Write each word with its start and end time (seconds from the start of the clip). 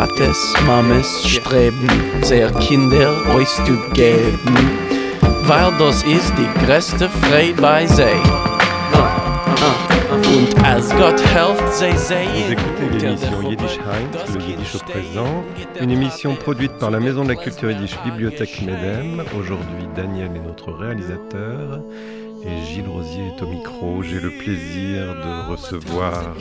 Pates, 0.00 0.54
Mames 0.66 1.28
streben, 1.28 1.88
sehr 2.22 2.50
Kinder 2.52 3.14
auszugeben, 3.34 4.38
weil 5.42 5.70
das 5.78 6.02
ist 6.04 6.32
die 6.38 6.64
größte 6.64 7.06
Freude 7.10 7.60
bei 7.60 7.86
sie. 7.86 8.04
Und 10.10 10.64
als 10.64 10.88
Gott 10.96 11.20
helft, 11.34 11.74
sie 11.74 11.92
Vous 11.92 12.52
écoutez 12.52 12.88
l'émission 12.98 13.42
Yiddish 13.50 13.78
Heinz, 13.78 14.34
le 14.34 14.40
Yiddish 14.40 14.74
au 14.76 14.78
présent, 14.78 15.44
une 15.78 15.90
émission 15.90 16.34
produite 16.34 16.72
par 16.78 16.90
la 16.90 16.98
Maison 16.98 17.22
de 17.24 17.28
la 17.28 17.36
Culture 17.36 17.70
Yiddish 17.70 17.98
Bibliothèque 18.02 18.62
Medem. 18.62 19.22
Aujourd'hui, 19.38 19.86
Daniel 19.94 20.30
est 20.34 20.46
notre 20.46 20.72
réalisateur 20.72 21.82
et 22.42 22.66
Gilles 22.66 22.88
Rosier 22.88 23.34
est 23.36 23.42
au 23.42 23.48
micro. 23.48 24.02
J'ai 24.02 24.20
le 24.20 24.30
plaisir 24.30 25.14
de 25.14 25.50
recevoir 25.50 26.34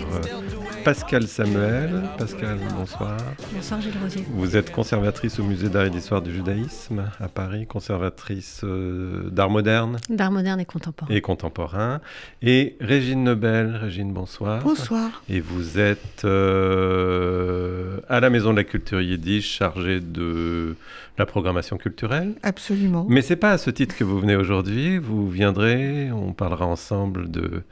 Pascal 0.83 1.27
Samuel. 1.27 2.03
Pascal, 2.17 2.57
bonsoir. 2.75 3.17
Bonsoir 3.53 3.81
Gilles 3.81 3.93
Rosier. 4.01 4.23
Vous 4.31 4.55
êtes 4.57 4.71
conservatrice 4.71 5.39
au 5.39 5.43
Musée 5.43 5.69
d'art 5.69 5.85
et 5.85 5.89
d'histoire 5.89 6.21
du 6.21 6.33
judaïsme 6.33 7.03
à 7.19 7.27
Paris, 7.27 7.65
conservatrice 7.67 8.61
euh, 8.63 9.29
d'art 9.29 9.49
moderne 9.49 9.97
D'art 10.09 10.31
moderne 10.31 10.59
et 10.59 10.65
contemporain. 10.65 11.13
et 11.13 11.21
contemporain. 11.21 12.01
Et 12.41 12.75
Régine 12.79 13.23
Nobel. 13.23 13.75
Régine, 13.75 14.13
bonsoir. 14.13 14.63
Bonsoir. 14.63 15.21
Et 15.29 15.39
vous 15.39 15.79
êtes 15.79 16.23
euh, 16.25 17.99
à 18.07 18.19
la 18.19 18.29
Maison 18.29 18.51
de 18.51 18.57
la 18.57 18.63
Culture 18.63 19.01
Yiddish, 19.01 19.49
chargée 19.57 19.99
de 19.99 20.75
la 21.17 21.25
programmation 21.25 21.77
culturelle. 21.77 22.35
Absolument. 22.43 23.05
Mais 23.09 23.21
c'est 23.21 23.35
pas 23.35 23.51
à 23.51 23.57
ce 23.57 23.69
titre 23.69 23.95
que 23.97 24.03
vous 24.03 24.19
venez 24.19 24.35
aujourd'hui. 24.35 24.97
Vous 24.97 25.29
viendrez, 25.29 26.11
on 26.11 26.31
parlera 26.33 26.65
ensemble 26.65 27.29
de 27.29 27.63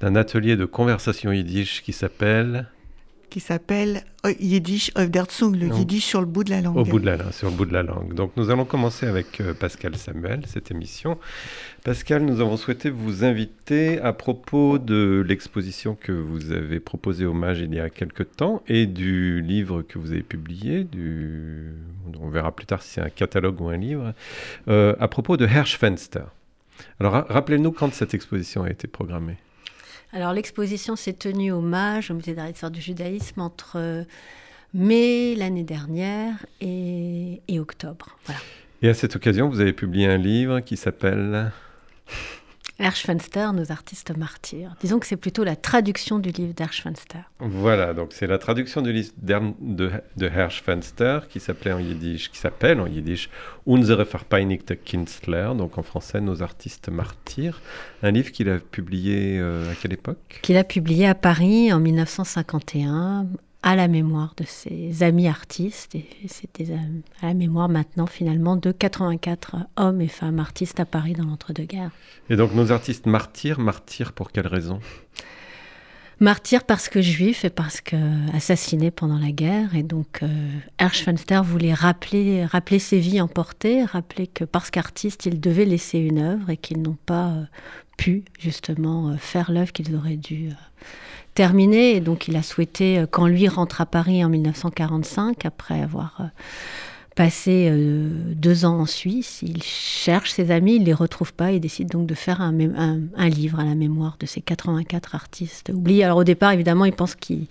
d'un 0.00 0.14
atelier 0.16 0.56
de 0.56 0.64
conversation 0.64 1.32
yiddish 1.32 1.82
qui 1.82 1.92
s'appelle 1.92 2.66
Qui 3.30 3.40
s'appelle 3.40 4.02
euh, 4.24 4.32
Yiddish 4.38 4.92
der 4.94 5.26
Zunge, 5.30 5.56
le 5.58 5.68
Non. 5.68 5.76
Yiddish 5.78 6.04
sur 6.04 6.20
le 6.20 6.26
bout 6.26 6.44
de 6.44 6.50
la 6.50 6.60
langue. 6.60 6.76
Au 6.76 6.84
bout 6.84 6.98
de 7.00 7.06
la 7.06 7.16
langue, 7.16 7.32
sur 7.32 7.48
le 7.50 7.56
bout 7.56 7.64
de 7.66 7.72
la 7.72 7.82
langue. 7.82 8.14
Donc 8.14 8.32
nous 8.36 8.50
allons 8.50 8.64
commencer 8.64 9.06
avec 9.06 9.40
euh, 9.40 9.52
Pascal 9.54 9.96
Samuel, 9.96 10.42
cette 10.46 10.70
émission. 10.70 11.18
Pascal, 11.84 12.24
nous 12.24 12.40
avons 12.40 12.56
souhaité 12.56 12.90
vous 12.90 13.24
inviter 13.24 14.00
à 14.00 14.12
propos 14.12 14.78
de 14.78 15.24
l'exposition 15.26 15.94
que 15.94 16.12
vous 16.12 16.52
avez 16.52 16.78
proposée 16.80 17.26
au 17.26 17.34
Mage 17.34 17.60
il 17.60 17.74
y 17.74 17.80
a 17.80 17.90
quelque 17.90 18.22
temps 18.22 18.62
et 18.68 18.86
du 18.86 19.40
livre 19.42 19.82
que 19.82 19.98
vous 19.98 20.12
avez 20.12 20.22
publié, 20.22 20.84
du... 20.84 21.72
on 22.20 22.28
verra 22.28 22.54
plus 22.54 22.66
tard 22.66 22.82
si 22.82 22.90
c'est 22.94 23.00
un 23.02 23.10
catalogue 23.10 23.60
ou 23.60 23.68
un 23.68 23.76
livre, 23.76 24.12
euh, 24.68 24.94
à 25.00 25.08
propos 25.08 25.36
de 25.36 25.46
Herschfenster. 25.46 26.24
Alors 27.00 27.12
ra- 27.12 27.26
rappelez-nous 27.28 27.72
quand 27.72 27.92
cette 27.94 28.14
exposition 28.14 28.62
a 28.64 28.70
été 28.70 28.86
programmée. 28.88 29.36
Alors 30.16 30.32
l'exposition 30.32 30.96
s'est 30.96 31.12
tenue 31.12 31.52
au 31.52 31.60
MAGE, 31.60 32.10
au 32.10 32.14
Musée 32.14 32.32
d'art 32.32 32.46
et 32.46 32.52
d'histoire 32.52 32.70
du 32.70 32.80
judaïsme, 32.80 33.38
entre 33.42 33.72
euh, 33.76 34.02
mai 34.72 35.34
l'année 35.34 35.62
dernière 35.62 36.46
et, 36.62 37.42
et 37.48 37.60
octobre. 37.60 38.16
Et 38.80 38.88
à 38.88 38.94
cette 38.94 39.14
occasion, 39.14 39.50
vous 39.50 39.60
avez 39.60 39.74
publié 39.74 40.06
un 40.06 40.16
livre 40.16 40.60
qui 40.60 40.78
s'appelle... 40.78 41.52
Herschfenster, 42.78 43.52
nos 43.54 43.72
artistes 43.72 44.16
martyrs. 44.16 44.74
Disons 44.80 44.98
que 44.98 45.06
c'est 45.06 45.16
plutôt 45.16 45.44
la 45.44 45.56
traduction 45.56 46.18
du 46.18 46.30
livre 46.30 46.52
d'Herschfenster. 46.52 47.20
Voilà, 47.40 47.94
donc 47.94 48.12
c'est 48.12 48.26
la 48.26 48.38
traduction 48.38 48.82
du 48.82 48.92
livre 48.92 49.12
de, 49.60 49.90
de 50.16 50.30
qui 51.28 51.40
s'appelait 51.40 51.72
en 51.72 51.78
yiddish, 51.78 52.30
qui 52.30 52.38
s'appelle 52.38 52.80
en 52.80 52.86
yiddish 52.86 53.30
Unsere 53.66 54.04
verpeinigte 54.04 54.74
Künstler, 54.84 55.50
donc 55.56 55.78
en 55.78 55.82
français 55.82 56.20
Nos 56.20 56.42
artistes 56.42 56.88
martyrs, 56.88 57.60
un 58.02 58.10
livre 58.10 58.30
qu'il 58.30 58.48
a 58.50 58.58
publié 58.58 59.38
euh, 59.38 59.70
à 59.70 59.74
quelle 59.74 59.94
époque? 59.94 60.40
Qu'il 60.42 60.56
a 60.56 60.64
publié 60.64 61.06
à 61.06 61.14
Paris 61.14 61.72
en 61.72 61.80
1951 61.80 63.26
à 63.66 63.74
la 63.74 63.88
mémoire 63.88 64.32
de 64.36 64.44
ses 64.44 65.02
amis 65.02 65.26
artistes. 65.26 65.96
Et 65.96 66.06
c'était 66.28 66.70
euh, 66.70 66.76
à 67.20 67.26
la 67.26 67.34
mémoire 67.34 67.68
maintenant 67.68 68.06
finalement 68.06 68.54
de 68.54 68.70
84 68.70 69.56
hommes 69.76 70.00
et 70.00 70.06
femmes 70.06 70.38
artistes 70.38 70.78
à 70.78 70.84
Paris 70.84 71.14
dans 71.14 71.24
l'entre-deux-guerres. 71.24 71.90
Et 72.30 72.36
donc 72.36 72.54
nos 72.54 72.70
artistes 72.70 73.06
martyrs, 73.06 73.58
martyrs 73.58 74.12
pour 74.12 74.30
quelle 74.30 74.46
raison? 74.46 74.78
Martyr 76.18 76.64
parce 76.64 76.88
que 76.88 77.02
juif 77.02 77.44
et 77.44 77.50
parce 77.50 77.82
que 77.82 77.96
assassiné 78.34 78.90
pendant 78.90 79.18
la 79.18 79.32
guerre. 79.32 79.74
Et 79.74 79.82
donc, 79.82 80.22
euh, 80.22 80.28
Herschfenster 80.78 81.42
voulait 81.44 81.74
rappeler, 81.74 82.46
rappeler 82.46 82.78
ses 82.78 82.98
vies 82.98 83.20
emportées, 83.20 83.84
rappeler 83.84 84.26
que 84.26 84.44
parce 84.44 84.70
qu'artiste, 84.70 85.26
ils 85.26 85.40
devaient 85.40 85.66
laisser 85.66 85.98
une 85.98 86.18
œuvre 86.18 86.48
et 86.50 86.56
qu'ils 86.56 86.80
n'ont 86.80 86.96
pas 87.04 87.28
euh, 87.28 87.44
pu 87.98 88.24
justement 88.38 89.08
euh, 89.10 89.16
faire 89.18 89.52
l'œuvre 89.52 89.72
qu'ils 89.72 89.94
auraient 89.94 90.16
dû 90.16 90.48
euh, 90.48 90.84
terminer. 91.36 91.94
Et 91.94 92.00
donc, 92.00 92.26
il 92.26 92.34
a 92.34 92.42
souhaité, 92.42 92.98
euh, 92.98 93.06
quand 93.08 93.28
lui 93.28 93.46
rentre 93.46 93.80
à 93.80 93.86
Paris 93.86 94.24
en 94.24 94.28
1945, 94.28 95.44
après 95.44 95.80
avoir 95.80 96.16
euh, 96.20 96.24
passé 97.16 97.68
euh, 97.70 98.10
deux 98.34 98.64
ans 98.64 98.78
en 98.80 98.86
Suisse, 98.86 99.40
il 99.42 99.62
cherche 99.62 100.30
ses 100.32 100.52
amis, 100.52 100.76
il 100.76 100.84
les 100.84 100.92
retrouve 100.92 101.32
pas, 101.34 101.50
il 101.50 101.60
décide 101.60 101.88
donc 101.90 102.06
de 102.06 102.14
faire 102.14 102.40
un, 102.42 102.54
un- 102.76 103.00
un 103.16 103.28
livre 103.28 103.58
à 103.58 103.64
la 103.64 103.74
mémoire 103.74 104.16
de 104.20 104.26
ces 104.26 104.40
84 104.42 105.14
artistes 105.16 105.72
oubliés. 105.74 106.04
Alors 106.04 106.18
au 106.18 106.24
départ, 106.24 106.52
évidemment, 106.52 106.84
il 106.84 106.92
pense 106.92 107.14
qu'il 107.16 107.46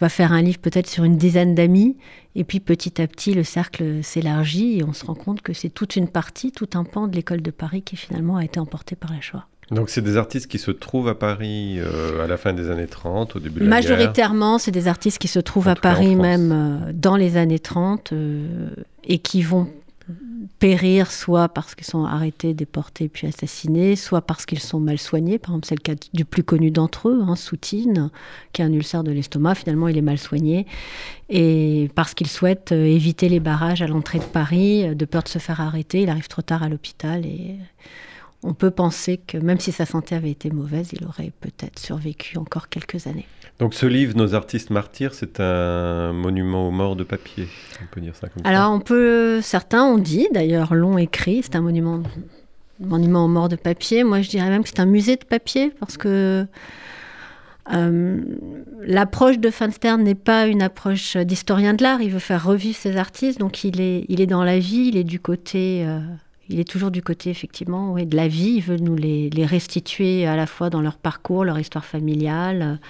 va 0.00 0.08
faire 0.08 0.32
un 0.32 0.40
livre 0.40 0.60
peut-être 0.60 0.88
sur 0.88 1.04
une 1.04 1.18
dizaine 1.18 1.54
d'amis, 1.54 1.96
et 2.36 2.44
puis 2.44 2.60
petit 2.60 3.02
à 3.02 3.06
petit, 3.08 3.34
le 3.34 3.44
cercle 3.44 4.02
s'élargit 4.02 4.78
et 4.78 4.84
on 4.84 4.92
se 4.94 5.04
rend 5.04 5.16
compte 5.16 5.42
que 5.42 5.52
c'est 5.52 5.70
toute 5.70 5.96
une 5.96 6.08
partie, 6.08 6.52
tout 6.52 6.70
un 6.74 6.84
pan 6.84 7.08
de 7.08 7.16
l'école 7.16 7.42
de 7.42 7.50
Paris 7.50 7.82
qui 7.82 7.96
finalement 7.96 8.36
a 8.36 8.44
été 8.44 8.60
emporté 8.60 8.96
par 8.96 9.12
la 9.12 9.20
Shoah. 9.20 9.46
Donc 9.70 9.88
c'est 9.88 10.02
des 10.02 10.16
artistes 10.16 10.50
qui 10.50 10.58
se 10.58 10.70
trouvent 10.70 11.08
à 11.08 11.14
Paris 11.14 11.76
euh, 11.78 12.24
à 12.24 12.26
la 12.26 12.36
fin 12.36 12.52
des 12.52 12.70
années 12.70 12.88
30, 12.88 13.36
au 13.36 13.38
début 13.38 13.60
de 13.60 13.66
la 13.66 13.80
guerre. 13.80 13.90
Majoritairement, 13.90 14.58
c'est 14.58 14.72
des 14.72 14.88
artistes 14.88 15.18
qui 15.18 15.28
se 15.28 15.38
trouvent 15.38 15.68
En 15.68 15.72
à 15.72 15.76
Paris 15.76 16.16
même 16.16 16.52
euh, 16.52 16.92
dans 16.92 17.16
les 17.16 17.36
années 17.36 17.60
30 17.60 18.12
euh, 18.12 18.70
et 19.04 19.18
qui 19.18 19.42
vont 19.42 19.68
périr 20.58 21.12
soit 21.12 21.48
parce 21.48 21.76
qu'ils 21.76 21.86
sont 21.86 22.04
arrêtés, 22.04 22.52
déportés 22.52 23.08
puis 23.08 23.28
assassinés, 23.28 23.94
soit 23.94 24.22
parce 24.22 24.44
qu'ils 24.44 24.58
sont 24.58 24.80
mal 24.80 24.98
soignés. 24.98 25.38
Par 25.38 25.50
exemple, 25.50 25.66
c'est 25.68 25.76
le 25.76 25.82
cas 25.82 25.94
du 26.12 26.24
plus 26.24 26.42
connu 26.42 26.72
d'entre 26.72 27.08
eux, 27.08 27.20
hein, 27.22 27.36
Soutine, 27.36 28.10
qui 28.52 28.62
a 28.62 28.64
un 28.64 28.72
ulcère 28.72 29.04
de 29.04 29.12
l'estomac. 29.12 29.54
Finalement, 29.54 29.86
il 29.86 29.96
est 29.96 30.02
mal 30.02 30.18
soigné. 30.18 30.66
Et 31.28 31.90
parce 31.94 32.14
qu'il 32.14 32.26
souhaite 32.26 32.72
éviter 32.72 33.28
les 33.28 33.40
barrages 33.40 33.82
à 33.82 33.86
l'entrée 33.86 34.18
de 34.18 34.24
Paris, 34.24 34.96
de 34.96 35.04
peur 35.04 35.22
de 35.22 35.28
se 35.28 35.38
faire 35.38 35.60
arrêter, 35.60 36.02
il 36.02 36.10
arrive 36.10 36.26
trop 36.26 36.42
tard 36.42 36.64
à 36.64 36.68
l'hôpital 36.68 37.24
et 37.24 37.56
on 38.42 38.54
peut 38.54 38.70
penser 38.70 39.18
que 39.18 39.36
même 39.36 39.60
si 39.60 39.70
sa 39.70 39.84
santé 39.84 40.14
avait 40.14 40.30
été 40.30 40.50
mauvaise, 40.50 40.90
il 40.92 41.04
aurait 41.04 41.32
peut-être 41.40 41.78
survécu 41.78 42.38
encore 42.38 42.68
quelques 42.68 43.06
années. 43.06 43.26
Donc 43.58 43.74
ce 43.74 43.84
livre, 43.84 44.16
Nos 44.16 44.34
artistes 44.34 44.70
martyrs, 44.70 45.12
c'est 45.12 45.40
un 45.40 46.12
monument 46.14 46.66
aux 46.68 46.70
morts 46.70 46.96
de 46.96 47.04
papier, 47.04 47.46
on 47.82 47.86
peut 47.94 48.00
dire 48.00 48.16
ça 48.16 48.28
comme 48.28 48.42
ça. 48.42 48.48
Alors, 48.48 48.72
on 48.72 48.80
peut, 48.80 49.40
certains 49.42 49.84
ont 49.84 49.98
dit, 49.98 50.26
d'ailleurs, 50.32 50.74
l'ont 50.74 50.96
écrit, 50.96 51.42
c'est 51.42 51.56
un 51.56 51.60
monument, 51.60 52.02
monument 52.80 53.26
aux 53.26 53.28
morts 53.28 53.50
de 53.50 53.56
papier. 53.56 54.04
Moi, 54.04 54.22
je 54.22 54.30
dirais 54.30 54.48
même 54.48 54.62
que 54.62 54.70
c'est 54.70 54.80
un 54.80 54.86
musée 54.86 55.16
de 55.16 55.24
papier, 55.24 55.72
parce 55.78 55.98
que 55.98 56.46
euh, 57.74 58.20
l'approche 58.80 59.38
de 59.38 59.50
Fanster 59.50 59.98
n'est 59.98 60.14
pas 60.14 60.46
une 60.46 60.62
approche 60.62 61.18
d'historien 61.18 61.74
de 61.74 61.82
l'art. 61.82 62.00
Il 62.00 62.10
veut 62.10 62.18
faire 62.18 62.42
revivre 62.42 62.76
ses 62.78 62.96
artistes, 62.96 63.38
donc 63.38 63.64
il 63.64 63.82
est, 63.82 64.06
il 64.08 64.22
est 64.22 64.26
dans 64.26 64.44
la 64.44 64.58
vie, 64.58 64.88
il 64.88 64.96
est 64.96 65.04
du 65.04 65.20
côté. 65.20 65.84
euh, 65.86 66.00
il 66.50 66.60
est 66.60 66.68
toujours 66.68 66.90
du 66.90 67.02
côté, 67.02 67.30
effectivement, 67.30 67.94
de 67.94 68.16
la 68.16 68.28
vie. 68.28 68.54
Il 68.56 68.62
veut 68.62 68.76
nous 68.76 68.96
les, 68.96 69.30
restituer 69.44 70.26
à 70.26 70.36
la 70.36 70.46
fois 70.46 70.68
dans 70.68 70.80
leur 70.80 70.98
parcours, 70.98 71.44
leur 71.44 71.58
histoire 71.58 71.84
familiale. 71.84 72.80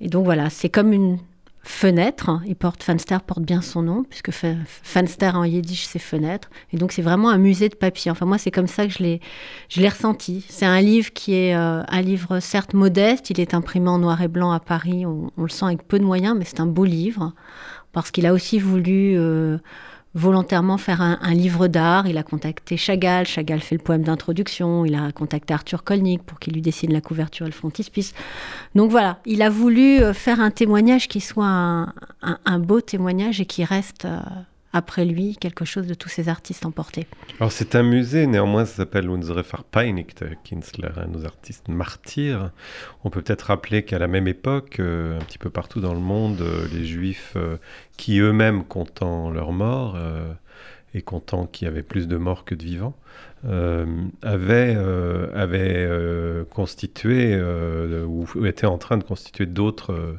Et 0.00 0.08
donc 0.08 0.24
voilà, 0.24 0.50
c'est 0.50 0.70
comme 0.70 0.92
une 0.92 1.18
fenêtre. 1.62 2.40
Il 2.46 2.56
porte, 2.56 2.82
Fanster 2.82 3.20
porte 3.20 3.42
bien 3.42 3.60
son 3.60 3.82
nom, 3.82 4.04
puisque 4.04 4.30
Fa- 4.30 4.54
Fanster 4.66 5.36
en 5.36 5.44
yiddish, 5.44 5.84
c'est 5.84 5.98
fenêtre. 5.98 6.48
Et 6.72 6.78
donc 6.78 6.92
c'est 6.92 7.02
vraiment 7.02 7.28
un 7.28 7.36
musée 7.36 7.68
de 7.68 7.74
papier. 7.74 8.10
Enfin, 8.10 8.24
moi, 8.24 8.38
c'est 8.38 8.50
comme 8.50 8.66
ça 8.66 8.86
que 8.86 8.92
je 8.92 9.02
l'ai, 9.02 9.20
je 9.68 9.82
ressenti. 9.82 10.44
C'est 10.48 10.64
un 10.64 10.80
livre 10.80 11.12
qui 11.12 11.34
est 11.34 11.54
euh, 11.54 11.82
un 11.86 12.00
livre, 12.00 12.40
certes 12.40 12.72
modeste. 12.72 13.28
Il 13.28 13.40
est 13.40 13.52
imprimé 13.52 13.88
en 13.90 13.98
noir 13.98 14.22
et 14.22 14.28
blanc 14.28 14.52
à 14.52 14.60
Paris. 14.60 15.04
On, 15.04 15.30
on 15.36 15.42
le 15.42 15.50
sent 15.50 15.66
avec 15.66 15.86
peu 15.86 15.98
de 15.98 16.04
moyens, 16.04 16.34
mais 16.38 16.46
c'est 16.46 16.60
un 16.60 16.66
beau 16.66 16.86
livre. 16.86 17.34
Parce 17.92 18.10
qu'il 18.10 18.24
a 18.24 18.32
aussi 18.32 18.58
voulu 18.58 19.18
euh, 19.18 19.58
volontairement 20.14 20.76
faire 20.76 21.00
un, 21.00 21.34
livre 21.34 21.68
d'art. 21.68 22.06
Il 22.06 22.18
a 22.18 22.22
contacté 22.22 22.76
Chagall. 22.76 23.26
Chagall 23.26 23.60
fait 23.60 23.76
le 23.76 23.82
poème 23.82 24.02
d'introduction. 24.02 24.84
Il 24.84 24.94
a 24.94 25.12
contacté 25.12 25.54
Arthur 25.54 25.84
Kolnick 25.84 26.22
pour 26.22 26.38
qu'il 26.38 26.54
lui 26.54 26.62
dessine 26.62 26.92
la 26.92 27.00
couverture 27.00 27.46
et 27.46 27.50
le 27.50 27.54
frontispice. 27.54 28.12
Donc 28.74 28.90
voilà, 28.90 29.18
il 29.26 29.42
a 29.42 29.50
voulu 29.50 30.00
euh, 30.00 30.12
faire 30.12 30.40
un 30.40 30.50
témoignage 30.50 31.08
qui 31.08 31.20
soit 31.20 31.46
un 32.22 32.58
beau 32.58 32.80
témoignage 32.80 33.40
et 33.40 33.46
qui 33.46 33.64
reste 33.64 34.04
euh, 34.04 34.20
après 34.72 35.04
lui 35.04 35.36
quelque 35.36 35.64
chose 35.64 35.86
de 35.86 35.94
tous 35.94 36.08
ces 36.08 36.28
artistes 36.28 36.64
emportés. 36.66 37.06
Alors 37.38 37.52
c'est 37.52 37.74
un 37.74 37.82
musée, 37.82 38.26
néanmoins 38.26 38.64
ça 38.64 38.76
s'appelle 38.76 39.08
Unsere 39.08 39.42
verpeinigte 39.42 40.24
Künstler, 40.44 40.90
hein, 40.96 41.06
nos 41.12 41.24
artistes 41.24 41.68
martyrs. 41.68 42.50
On 43.04 43.10
peut 43.10 43.22
peut-être 43.22 43.42
rappeler 43.42 43.82
qu'à 43.84 43.98
la 43.98 44.06
même 44.06 44.28
époque, 44.28 44.78
euh, 44.80 45.18
un 45.18 45.24
petit 45.24 45.38
peu 45.38 45.50
partout 45.50 45.80
dans 45.80 45.94
le 45.94 46.00
monde, 46.00 46.40
euh, 46.40 46.66
les 46.72 46.84
juifs 46.84 47.34
euh, 47.36 47.56
qui 47.96 48.18
eux-mêmes 48.20 48.64
comptant 48.64 49.30
leurs 49.30 49.52
morts 49.52 49.94
euh, 49.96 50.32
et 50.94 51.02
comptant 51.02 51.46
qu'il 51.46 51.66
y 51.66 51.68
avait 51.68 51.82
plus 51.82 52.08
de 52.08 52.16
morts 52.16 52.44
que 52.44 52.54
de 52.54 52.64
vivants, 52.64 52.96
euh, 53.44 53.86
euh, 54.24 55.30
euh, 55.34 56.44
constitué 56.44 57.34
euh, 57.34 58.04
ou, 58.04 58.26
étaient 58.44 58.66
en 58.66 58.78
train 58.78 58.98
de 58.98 59.04
constituer 59.04 59.46
d'autres 59.46 59.92
euh, 59.92 60.18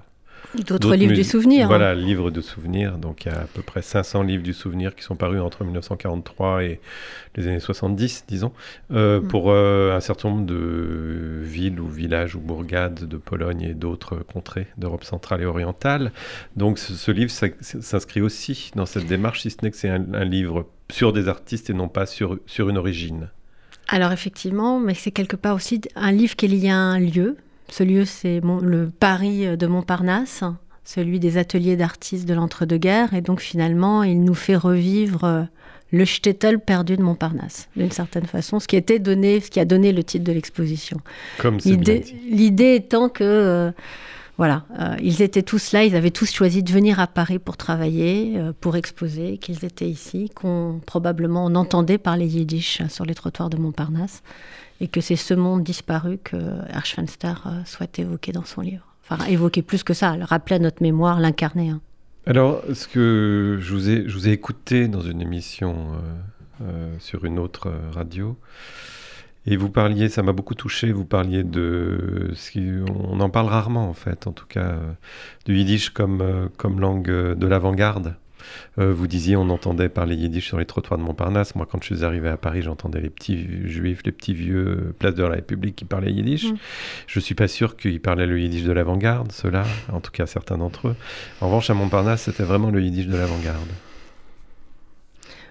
D'autres 0.67 0.95
livres 0.95 1.13
du 1.13 1.23
souvenir. 1.23 1.65
hein. 1.65 1.67
Voilà, 1.67 1.95
livres 1.95 2.29
de 2.31 2.41
souvenirs. 2.41 2.97
Donc 2.97 3.25
il 3.25 3.31
y 3.31 3.35
a 3.35 3.39
à 3.41 3.45
peu 3.53 3.61
près 3.61 3.81
500 3.81 4.23
livres 4.23 4.43
du 4.43 4.53
souvenir 4.53 4.95
qui 4.95 5.03
sont 5.03 5.15
parus 5.15 5.39
entre 5.39 5.63
1943 5.63 6.63
et 6.63 6.79
les 7.35 7.47
années 7.47 7.59
70, 7.59 8.25
disons, 8.27 8.51
euh, 8.91 9.21
Mm. 9.21 9.27
pour 9.27 9.51
euh, 9.51 9.95
un 9.95 9.99
certain 10.01 10.29
nombre 10.29 10.45
de 10.45 11.39
villes 11.43 11.79
ou 11.79 11.87
villages 11.87 12.35
ou 12.35 12.39
bourgades 12.39 13.07
de 13.07 13.17
Pologne 13.17 13.61
et 13.61 13.73
d'autres 13.73 14.17
contrées 14.17 14.67
d'Europe 14.77 15.03
centrale 15.05 15.41
et 15.41 15.45
orientale. 15.45 16.11
Donc 16.57 16.79
ce, 16.79 16.93
ce 16.93 17.11
livre 17.11 17.31
s'inscrit 17.31 18.21
aussi 18.21 18.71
dans 18.75 18.85
cette 18.85 19.05
démarche, 19.07 19.41
si 19.41 19.51
ce 19.51 19.57
n'est 19.63 19.71
que 19.71 19.77
c'est 19.77 19.89
un, 19.89 20.13
un 20.13 20.25
livre 20.25 20.67
sur 20.91 21.13
des 21.13 21.29
artistes 21.29 21.69
et 21.69 21.73
non 21.73 21.87
pas 21.87 22.05
sur, 22.05 22.37
sur 22.45 22.69
une 22.69 22.77
origine. 22.77 23.29
Alors 23.87 24.11
effectivement, 24.11 24.79
mais 24.79 24.93
c'est 24.93 25.11
quelque 25.11 25.35
part 25.37 25.55
aussi 25.55 25.79
un 25.95 26.11
livre 26.11 26.35
qui 26.35 26.45
est 26.45 26.49
lié 26.49 26.69
à 26.69 26.75
un 26.77 26.99
lieu. 26.99 27.37
Ce 27.69 27.83
lieu, 27.83 28.05
c'est 28.05 28.41
le 28.61 28.89
Paris 28.89 29.57
de 29.57 29.67
Montparnasse, 29.67 30.43
celui 30.83 31.19
des 31.19 31.37
ateliers 31.37 31.75
d'artistes 31.75 32.27
de 32.27 32.33
l'entre-deux-guerres. 32.33 33.13
Et 33.13 33.21
donc 33.21 33.39
finalement, 33.39 34.03
il 34.03 34.23
nous 34.23 34.33
fait 34.33 34.55
revivre 34.55 35.23
euh, 35.23 35.43
le 35.91 36.05
shtetl 36.05 36.59
perdu 36.59 36.97
de 36.97 37.03
Montparnasse, 37.03 37.67
d'une 37.75 37.91
certaine 37.91 38.25
façon, 38.25 38.59
ce 38.59 38.67
qui, 38.67 38.75
était 38.75 38.99
donné, 38.99 39.39
ce 39.39 39.51
qui 39.51 39.59
a 39.59 39.65
donné 39.65 39.91
le 39.91 40.03
titre 40.03 40.23
de 40.23 40.31
l'exposition. 40.31 40.97
Comme 41.37 41.57
L'idée 41.57 42.75
étant 42.75 43.09
que, 43.09 43.23
euh, 43.23 43.71
voilà, 44.37 44.65
euh, 44.79 44.95
ils 45.01 45.21
étaient 45.21 45.41
tous 45.43 45.73
là, 45.73 45.83
ils 45.83 45.95
avaient 45.95 46.11
tous 46.11 46.31
choisi 46.31 46.63
de 46.63 46.71
venir 46.71 46.99
à 46.99 47.07
Paris 47.07 47.39
pour 47.39 47.57
travailler, 47.57 48.33
euh, 48.37 48.53
pour 48.59 48.77
exposer, 48.77 49.37
qu'ils 49.37 49.65
étaient 49.65 49.89
ici, 49.89 50.31
qu'on 50.33 50.79
probablement 50.85 51.45
on 51.45 51.55
entendait 51.55 51.97
parler 51.97 52.25
yiddish 52.25 52.81
sur 52.87 53.05
les 53.05 53.13
trottoirs 53.13 53.49
de 53.49 53.57
Montparnasse, 53.57 54.23
et 54.81 54.87
que 54.87 54.99
c'est 54.99 55.15
ce 55.15 55.33
monde 55.33 55.63
disparu 55.63 56.17
que 56.23 56.35
Herschfenster 56.69 57.35
euh, 57.45 57.63
souhaite 57.65 57.97
évoquer 57.99 58.31
dans 58.33 58.43
son 58.45 58.61
livre. 58.61 58.83
Enfin, 59.07 59.23
évoquer 59.27 59.61
plus 59.61 59.83
que 59.83 59.93
ça, 59.93 60.17
le 60.17 60.25
rappeler 60.25 60.55
à 60.57 60.59
notre 60.59 60.81
mémoire, 60.81 61.19
l'incarner. 61.19 61.69
hein. 61.69 61.81
Alors, 62.25 62.61
ce 62.73 62.87
que 62.87 63.57
je 63.61 63.73
vous 63.73 63.89
ai, 63.89 64.07
je 64.07 64.13
vous 64.13 64.27
ai 64.27 64.31
écouté 64.31 64.87
dans 64.87 65.01
une 65.01 65.21
émission 65.21 65.75
euh, 65.93 66.65
euh, 66.65 66.95
sur 66.99 67.25
une 67.25 67.37
autre 67.39 67.71
radio, 67.93 68.37
et 69.47 69.55
vous 69.57 69.69
parliez, 69.69 70.07
ça 70.09 70.21
m'a 70.23 70.33
beaucoup 70.33 70.53
touché, 70.55 70.91
vous 70.91 71.05
parliez 71.05 71.43
de, 71.43 72.31
ce 72.35 72.51
qui- 72.51 72.69
on 73.09 73.19
en 73.19 73.29
parle 73.29 73.47
rarement 73.47 73.89
en 73.89 73.93
fait, 73.93 74.27
en 74.27 74.31
tout 74.33 74.45
cas, 74.45 74.75
du 75.45 75.55
yiddish 75.57 75.89
comme, 75.89 76.49
comme 76.57 76.79
langue 76.79 77.09
de 77.09 77.47
l'avant-garde. 77.47 78.15
Euh, 78.79 78.93
vous 78.93 79.07
disiez, 79.07 79.35
on 79.35 79.49
entendait 79.49 79.89
parler 79.89 80.15
yiddish 80.15 80.47
sur 80.47 80.57
les 80.57 80.65
trottoirs 80.65 80.97
de 80.97 81.03
Montparnasse. 81.03 81.55
Moi, 81.55 81.67
quand 81.69 81.83
je 81.83 81.93
suis 81.93 82.05
arrivé 82.05 82.29
à 82.29 82.37
Paris, 82.37 82.61
j'entendais 82.61 83.01
les 83.01 83.09
petits 83.09 83.67
juifs, 83.67 84.01
les 84.05 84.11
petits 84.11 84.33
vieux, 84.33 84.67
euh, 84.67 84.95
place 84.97 85.15
de 85.15 85.23
la 85.23 85.29
République 85.29 85.75
qui 85.75 85.85
parlaient 85.85 86.11
yiddish. 86.11 86.51
Mm. 86.51 86.57
Je 87.07 87.19
suis 87.19 87.35
pas 87.35 87.47
sûr 87.47 87.75
qu'ils 87.77 87.99
parlaient 87.99 88.27
le 88.27 88.39
yiddish 88.39 88.63
de 88.63 88.71
l'avant-garde, 88.71 89.31
ceux-là, 89.31 89.63
en 89.91 89.99
tout 89.99 90.11
cas 90.11 90.25
certains 90.25 90.57
d'entre 90.57 90.89
eux. 90.89 90.95
En 91.41 91.47
revanche, 91.47 91.69
à 91.69 91.73
Montparnasse, 91.73 92.23
c'était 92.23 92.43
vraiment 92.43 92.71
le 92.71 92.81
yiddish 92.81 93.07
de 93.07 93.17
l'avant-garde. 93.17 93.69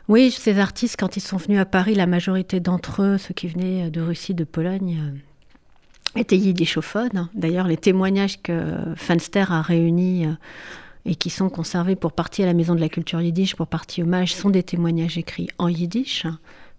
Oui, 0.08 0.32
ces 0.32 0.58
artistes, 0.58 0.96
quand 0.98 1.16
ils 1.16 1.20
sont 1.20 1.36
venus 1.36 1.60
à 1.60 1.64
Paris, 1.64 1.94
la 1.94 2.06
majorité 2.06 2.58
d'entre 2.58 3.02
eux, 3.02 3.16
ceux 3.16 3.32
qui 3.32 3.46
venaient 3.46 3.90
de 3.90 4.00
Russie, 4.00 4.34
de 4.34 4.42
Pologne, 4.42 4.98
euh, 5.00 6.20
étaient 6.20 6.36
yiddishophones. 6.36 7.28
D'ailleurs, 7.34 7.68
les 7.68 7.76
témoignages 7.76 8.42
que 8.42 8.74
Fanster 8.96 9.52
a 9.52 9.62
réunis 9.62 10.26
euh, 10.26 10.32
et 11.04 11.14
qui 11.14 11.30
sont 11.30 11.48
conservés 11.48 11.96
pour 11.96 12.12
partie 12.12 12.42
à 12.42 12.46
la 12.46 12.54
Maison 12.54 12.74
de 12.74 12.80
la 12.80 12.88
Culture 12.88 13.20
Yiddish, 13.20 13.56
pour 13.56 13.66
partie 13.66 14.02
hommage, 14.02 14.34
sont 14.34 14.50
des 14.50 14.62
témoignages 14.62 15.18
écrits 15.18 15.48
en 15.58 15.68
yiddish. 15.68 16.26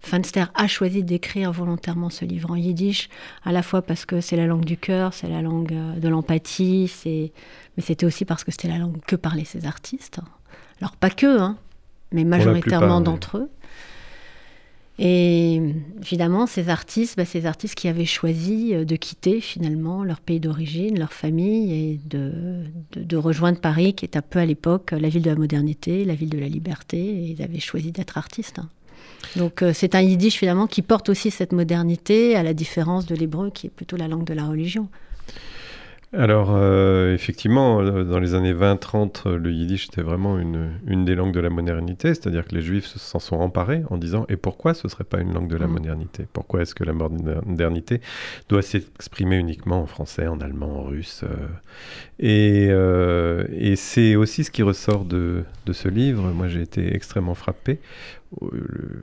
Fanster 0.00 0.50
a 0.54 0.66
choisi 0.66 1.04
d'écrire 1.04 1.52
volontairement 1.52 2.10
ce 2.10 2.24
livre 2.24 2.50
en 2.50 2.56
yiddish, 2.56 3.08
à 3.44 3.52
la 3.52 3.62
fois 3.62 3.82
parce 3.82 4.04
que 4.04 4.20
c'est 4.20 4.36
la 4.36 4.46
langue 4.46 4.64
du 4.64 4.76
cœur, 4.76 5.14
c'est 5.14 5.28
la 5.28 5.42
langue 5.42 5.72
euh, 5.72 5.96
de 5.98 6.08
l'empathie, 6.08 6.88
c'est... 6.88 7.32
mais 7.76 7.82
c'était 7.82 8.06
aussi 8.06 8.24
parce 8.24 8.42
que 8.42 8.50
c'était 8.50 8.68
la 8.68 8.78
langue 8.78 9.00
que 9.06 9.16
parlaient 9.16 9.44
ces 9.44 9.66
artistes. 9.66 10.20
Alors 10.80 10.96
pas 10.96 11.10
que, 11.10 11.38
hein, 11.38 11.56
mais 12.10 12.24
majoritairement 12.24 13.00
d'entre 13.00 13.38
eux. 13.38 13.50
Et 14.98 15.60
évidemment, 16.00 16.46
ces 16.46 16.68
artistes, 16.68 17.16
bah, 17.16 17.24
ces 17.24 17.46
artistes 17.46 17.74
qui 17.74 17.88
avaient 17.88 18.04
choisi 18.04 18.74
euh, 18.74 18.84
de 18.84 18.96
quitter 18.96 19.40
finalement 19.40 20.04
leur 20.04 20.20
pays 20.20 20.38
d'origine, 20.38 20.98
leur 20.98 21.12
famille, 21.12 21.72
et 21.72 22.00
de, 22.04 23.16
rejoindre 23.16 23.58
Paris, 23.58 23.94
qui 23.94 24.04
est 24.04 24.16
un 24.16 24.22
peu 24.22 24.38
à 24.38 24.46
l'époque 24.46 24.92
la 24.92 25.08
ville 25.08 25.22
de 25.22 25.30
la 25.30 25.36
modernité, 25.36 26.04
la 26.04 26.14
ville 26.14 26.30
de 26.30 26.38
la 26.38 26.48
liberté, 26.48 26.98
ils 26.98 27.42
avaient 27.42 27.60
choisi 27.60 27.90
d'être 27.90 28.18
artistes. 28.18 28.58
hein. 28.58 28.68
Donc 29.36 29.62
euh, 29.62 29.72
c'est 29.72 29.94
un 29.94 30.02
yiddish 30.02 30.36
finalement 30.36 30.66
qui 30.66 30.82
porte 30.82 31.08
aussi 31.08 31.30
cette 31.30 31.52
modernité, 31.52 32.36
à 32.36 32.42
la 32.42 32.52
différence 32.52 33.06
de 33.06 33.14
l'hébreu, 33.14 33.50
qui 33.50 33.68
est 33.68 33.70
plutôt 33.70 33.96
la 33.96 34.08
langue 34.08 34.24
de 34.24 34.34
la 34.34 34.44
religion. 34.44 34.88
Alors, 36.14 36.50
euh, 36.54 37.14
effectivement, 37.14 37.80
euh, 37.80 38.04
dans 38.04 38.18
les 38.18 38.34
années 38.34 38.52
20-30, 38.52 39.22
euh, 39.24 39.38
le 39.38 39.50
yiddish 39.50 39.86
était 39.88 40.02
vraiment 40.02 40.38
une, 40.38 40.72
une 40.86 41.06
des 41.06 41.14
langues 41.14 41.32
de 41.32 41.40
la 41.40 41.48
modernité, 41.48 42.08
c'est-à-dire 42.08 42.44
que 42.44 42.54
les 42.54 42.60
juifs 42.60 42.84
se- 42.84 42.98
s'en 42.98 43.18
sont 43.18 43.36
emparés 43.36 43.82
en 43.88 43.96
disant 43.96 44.26
Et 44.28 44.36
pourquoi 44.36 44.74
ce 44.74 44.86
ne 44.86 44.90
serait 44.90 45.04
pas 45.04 45.20
une 45.20 45.32
langue 45.32 45.48
de 45.48 45.56
la 45.56 45.66
Mm. 45.66 45.72
modernité? 45.72 46.26
Pourquoi 46.34 46.60
est-ce 46.60 46.74
que 46.74 46.84
la 46.84 46.92
modernité 46.92 48.02
doit 48.50 48.60
s'exprimer 48.60 49.36
uniquement 49.38 49.80
en 49.80 49.86
français, 49.86 50.26
en 50.26 50.38
allemand, 50.42 50.80
en 50.80 50.82
russe 50.82 51.24
Et, 52.20 52.66
euh, 52.70 53.44
et 53.50 53.76
c'est 53.76 54.14
aussi 54.14 54.44
ce 54.44 54.50
qui 54.50 54.62
ressort 54.62 55.06
de, 55.06 55.44
de 55.64 55.72
ce 55.72 55.88
livre. 55.88 56.30
Moi, 56.32 56.48
j'ai 56.48 56.60
été 56.60 56.94
extrêmement 56.94 57.34
frappé. 57.34 57.80
Euh, 58.42 58.48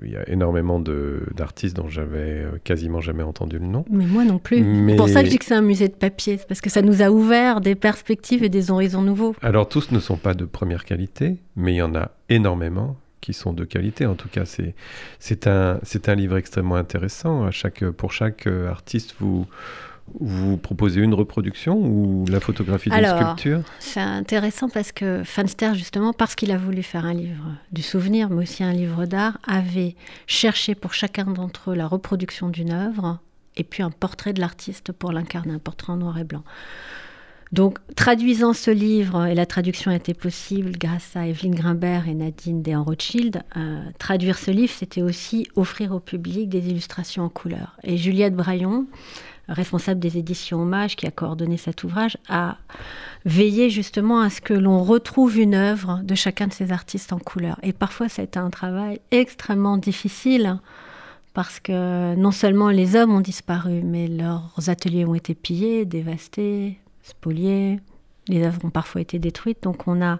Il 0.03 0.11
y 0.11 0.15
a 0.17 0.27
énormément 0.29 0.79
d'artistes 0.79 1.75
dont 1.75 1.87
j'avais 1.89 2.43
euh, 2.43 2.51
quasiment 2.63 2.99
jamais 3.01 3.23
entendu 3.23 3.59
le 3.59 3.65
nom. 3.67 3.85
Mais 3.89 4.05
moi 4.05 4.23
non 4.25 4.39
plus. 4.39 4.63
Mais- 4.63 4.93
C'est 4.93 4.97
pour 4.97 5.09
ça 5.09 5.19
que 5.21 5.25
je 5.27 5.31
dis 5.31 5.37
que 5.39 5.45
c'est 5.45 5.55
un 5.55 5.61
musée 5.61 5.87
de 5.87 5.93
papier, 5.93 6.37
c'est 6.37 6.47
parce 6.47 6.61
que 6.61 6.69
ça 6.69 6.81
nous 6.81 7.01
a 7.01 7.09
ouvert 7.11 7.61
des 7.61 7.75
perspectives 7.75 8.43
et 8.43 8.49
des 8.49 8.71
horizons 8.71 9.01
nouveaux. 9.01 9.35
Alors 9.41 9.69
tous 9.69 9.91
ne 9.91 9.99
sont 9.99 10.17
pas 10.17 10.33
de 10.33 10.45
première 10.45 10.85
qualité, 10.85 11.37
mais 11.55 11.73
il 11.73 11.77
y 11.77 11.81
en 11.81 11.93
a 11.95 12.11
énormément 12.29 12.97
qui 13.21 13.33
sont 13.33 13.53
de 13.53 13.65
qualité. 13.65 14.05
En 14.05 14.15
tout 14.15 14.29
cas, 14.29 14.45
c'est 14.45 15.47
un 15.47 15.79
un 16.07 16.15
livre 16.15 16.37
extrêmement 16.37 16.75
intéressant. 16.75 17.43
À 17.45 17.51
chaque 17.51 17.83
pour 17.91 18.11
chaque 18.13 18.47
euh, 18.47 18.69
artiste, 18.69 19.15
vous 19.19 19.45
vous 20.19 20.57
proposez 20.57 21.01
une 21.01 21.13
reproduction 21.13 21.77
ou 21.77 22.25
la 22.27 22.39
photographie 22.39 22.89
d'une 22.89 23.05
sculpture? 23.05 23.61
C'est 23.79 23.99
intéressant 23.99 24.69
parce 24.69 24.91
que 24.91 25.23
Fanster, 25.23 25.73
justement, 25.75 26.13
parce 26.13 26.35
qu'il 26.35 26.51
a 26.51 26.57
voulu 26.57 26.83
faire 26.83 27.05
un 27.05 27.13
livre 27.13 27.45
du 27.71 27.81
souvenir, 27.81 28.29
mais 28.29 28.43
aussi 28.43 28.63
un 28.63 28.73
livre 28.73 29.05
d'art, 29.05 29.37
avait 29.47 29.95
cherché 30.27 30.75
pour 30.75 30.93
chacun 30.93 31.25
d'entre 31.25 31.71
eux 31.71 31.75
la 31.75 31.87
reproduction 31.87 32.49
d'une 32.49 32.71
œuvre 32.71 33.19
et 33.57 33.63
puis 33.63 33.83
un 33.83 33.91
portrait 33.91 34.33
de 34.33 34.39
l'artiste 34.39 34.91
pour 34.91 35.11
l'incarner, 35.11 35.53
un 35.53 35.59
portrait 35.59 35.93
en 35.93 35.97
noir 35.97 36.17
et 36.17 36.23
blanc. 36.23 36.43
Donc, 37.51 37.79
traduisant 37.95 38.53
ce 38.53 38.69
livre, 38.69 39.25
et 39.25 39.33
la 39.33 39.47
traduction 39.47 39.89
a 39.89 39.95
été 39.95 40.13
possible 40.13 40.73
grâce 40.77 41.15
à 41.15 41.25
Evelyne 41.25 41.55
Grimbert 41.55 42.07
et 42.07 42.13
Nadine 42.13 42.61
Dehan 42.61 42.83
Rothschild, 42.83 43.41
euh, 43.57 43.81
traduire 43.97 44.37
ce 44.37 44.51
livre, 44.51 44.71
c'était 44.71 45.01
aussi 45.01 45.47
offrir 45.55 45.91
au 45.93 45.99
public 45.99 46.47
des 46.47 46.69
illustrations 46.69 47.23
en 47.23 47.29
couleur. 47.29 47.75
Et 47.83 47.97
Juliette 47.97 48.35
Braillon, 48.35 48.85
responsable 49.49 49.99
des 49.99 50.17
éditions 50.17 50.61
Hommage, 50.61 50.95
qui 50.95 51.07
a 51.07 51.11
coordonné 51.11 51.57
cet 51.57 51.83
ouvrage, 51.83 52.17
a 52.29 52.57
veillé 53.25 53.69
justement 53.69 54.21
à 54.21 54.29
ce 54.29 54.41
que 54.41 54.53
l'on 54.53 54.83
retrouve 54.83 55.37
une 55.37 55.55
œuvre 55.55 56.01
de 56.03 56.15
chacun 56.15 56.47
de 56.47 56.53
ces 56.53 56.71
artistes 56.71 57.13
en 57.13 57.19
couleur. 57.19 57.57
Et 57.63 57.73
parfois, 57.73 58.09
ça 58.09 58.21
a 58.21 58.25
été 58.25 58.39
un 58.39 58.49
travail 58.49 59.01
extrêmement 59.11 59.77
difficile 59.77 60.59
parce 61.33 61.59
que 61.59 62.15
non 62.15 62.31
seulement 62.31 62.69
les 62.69 62.95
hommes 62.95 63.13
ont 63.13 63.21
disparu, 63.21 63.81
mais 63.83 64.07
leurs 64.07 64.69
ateliers 64.69 65.05
ont 65.05 65.15
été 65.15 65.35
pillés, 65.35 65.85
dévastés, 65.85 66.79
spoliés. 67.03 67.79
Les 68.27 68.43
œuvres 68.45 68.63
ont 68.65 68.69
parfois 68.69 69.01
été 69.01 69.19
détruites. 69.19 69.63
Donc 69.63 69.87
on 69.87 70.01
a 70.01 70.19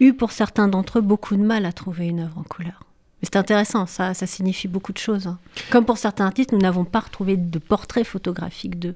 eu 0.00 0.12
pour 0.12 0.32
certains 0.32 0.68
d'entre 0.68 0.98
eux 0.98 1.02
beaucoup 1.02 1.36
de 1.36 1.42
mal 1.42 1.66
à 1.66 1.72
trouver 1.72 2.06
une 2.08 2.20
œuvre 2.20 2.38
en 2.38 2.42
couleur. 2.42 2.85
Mais 3.22 3.28
c'est 3.32 3.36
intéressant, 3.36 3.86
ça, 3.86 4.12
ça 4.14 4.26
signifie 4.26 4.68
beaucoup 4.68 4.92
de 4.92 4.98
choses. 4.98 5.26
hein. 5.26 5.38
Comme 5.70 5.84
pour 5.86 5.96
certains 5.98 6.26
artistes, 6.26 6.52
nous 6.52 6.58
n'avons 6.58 6.84
pas 6.84 7.00
retrouvé 7.00 7.36
de 7.36 7.58
portrait 7.58 8.04
photographique 8.04 8.78
d'eux, 8.78 8.94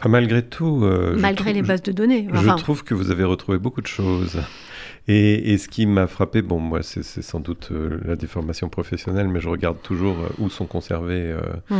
Enfin, 0.00 0.08
malgré 0.08 0.42
tout, 0.42 0.80
euh, 0.82 1.16
malgré 1.16 1.52
les 1.52 1.62
bases 1.62 1.82
de 1.82 1.92
données. 1.92 2.26
Je 2.32 2.50
trouve 2.56 2.82
que 2.82 2.94
vous 2.94 3.10
avez 3.12 3.22
retrouvé 3.22 3.58
beaucoup 3.58 3.80
de 3.80 3.86
choses. 3.86 4.40
Et, 5.06 5.52
et 5.52 5.58
ce 5.58 5.68
qui 5.68 5.86
m'a 5.86 6.08
frappé, 6.08 6.42
bon, 6.42 6.58
moi, 6.58 6.82
c'est 6.82 7.02
sans 7.04 7.38
doute 7.38 7.68
euh, 7.70 8.00
la 8.04 8.16
déformation 8.16 8.68
professionnelle, 8.68 9.28
mais 9.28 9.38
je 9.40 9.48
regarde 9.48 9.80
toujours 9.82 10.16
euh, 10.18 10.28
où 10.38 10.50
sont 10.50 10.66
conservées 10.66 11.36
Mm. 11.70 11.74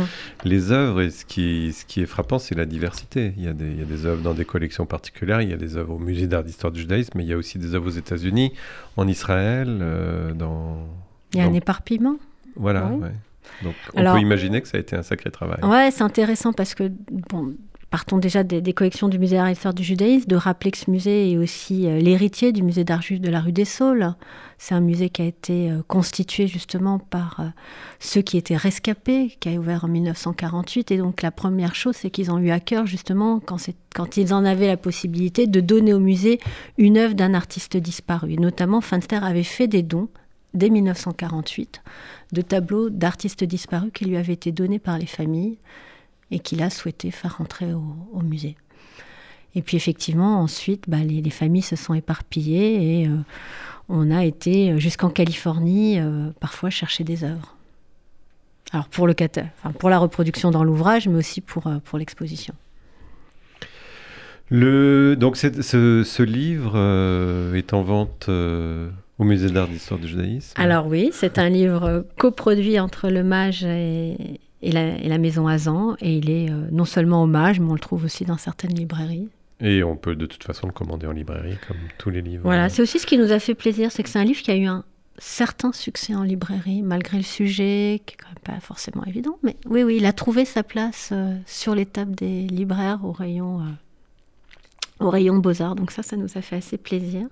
les 0.45 0.71
œuvres. 0.71 1.01
Et 1.01 1.09
ce 1.09 1.25
qui, 1.25 1.73
ce 1.73 1.83
qui 1.85 2.01
est 2.01 2.05
frappant, 2.05 2.39
c'est 2.39 2.55
la 2.55 2.65
diversité. 2.65 3.33
Il 3.37 3.43
y, 3.43 3.47
a 3.49 3.53
des, 3.53 3.65
il 3.65 3.79
y 3.79 3.81
a 3.81 3.85
des 3.85 4.05
œuvres 4.05 4.21
dans 4.21 4.33
des 4.33 4.45
collections 4.45 4.85
particulières, 4.85 5.41
il 5.41 5.49
y 5.49 5.53
a 5.53 5.57
des 5.57 5.75
œuvres 5.75 5.95
au 5.95 5.99
musée 5.99 6.27
d'art 6.27 6.43
d'histoire 6.45 6.71
du 6.71 6.79
judaïsme, 6.81 7.11
mais 7.17 7.23
il 7.23 7.29
y 7.29 7.33
a 7.33 7.37
aussi 7.37 7.57
des 7.59 7.75
œuvres 7.75 7.87
aux 7.87 7.97
États-Unis, 7.97 8.53
en 8.95 9.07
Israël, 9.09 9.83
dans. 10.35 10.77
Il 11.35 11.39
y 11.39 11.41
a 11.41 11.45
un 11.45 11.53
éparpillement. 11.53 12.15
Voilà, 12.55 12.85
Ouais. 12.87 12.95
ouais. 13.03 13.11
Donc, 13.63 13.75
on 13.93 13.99
Alors- 13.99 14.15
peut 14.15 14.21
imaginer 14.21 14.61
que 14.61 14.67
ça 14.67 14.77
a 14.77 14.79
été 14.79 14.95
un 14.95 15.03
sacré 15.03 15.29
travail. 15.31 15.59
Ouais, 15.63 15.91
c'est 15.91 16.01
intéressant 16.03 16.51
parce 16.51 16.73
que, 16.73 16.91
bon, 17.29 17.53
partons 17.91 18.17
déjà 18.17 18.43
des, 18.43 18.59
des 18.61 18.73
collections 18.73 19.07
du 19.07 19.19
musée 19.19 19.37
d'art 19.37 19.73
du 19.73 19.83
judaïsme, 19.83 20.27
de 20.27 20.35
rappeler 20.35 20.71
que 20.71 20.77
ce 20.77 20.89
musée 20.89 21.31
est 21.31 21.37
aussi 21.37 21.87
euh, 21.87 21.99
l'héritier 21.99 22.51
du 22.51 22.63
musée 22.63 22.83
d'art 22.83 23.01
juif 23.01 23.21
de 23.21 23.29
la 23.29 23.39
rue 23.39 23.51
des 23.51 23.63
Saules. 23.63 24.13
C'est 24.57 24.73
un 24.73 24.81
musée 24.81 25.09
qui 25.09 25.21
a 25.21 25.25
été 25.25 25.69
euh, 25.69 25.81
constitué 25.87 26.47
justement 26.47 26.97
par 26.97 27.39
euh, 27.39 27.43
ceux 27.99 28.21
qui 28.21 28.37
étaient 28.37 28.57
rescapés, 28.57 29.37
qui 29.39 29.49
a 29.49 29.53
ouvert 29.53 29.85
en 29.85 29.89
1948. 29.89 30.91
Et 30.91 30.97
donc 30.97 31.21
la 31.21 31.31
première 31.31 31.75
chose, 31.75 31.95
c'est 31.95 32.09
qu'ils 32.09 32.31
ont 32.31 32.39
eu 32.39 32.49
à 32.49 32.59
cœur 32.59 32.85
justement, 32.87 33.39
quand 33.39 34.17
ils 34.17 34.33
en 34.33 34.43
avaient 34.43 34.67
la 34.67 34.77
possibilité, 34.77 35.45
de 35.47 35.59
donner 35.61 35.93
au 35.93 35.99
musée 35.99 36.39
une 36.77 36.97
œuvre 36.97 37.13
d'un 37.13 37.33
artiste 37.35 37.77
disparu. 37.77 38.33
Et 38.33 38.37
notamment, 38.37 38.81
Finster 38.81 39.19
avait 39.21 39.43
fait 39.43 39.67
des 39.67 39.83
dons 39.83 40.09
dès 40.55 40.69
1948 40.69 41.81
de 42.31 42.41
tableaux 42.41 42.89
d'artistes 42.89 43.43
disparus 43.43 43.91
qui 43.93 44.05
lui 44.05 44.17
avaient 44.17 44.33
été 44.33 44.51
donnés 44.51 44.79
par 44.79 44.97
les 44.97 45.05
familles 45.05 45.57
et 46.31 46.39
qu'il 46.39 46.63
a 46.63 46.69
souhaité 46.69 47.11
faire 47.11 47.37
rentrer 47.37 47.73
au, 47.73 48.21
musée. 48.21 48.55
Et 49.53 49.61
puis 49.61 49.77
effectivement, 49.77 50.41
ensuite, 50.41 50.85
bah, 50.87 50.99
les, 50.99 51.21
les 51.21 51.29
familles 51.29 51.61
se 51.61 51.75
sont 51.75 51.93
éparpillées 51.93 53.01
et 53.01 53.07
euh, 53.07 53.15
on 53.87 54.11
a 54.11 54.25
été 54.25 54.77
jusqu'en 54.79 55.09
Californie 55.09 55.99
euh, 55.99 56.29
parfois 56.39 56.69
chercher 56.69 57.03
des 57.03 57.23
œuvres. 57.23 57.55
Alors 58.71 58.87
pour, 58.87 59.07
le 59.07 59.15
enfin, 59.21 59.71
pour 59.77 59.89
la 59.89 59.99
reproduction 59.99 60.51
dans 60.51 60.63
l'ouvrage, 60.63 61.07
mais 61.07 61.17
aussi 61.17 61.39
pour, 61.39 61.67
euh, 61.67 61.77
pour 61.83 61.99
l'exposition. 61.99 62.55
Le, 64.49 65.15
donc 65.15 65.37
ce, 65.37 66.03
ce 66.03 66.23
livre 66.23 66.77
est 67.55 67.73
en 67.73 67.81
vente 67.81 68.29
au 69.17 69.23
musée 69.23 69.49
d'art 69.49 69.67
d'histoire 69.67 69.99
du 69.99 70.07
judaïsme. 70.07 70.53
Alors 70.55 70.87
oui, 70.87 71.09
c'est 71.13 71.37
un 71.37 71.49
livre 71.49 72.05
coproduit 72.17 72.79
entre 72.79 73.09
le 73.09 73.23
Mage 73.23 73.63
et, 73.63 74.39
et 74.61 74.71
la, 74.71 74.97
et 74.97 75.07
la 75.07 75.17
Maison 75.17 75.47
Azan, 75.47 75.95
et 76.01 76.17
il 76.17 76.29
est 76.29 76.49
euh, 76.49 76.67
non 76.71 76.85
seulement 76.85 77.23
au 77.23 77.27
Mage, 77.27 77.59
mais 77.59 77.69
on 77.69 77.73
le 77.73 77.79
trouve 77.79 78.03
aussi 78.05 78.25
dans 78.25 78.37
certaines 78.37 78.73
librairies. 78.73 79.29
Et 79.61 79.83
on 79.83 79.95
peut 79.95 80.15
de 80.15 80.25
toute 80.25 80.43
façon 80.43 80.67
le 80.67 80.73
commander 80.73 81.07
en 81.07 81.11
librairie, 81.11 81.57
comme 81.67 81.77
tous 81.97 82.09
les 82.09 82.21
livres. 82.21 82.43
Voilà, 82.43 82.67
c'est 82.67 82.81
aussi 82.81 82.99
ce 82.99 83.05
qui 83.05 83.17
nous 83.17 83.31
a 83.31 83.39
fait 83.39 83.55
plaisir, 83.55 83.91
c'est 83.91 84.03
que 84.03 84.09
c'est 84.09 84.19
un 84.19 84.25
livre 84.25 84.41
qui 84.41 84.51
a 84.51 84.55
eu 84.55 84.65
un 84.65 84.83
certain 85.17 85.71
succès 85.71 86.13
en 86.13 86.23
librairie, 86.23 86.81
malgré 86.81 87.15
le 87.15 87.23
sujet, 87.23 88.01
qui 88.05 88.15
est 88.15 88.17
quand 88.17 88.27
même 88.27 88.57
pas 88.57 88.59
forcément 88.59 89.05
évident. 89.05 89.37
Mais 89.43 89.55
oui, 89.65 89.83
oui, 89.83 89.97
il 89.97 90.05
a 90.05 90.11
trouvé 90.11 90.43
sa 90.43 90.61
place 90.61 91.09
euh, 91.13 91.37
sur 91.45 91.73
les 91.73 91.85
tables 91.85 92.15
des 92.15 92.41
libraires 92.41 92.99
au 93.05 93.13
rayon, 93.13 93.61
euh, 93.61 95.05
au 95.05 95.09
rayon 95.09 95.37
Beaux-Arts. 95.37 95.75
Donc 95.75 95.91
ça, 95.91 96.03
ça 96.03 96.17
nous 96.17 96.37
a 96.37 96.41
fait 96.41 96.57
assez 96.57 96.77
plaisir 96.77 97.27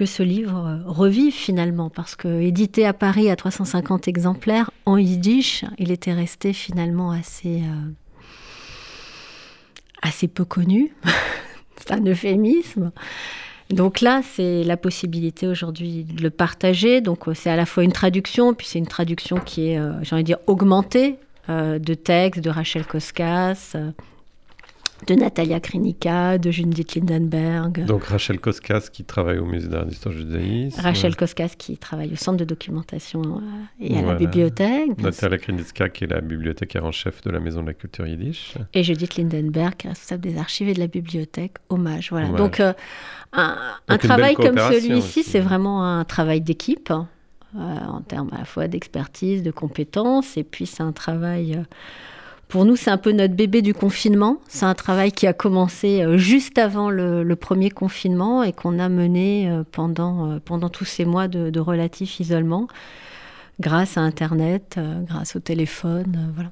que 0.00 0.06
ce 0.06 0.22
livre 0.22 0.66
euh, 0.66 0.78
revive 0.90 1.34
finalement, 1.34 1.90
parce 1.90 2.16
que 2.16 2.40
édité 2.40 2.86
à 2.86 2.94
Paris 2.94 3.28
à 3.28 3.36
350 3.36 4.08
exemplaires 4.08 4.70
en 4.86 4.96
yiddish, 4.96 5.66
il 5.76 5.90
était 5.90 6.14
resté 6.14 6.54
finalement 6.54 7.10
assez, 7.10 7.56
euh, 7.56 7.90
assez 10.00 10.26
peu 10.26 10.46
connu. 10.46 10.94
c'est 11.76 11.92
un 11.92 12.02
euphémisme. 12.06 12.92
Donc 13.68 14.00
là, 14.00 14.22
c'est 14.22 14.64
la 14.64 14.78
possibilité 14.78 15.46
aujourd'hui 15.46 16.04
de 16.04 16.22
le 16.22 16.30
partager. 16.30 17.02
Donc 17.02 17.28
euh, 17.28 17.34
c'est 17.34 17.50
à 17.50 17.56
la 17.56 17.66
fois 17.66 17.84
une 17.84 17.92
traduction, 17.92 18.54
puis 18.54 18.68
c'est 18.68 18.78
une 18.78 18.86
traduction 18.86 19.36
qui 19.36 19.68
est, 19.68 19.78
euh, 19.78 20.02
j'ai 20.02 20.14
envie 20.14 20.22
de 20.22 20.28
dire, 20.28 20.38
augmentée 20.46 21.18
de 21.48 21.94
textes 21.94 22.42
de 22.44 22.48
Rachel 22.48 22.86
Koskas, 22.86 23.76
de 25.06 25.14
Natalia 25.14 25.60
Krinika, 25.60 26.36
de 26.38 26.50
Judith 26.50 26.94
Lindenberg. 26.94 27.84
Donc 27.86 28.04
Rachel 28.04 28.38
Koskas 28.38 28.88
qui 28.92 29.04
travaille 29.04 29.38
au 29.38 29.46
musée 29.46 29.68
d'art 29.68 29.86
d'histoire 29.86 30.14
du 30.14 30.20
judaïsme. 30.20 30.80
Rachel 30.80 31.16
Koskas 31.16 31.54
qui 31.56 31.78
travaille 31.78 32.12
au 32.12 32.16
centre 32.16 32.36
de 32.36 32.44
documentation 32.44 33.22
euh, 33.22 33.40
et 33.80 33.96
à 33.96 34.02
Voilà. 34.02 34.12
la 34.12 34.14
bibliothèque. 34.18 34.98
Natalia 34.98 35.38
Krinicka 35.38 35.88
qui 35.88 36.04
est 36.04 36.06
la 36.06 36.20
bibliothécaire 36.20 36.84
en 36.84 36.92
chef 36.92 37.22
de 37.22 37.30
la 37.30 37.40
maison 37.40 37.62
de 37.62 37.68
la 37.68 37.74
culture 37.74 38.06
yiddish. 38.06 38.54
Et 38.74 38.82
Judith 38.82 39.16
Lindenberg, 39.16 39.74
qui 39.76 39.86
est 39.86 39.90
responsable 39.90 40.22
des 40.22 40.36
archives 40.36 40.68
et 40.68 40.74
de 40.74 40.80
la 40.80 40.86
bibliothèque. 40.86 41.54
Hommage. 41.70 42.10
Voilà. 42.10 42.26
Hommage. 42.28 42.38
Donc, 42.38 42.60
euh, 42.60 42.72
un, 43.32 43.56
un 43.88 43.94
Donc, 43.94 44.02
une 44.02 44.08
travail 44.08 44.34
comme 44.34 44.58
celui-ci, 44.58 45.22
c'est 45.22 45.40
vraiment 45.40 45.84
un 45.84 46.04
travail 46.04 46.40
d'équipe, 46.42 46.90
hein, 46.90 47.08
euh, 47.56 47.58
en 47.86 48.00
termes 48.02 48.28
à 48.32 48.38
la 48.38 48.44
fois 48.44 48.68
d'expertise, 48.68 49.42
de 49.42 49.50
compétences. 49.50 50.36
Et 50.36 50.44
puis, 50.44 50.66
c'est 50.66 50.82
un 50.82 50.92
travail. 50.92 51.54
euh, 51.56 51.62
pour 52.50 52.64
nous, 52.64 52.74
c'est 52.74 52.90
un 52.90 52.98
peu 52.98 53.12
notre 53.12 53.34
bébé 53.34 53.62
du 53.62 53.72
confinement. 53.72 54.38
C'est 54.48 54.66
un 54.66 54.74
travail 54.74 55.12
qui 55.12 55.26
a 55.28 55.32
commencé 55.32 56.02
euh, 56.02 56.18
juste 56.18 56.58
avant 56.58 56.90
le, 56.90 57.34
premier 57.36 57.70
confinement 57.70 58.42
et 58.42 58.52
qu'on 58.52 58.78
a 58.80 58.88
mené 58.88 59.48
euh, 59.48 59.62
pendant, 59.70 60.32
euh, 60.32 60.38
pendant 60.44 60.68
tous 60.68 60.84
ces 60.84 61.04
mois 61.04 61.28
de, 61.28 61.50
de 61.50 61.60
relatif 61.60 62.18
isolement, 62.18 62.66
grâce 63.60 63.96
à 63.96 64.00
Internet, 64.00 64.78
grâce 65.06 65.36
au 65.36 65.40
téléphone. 65.40 66.32
voilà. 66.34 66.50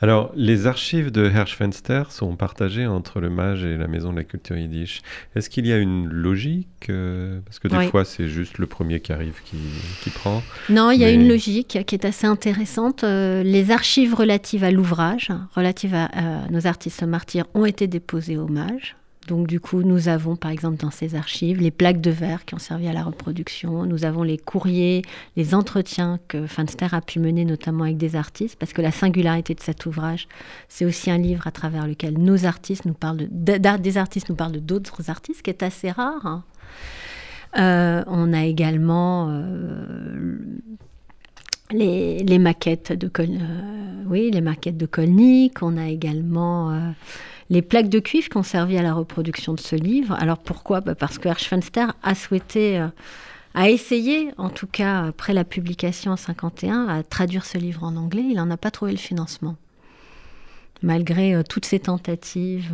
Alors, 0.00 0.32
les 0.36 0.66
archives 0.66 1.10
de 1.10 1.24
Herschfenster 1.24 2.04
sont 2.10 2.36
partagées 2.36 2.86
entre 2.86 3.20
le 3.20 3.30
Mage 3.30 3.64
et 3.64 3.76
la 3.76 3.86
Maison 3.88 4.12
de 4.12 4.16
la 4.16 4.24
Culture 4.24 4.56
Yiddish. 4.56 5.02
Est-ce 5.34 5.48
qu'il 5.50 5.66
y 5.66 5.72
a 5.72 5.78
une 5.78 6.08
logique 6.08 6.68
euh, 6.90 7.40
Parce 7.44 7.58
que 7.58 7.68
des 7.68 7.76
Oui. 7.76 7.88
fois, 7.88 8.04
c'est 8.04 8.28
juste 8.28 8.58
le 8.58 8.66
premier 8.66 9.00
qui 9.00 9.12
arrive 9.12 9.40
qui, 9.44 9.56
qui 10.02 10.10
prend. 10.10 10.42
Non, 10.68 10.90
il 10.90 11.00
y 11.00 11.04
a 11.04 11.10
une 11.10 11.28
logique 11.28 11.78
qui 11.86 11.94
est 11.94 12.04
assez 12.04 12.26
intéressante. 12.26 13.04
Euh, 13.04 13.42
les 13.42 13.70
archives 13.70 14.14
relatives 14.14 14.64
à 14.64 14.70
l'ouvrage, 14.70 15.30
relatives 15.54 15.94
à, 15.94 16.04
à 16.06 16.48
nos 16.50 16.66
artistes 16.66 17.02
martyrs, 17.02 17.46
ont 17.54 17.64
été 17.64 17.86
déposées 17.86 18.36
au 18.36 18.46
Mage. 18.48 18.96
Donc 19.26 19.46
du 19.46 19.60
coup, 19.60 19.82
nous 19.82 20.08
avons 20.08 20.36
par 20.36 20.50
exemple 20.50 20.76
dans 20.76 20.90
ces 20.90 21.14
archives 21.14 21.60
les 21.60 21.70
plaques 21.70 22.00
de 22.00 22.10
verre 22.10 22.44
qui 22.44 22.54
ont 22.54 22.58
servi 22.58 22.86
à 22.88 22.92
la 22.92 23.02
reproduction. 23.02 23.84
Nous 23.84 24.04
avons 24.04 24.22
les 24.22 24.38
courriers, 24.38 25.02
les 25.36 25.54
entretiens 25.54 26.18
que 26.28 26.46
Finster 26.46 26.88
a 26.92 27.00
pu 27.00 27.18
mener 27.18 27.44
notamment 27.44 27.84
avec 27.84 27.96
des 27.96 28.14
artistes, 28.16 28.56
parce 28.58 28.72
que 28.72 28.82
la 28.82 28.92
singularité 28.92 29.54
de 29.54 29.60
cet 29.60 29.86
ouvrage, 29.86 30.28
c'est 30.68 30.84
aussi 30.84 31.10
un 31.10 31.18
livre 31.18 31.46
à 31.46 31.50
travers 31.50 31.86
lequel 31.86 32.18
nos 32.18 32.44
artistes 32.44 32.84
nous 32.84 32.94
parlent 32.94 33.26
des 33.30 33.98
artistes 33.98 34.28
nous 34.28 34.36
parlent 34.36 34.60
d'autres 34.60 35.10
artistes, 35.10 35.38
ce 35.38 35.42
qui 35.42 35.50
est 35.50 35.62
assez 35.62 35.90
rare. 35.90 36.24
hein. 36.24 36.44
Euh, 37.58 38.04
on 38.06 38.32
a 38.34 38.44
également 38.44 39.28
euh, 39.30 40.38
les, 41.70 42.38
maquettes 42.38 42.92
de 42.92 43.08
Kol- 43.08 43.28
euh, 43.30 44.04
oui, 44.08 44.30
les 44.30 44.40
maquettes 44.42 44.76
de 44.76 44.86
Kolnick. 44.86 45.62
On 45.62 45.76
a 45.78 45.88
également 45.88 46.92
les 47.50 47.62
plaques 47.62 47.88
de 47.88 47.98
cuivre 47.98 48.28
qui 48.28 48.36
ont 48.36 48.42
servi 48.42 48.76
à 48.76 48.82
la 48.82 48.92
reproduction 48.92 49.54
de 49.54 49.60
ce 49.60 49.76
livre. 49.76 50.14
Alors 50.14 50.38
pourquoi? 50.38 50.80
Bah, 50.80 50.94
Parce 50.94 51.18
que 51.18 51.28
Hirschfenster 51.28 51.86
a 52.02 52.14
souhaité, 52.14 52.78
euh, 52.78 52.88
a 53.54 53.70
essayé, 53.70 54.30
en 54.36 54.50
tout 54.50 54.66
cas 54.66 55.04
après 55.06 55.32
la 55.32 55.44
publication 55.44 56.12
en 56.12 56.16
51, 56.16 56.88
à 56.88 57.02
traduire 57.02 57.44
ce 57.44 57.58
livre 57.58 57.84
en 57.84 57.96
anglais. 57.96 58.24
Il 58.28 58.36
n'en 58.36 58.50
a 58.50 58.56
pas 58.56 58.70
trouvé 58.70 58.92
le 58.92 58.98
financement, 58.98 59.56
malgré 60.82 61.34
euh, 61.34 61.42
toutes 61.48 61.66
ses 61.66 61.80
tentatives. 61.80 62.72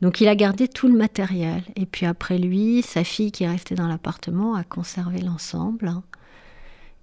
Donc 0.00 0.20
il 0.20 0.28
a 0.28 0.36
gardé 0.36 0.68
tout 0.68 0.88
le 0.88 0.96
matériel. 0.96 1.62
Et 1.76 1.86
puis 1.86 2.06
après 2.06 2.38
lui, 2.38 2.82
sa 2.82 3.04
fille 3.04 3.32
qui 3.32 3.44
est 3.44 3.48
restée 3.48 3.74
dans 3.74 3.88
l'appartement 3.88 4.54
a 4.54 4.64
conservé 4.64 5.20
l'ensemble. 5.20 5.92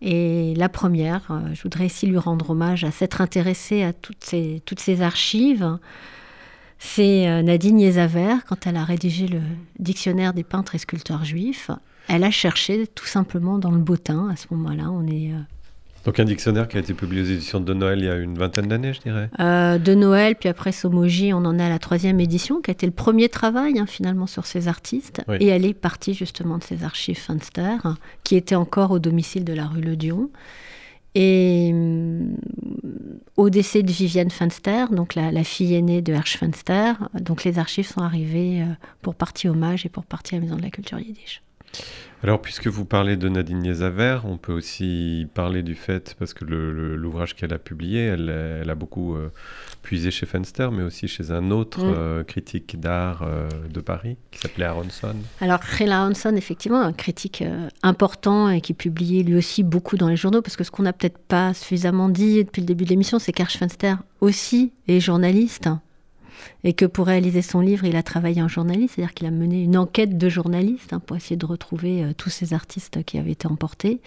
Et 0.02 0.54
la 0.56 0.70
première, 0.70 1.32
euh, 1.32 1.54
je 1.54 1.64
voudrais 1.64 1.86
ici 1.88 2.06
lui 2.06 2.18
rendre 2.18 2.50
hommage 2.50 2.84
à 2.84 2.92
s'être 2.92 3.22
intéressée 3.22 3.84
à 3.84 3.94
toutes 3.94 4.24
ces, 4.24 4.62
toutes 4.66 4.80
ces 4.80 5.02
archives. 5.02 5.78
C'est 6.78 7.28
euh, 7.28 7.42
Nadine 7.42 7.80
Yezaver, 7.80 8.36
quand 8.48 8.68
elle 8.68 8.78
a 8.78 8.84
rédigé 8.84 9.28
le 9.28 9.42
dictionnaire 9.80 10.34
des 10.34 10.44
peintres 10.44 10.76
et 10.76 10.78
sculpteurs 10.78 11.24
juifs. 11.24 11.72
Elle 12.08 12.24
a 12.24 12.32
cherché 12.32 12.86
tout 12.88 13.06
simplement 13.06 13.58
dans 13.58 13.72
le 13.72 13.80
bottin. 13.80 14.30
À 14.30 14.36
ce 14.36 14.48
moment-là, 14.52 14.92
on 14.92 15.08
est 15.08 15.32
euh, 15.32 15.40
Donc 16.06 16.20
un 16.20 16.26
dictionnaire 16.26 16.68
qui 16.68 16.78
a 16.78 16.80
été 16.80 16.94
publié 16.94 17.24
aux 17.24 17.26
éditions 17.26 17.60
de 17.60 17.74
Noël 17.74 18.00
il 18.00 18.06
y 18.06 18.10
a 18.10 18.16
une 18.16 18.38
vingtaine 18.38 18.68
d'années, 18.68 18.94
je 18.94 19.02
dirais. 19.02 19.30
Euh, 19.40 19.80
de 19.80 19.96
Noël, 19.96 20.36
puis 20.36 20.48
après 20.48 20.72
Somoji, 20.72 21.34
on 21.34 21.38
en 21.38 21.58
est 21.58 21.64
à 21.64 21.70
la 21.70 21.80
troisième 21.80 22.20
édition, 22.20 22.62
qui 22.62 22.70
a 22.70 22.74
été 22.74 22.86
le 22.86 22.92
premier 22.92 23.28
travail 23.28 23.80
hein, 23.80 23.88
finalement 23.88 24.28
sur 24.28 24.46
ces 24.46 24.68
artistes. 24.68 25.24
Oui. 25.28 25.38
Et 25.40 25.48
elle 25.48 25.66
est 25.66 25.74
partie 25.74 26.14
justement 26.14 26.60
de 26.60 26.64
ces 26.64 26.84
archives 26.84 27.18
Finster, 27.18 27.78
qui 28.24 28.36
étaient 28.36 28.56
encore 28.56 28.92
au 28.92 29.00
domicile 29.00 29.44
de 29.44 29.54
la 29.54 29.66
rue 29.66 29.82
Le 29.82 29.96
Dion. 29.96 30.30
Et 31.16 31.72
hum, 31.74 32.36
au 33.36 33.50
décès 33.50 33.82
de 33.82 33.92
Viviane 33.92 34.30
Finster, 34.30 34.86
donc 34.92 35.16
la, 35.16 35.32
la 35.32 35.44
fille 35.44 35.74
aînée 35.74 36.04
de 36.04 36.14
Hersch 36.14 36.38
Finster, 36.38 36.94
donc 37.20 37.44
les 37.46 37.58
archives 37.58 37.88
sont 37.88 38.02
arrivées 38.02 38.62
euh, 38.62 38.66
pour 39.02 39.16
partie 39.16 39.48
hommage 39.48 39.86
et 39.88 39.90
pour 39.90 40.04
partie 40.04 40.36
à 40.36 40.38
la 40.38 40.46
Maison 40.46 40.58
de 40.58 40.62
la 40.62 40.70
Culture 40.70 41.00
Yiddish. 41.00 41.42
Alors, 42.26 42.42
puisque 42.42 42.66
vous 42.66 42.86
parlez 42.86 43.18
de 43.18 43.30
Nadine 43.30 43.64
Yezaver, 43.64 44.22
on 44.24 44.38
peut 44.38 44.52
aussi 44.52 45.28
parler 45.36 45.62
du 45.62 45.76
fait, 45.76 46.16
parce 46.18 46.34
que 46.34 46.44
l'ouvrage 46.44 47.36
qu'elle 47.36 47.54
a 47.54 47.60
publié, 47.60 48.02
elle, 48.02 48.30
elle 48.30 48.68
a 48.72 48.74
beaucoup 48.74 49.16
euh, 49.16 49.32
puisé 49.84 50.10
chez 50.10 50.26
Fenster, 50.26 50.70
mais 50.72 50.82
aussi 50.82 51.08
chez 51.08 51.30
un 51.30 51.52
autre 51.52 51.86
Mm. 51.86 51.94
euh, 51.96 52.24
critique 52.24 52.80
d'art 52.80 53.22
euh, 53.22 53.48
de 53.72 53.80
Paris, 53.80 54.18
qui 54.32 54.40
s'appelait 54.40 54.66
Aronson. 54.66 55.14
Alors, 55.40 55.60
Rela 55.60 56.02
Hanson, 56.02 56.36
effectivement, 56.36 56.82
un 56.82 56.94
critique 56.94 57.44
important 57.84 58.50
et 58.50 58.60
qui 58.60 58.74
publiait 58.74 59.22
lui 59.22 59.36
aussi 59.36 59.62
beaucoup 59.62 59.96
dans 59.96 60.08
les 60.08 60.18
journaux, 60.18 60.42
parce 60.42 60.56
que 60.56 60.64
ce 60.64 60.72
qu'on 60.72 60.82
n'a 60.82 60.94
peut-être 60.94 61.20
pas 61.20 61.54
suffisamment 61.54 62.10
dit 62.10 62.44
depuis 62.44 62.62
le 62.62 62.66
début 62.66 62.86
de 62.86 62.90
l'émission, 62.90 63.20
c'est 63.20 63.34
qu'Archfenster 63.34 63.98
aussi 64.20 64.74
est 64.88 65.00
journaliste. 65.00 65.70
Et 66.64 66.74
que 66.74 66.86
pour 66.86 67.08
réaliser 67.08 67.42
son 67.42 67.60
livre, 67.62 67.86
il 67.86 67.96
a 67.96 68.04
travaillé 68.04 68.42
en 68.42 68.48
journaliste, 68.48 68.96
c'est-à-dire 68.96 69.14
qu'il 69.14 69.28
a 69.28 69.32
mené 69.32 69.64
une 69.64 69.78
enquête 69.78 70.18
de 70.18 70.30
journaliste 70.30 70.94
hein, 70.94 71.00
pour 71.00 71.16
essayer 71.18 71.36
de 71.38 71.46
retrouver 71.46 72.04
euh, 72.04 72.14
tous 72.18 72.30
ces 72.30 72.54
artistes 72.54 73.04
qui 73.04 73.18
avaient 73.18 73.32
été 73.32 73.48
emportés. 73.48 74.00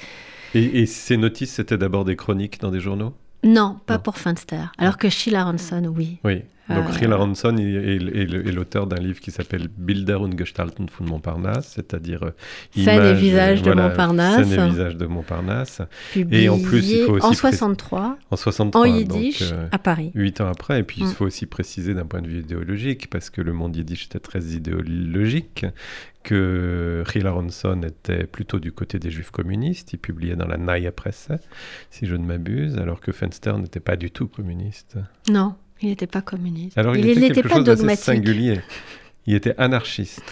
Et, 0.54 0.80
et 0.82 0.86
ces 0.86 1.16
notices, 1.16 1.52
c'était 1.52 1.78
d'abord 1.78 2.04
des 2.04 2.16
chroniques 2.16 2.60
dans 2.60 2.70
des 2.70 2.80
journaux? 2.80 3.12
Non, 3.44 3.78
pas 3.86 3.94
Non. 3.94 4.00
pour 4.00 4.18
Finster. 4.18 4.64
Alors 4.78 4.98
que 4.98 5.08
Sheila 5.08 5.44
Ronson, 5.44 5.92
oui. 5.96 6.18
Oui. 6.24 6.42
Donc 6.68 6.84
Euh, 6.86 6.90
Riel 6.90 7.12
est, 7.12 7.62
est- 7.64 8.16
est- 8.16 8.48
est 8.48 8.52
l'auteur 8.52 8.86
d'un 8.86 8.96
livre 9.00 9.20
qui 9.20 9.30
s'appelle 9.30 9.68
Bilder 9.76 10.14
und 10.16 10.36
Gestalten 10.38 10.86
von 10.98 11.04
Montparnasse, 11.06 11.72
c'est-à-dire 11.74 12.22
euh, 12.24 12.30
Scène 12.74 12.88
et 12.88 12.92
images, 12.92 13.18
visage 13.18 13.58
de 13.62 13.70
voilà, 13.72 13.88
Montparnasse. 13.88 14.46
Scène 14.48 14.66
et 14.66 14.70
visage 14.70 14.96
de 14.96 15.06
Montparnasse. 15.06 15.82
Publié 16.12 16.44
Et 16.44 16.48
en 16.50 16.58
plus, 16.60 16.90
il 16.90 17.04
faut 17.06 17.12
aussi 17.14 17.24
en 17.26 17.28
pré- 17.30 17.36
63, 17.36 18.18
En 18.30 18.36
63. 18.36 18.80
en 18.80 18.84
donc, 18.90 18.98
yiddish, 19.00 19.42
euh, 19.52 19.66
à 19.72 19.78
Paris. 19.78 20.10
Huit 20.14 20.40
ans 20.42 20.48
après, 20.48 20.80
et 20.80 20.82
puis 20.82 20.98
il 21.00 21.06
Mm. 21.06 21.10
faut 21.12 21.24
aussi 21.24 21.46
préciser 21.46 21.94
d'un 21.94 22.04
point 22.04 22.20
de 22.20 22.28
vue 22.28 22.40
idéologique, 22.40 23.08
parce 23.10 23.30
que 23.30 23.40
le 23.40 23.52
monde 23.52 23.74
yiddish 23.74 24.04
était 24.06 24.18
très 24.20 24.42
idéologique, 24.42 25.64
que 26.22 27.02
Riel 27.06 27.26
Aronson 27.26 27.80
était 27.82 28.24
plutôt 28.26 28.58
du 28.58 28.72
côté 28.72 28.98
des 28.98 29.10
juifs 29.10 29.30
communistes, 29.30 29.92
il 29.94 29.98
publiait 29.98 30.36
dans 30.36 30.46
la 30.46 30.58
Neue 30.58 30.90
Presse, 30.90 31.28
si 31.90 32.06
je 32.06 32.16
ne 32.16 32.24
m'abuse, 32.24 32.76
alors 32.76 33.00
que 33.00 33.12
Fenster 33.12 33.56
n'était 33.58 33.80
pas 33.80 33.96
du 33.96 34.10
tout 34.10 34.26
communiste. 34.28 34.96
Non, 35.30 35.54
il 35.82 35.88
n'était 35.88 36.06
pas 36.06 36.22
communiste. 36.22 36.76
Alors 36.78 36.96
il, 36.96 37.04
il 37.04 37.10
était 37.10 37.20
n'était 37.20 37.34
quelque 37.34 37.48
pas 37.48 37.54
chose 37.56 37.64
dogmatique 37.64 38.04
singulier. 38.04 38.60
Il 39.26 39.34
était 39.34 39.54
anarchiste, 39.58 40.22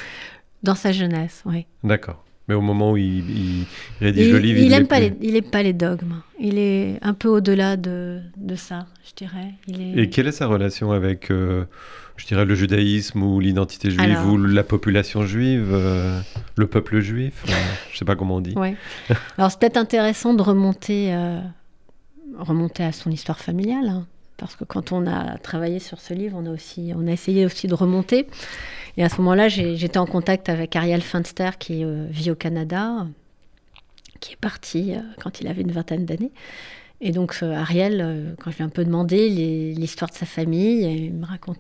dans 0.63 0.75
sa 0.75 0.93
jeunesse, 0.93 1.43
oui. 1.45 1.67
d'accord. 1.85 2.23
Mais 2.49 2.55
au 2.55 2.61
moment 2.61 2.93
où 2.93 2.97
il, 2.97 3.29
il 3.29 3.67
rédige 4.01 4.31
le 4.31 4.39
livre, 4.39 4.61
il 4.61 4.71
l'est 4.71 4.77
aime 4.77 4.87
pas 4.87 5.01
les, 5.01 5.43
pas 5.43 5.65
dogmes. 5.73 6.23
Il 6.39 6.59
est 6.59 6.97
un 7.03 7.13
peu 7.13 7.29
au-delà 7.29 7.77
de, 7.77 8.21
de 8.37 8.55
ça, 8.55 8.87
je 9.05 9.15
dirais. 9.17 9.55
Il 9.67 9.81
est... 9.83 10.03
Et 10.03 10.11
quelle 10.11 10.29
est 10.29 10.33
sa 10.33 10.47
relation 10.47 10.93
avec, 10.93 11.33
euh, 11.33 11.65
je 12.17 12.25
dirais, 12.27 12.45
le 12.45 12.55
judaïsme 12.55 13.21
ou 13.21 13.41
l'identité 13.41 13.91
juive 13.91 14.01
Alors- 14.01 14.27
ou 14.29 14.39
la 14.39 14.63
population 14.63 15.27
juive, 15.27 15.71
euh, 15.73 16.21
le 16.57 16.67
peuple 16.69 17.01
juif 17.01 17.43
euh, 17.49 17.53
Je 17.93 17.99
sais 17.99 18.05
pas 18.05 18.15
comment 18.15 18.37
on 18.37 18.41
dit. 18.41 18.55
Ouais. 18.55 18.77
Alors 19.39 19.51
c'est 19.51 19.59
peut-être 19.59 19.77
intéressant 19.77 20.33
de 20.33 20.43
remonter, 20.43 21.13
remonter 22.39 22.85
à 22.85 22.93
son 22.93 23.11
histoire 23.11 23.41
familiale, 23.41 23.89
hein, 23.89 24.07
parce 24.37 24.57
que 24.57 24.65
quand 24.65 24.93
on 24.93 25.07
a 25.07 25.39
travaillé 25.39 25.79
sur 25.79 26.01
ce 26.01 26.15
livre, 26.15 26.37
on 26.41 26.47
a 26.47 26.51
aussi, 26.51 26.93
on 26.95 27.07
a 27.07 27.13
essayé 27.13 27.47
aussi 27.47 27.67
de 27.67 27.75
remonter. 27.75 28.27
Et 28.97 29.05
à 29.05 29.09
ce 29.09 29.17
moment-là, 29.19 29.49
j'étais 29.49 29.99
en 29.99 30.07
contact 30.07 30.49
avec 30.49 30.77
Ariel 30.77 31.03
Finster 31.03 31.51
qui 31.59 31.85
euh, 31.85 32.07
vit 32.11 32.31
au 32.31 32.35
Canada, 32.35 33.07
qui 34.21 34.35
est 34.35 34.41
parti 34.41 34.95
euh, 34.95 35.01
quand 35.21 35.41
il 35.41 35.49
avait 35.49 35.63
une 35.63 35.73
vingtaine 35.73 36.07
d'années. 36.07 36.33
Et 37.01 37.13
donc 37.13 37.37
Ariel, 37.43 38.01
euh, 38.01 38.35
quand 38.41 38.51
je 38.51 38.57
lui 38.57 38.63
ai 38.63 38.67
un 38.67 38.71
peu 38.71 38.85
demandé 38.85 39.29
l'histoire 39.75 40.11
de 40.11 40.17
sa 40.17 40.27
famille, 40.27 41.07
il 41.07 41.15
me 41.15 41.27
raconte. 41.27 41.59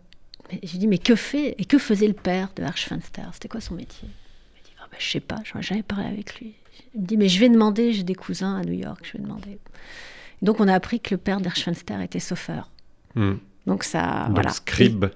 J'ai 0.63 0.79
dit 0.79 0.87
mais 0.87 0.99
que 0.99 1.17
fait 1.17 1.55
et 1.59 1.65
que 1.65 1.77
faisait 1.77 2.07
le 2.07 2.15
père 2.15 2.51
de 2.55 2.63
Arch 2.63 2.87
Finster 2.87 3.23
C'était 3.33 3.49
quoi 3.49 3.61
son 3.61 3.75
métier? 3.75 4.09
Il 4.09 4.09
m'a 4.09 4.65
dit 4.65 4.73
ah, 4.81 4.87
bah, 4.91 4.97
je 4.99 5.11
sais 5.11 5.21
pas, 5.21 5.41
j'en 5.45 5.59
ai 5.59 5.63
jamais 5.63 5.83
parlé 5.83 6.07
avec 6.07 6.39
lui. 6.39 6.55
Il 6.95 7.03
me 7.03 7.07
dit, 7.07 7.17
mais 7.17 7.29
je 7.29 7.39
vais 7.39 7.49
demander, 7.49 7.93
j'ai 7.93 8.05
des 8.05 8.15
cousins 8.15 8.57
à 8.57 8.63
New 8.63 8.73
York, 8.73 9.01
je 9.03 9.13
vais 9.15 9.23
demander. 9.23 9.59
Donc 10.43 10.61
on 10.61 10.69
a 10.69 10.75
appris 10.75 11.01
que 11.01 11.15
le 11.15 11.19
père 11.19 11.41
d'Archfenster 11.41 12.01
était 12.03 12.21
sauveur. 12.21 12.71
Hmm. 13.15 13.35
Donc 13.67 13.83
ça, 13.85 14.25
Donc 14.27 14.35
voilà. 14.37 14.51
scribe 14.51 15.07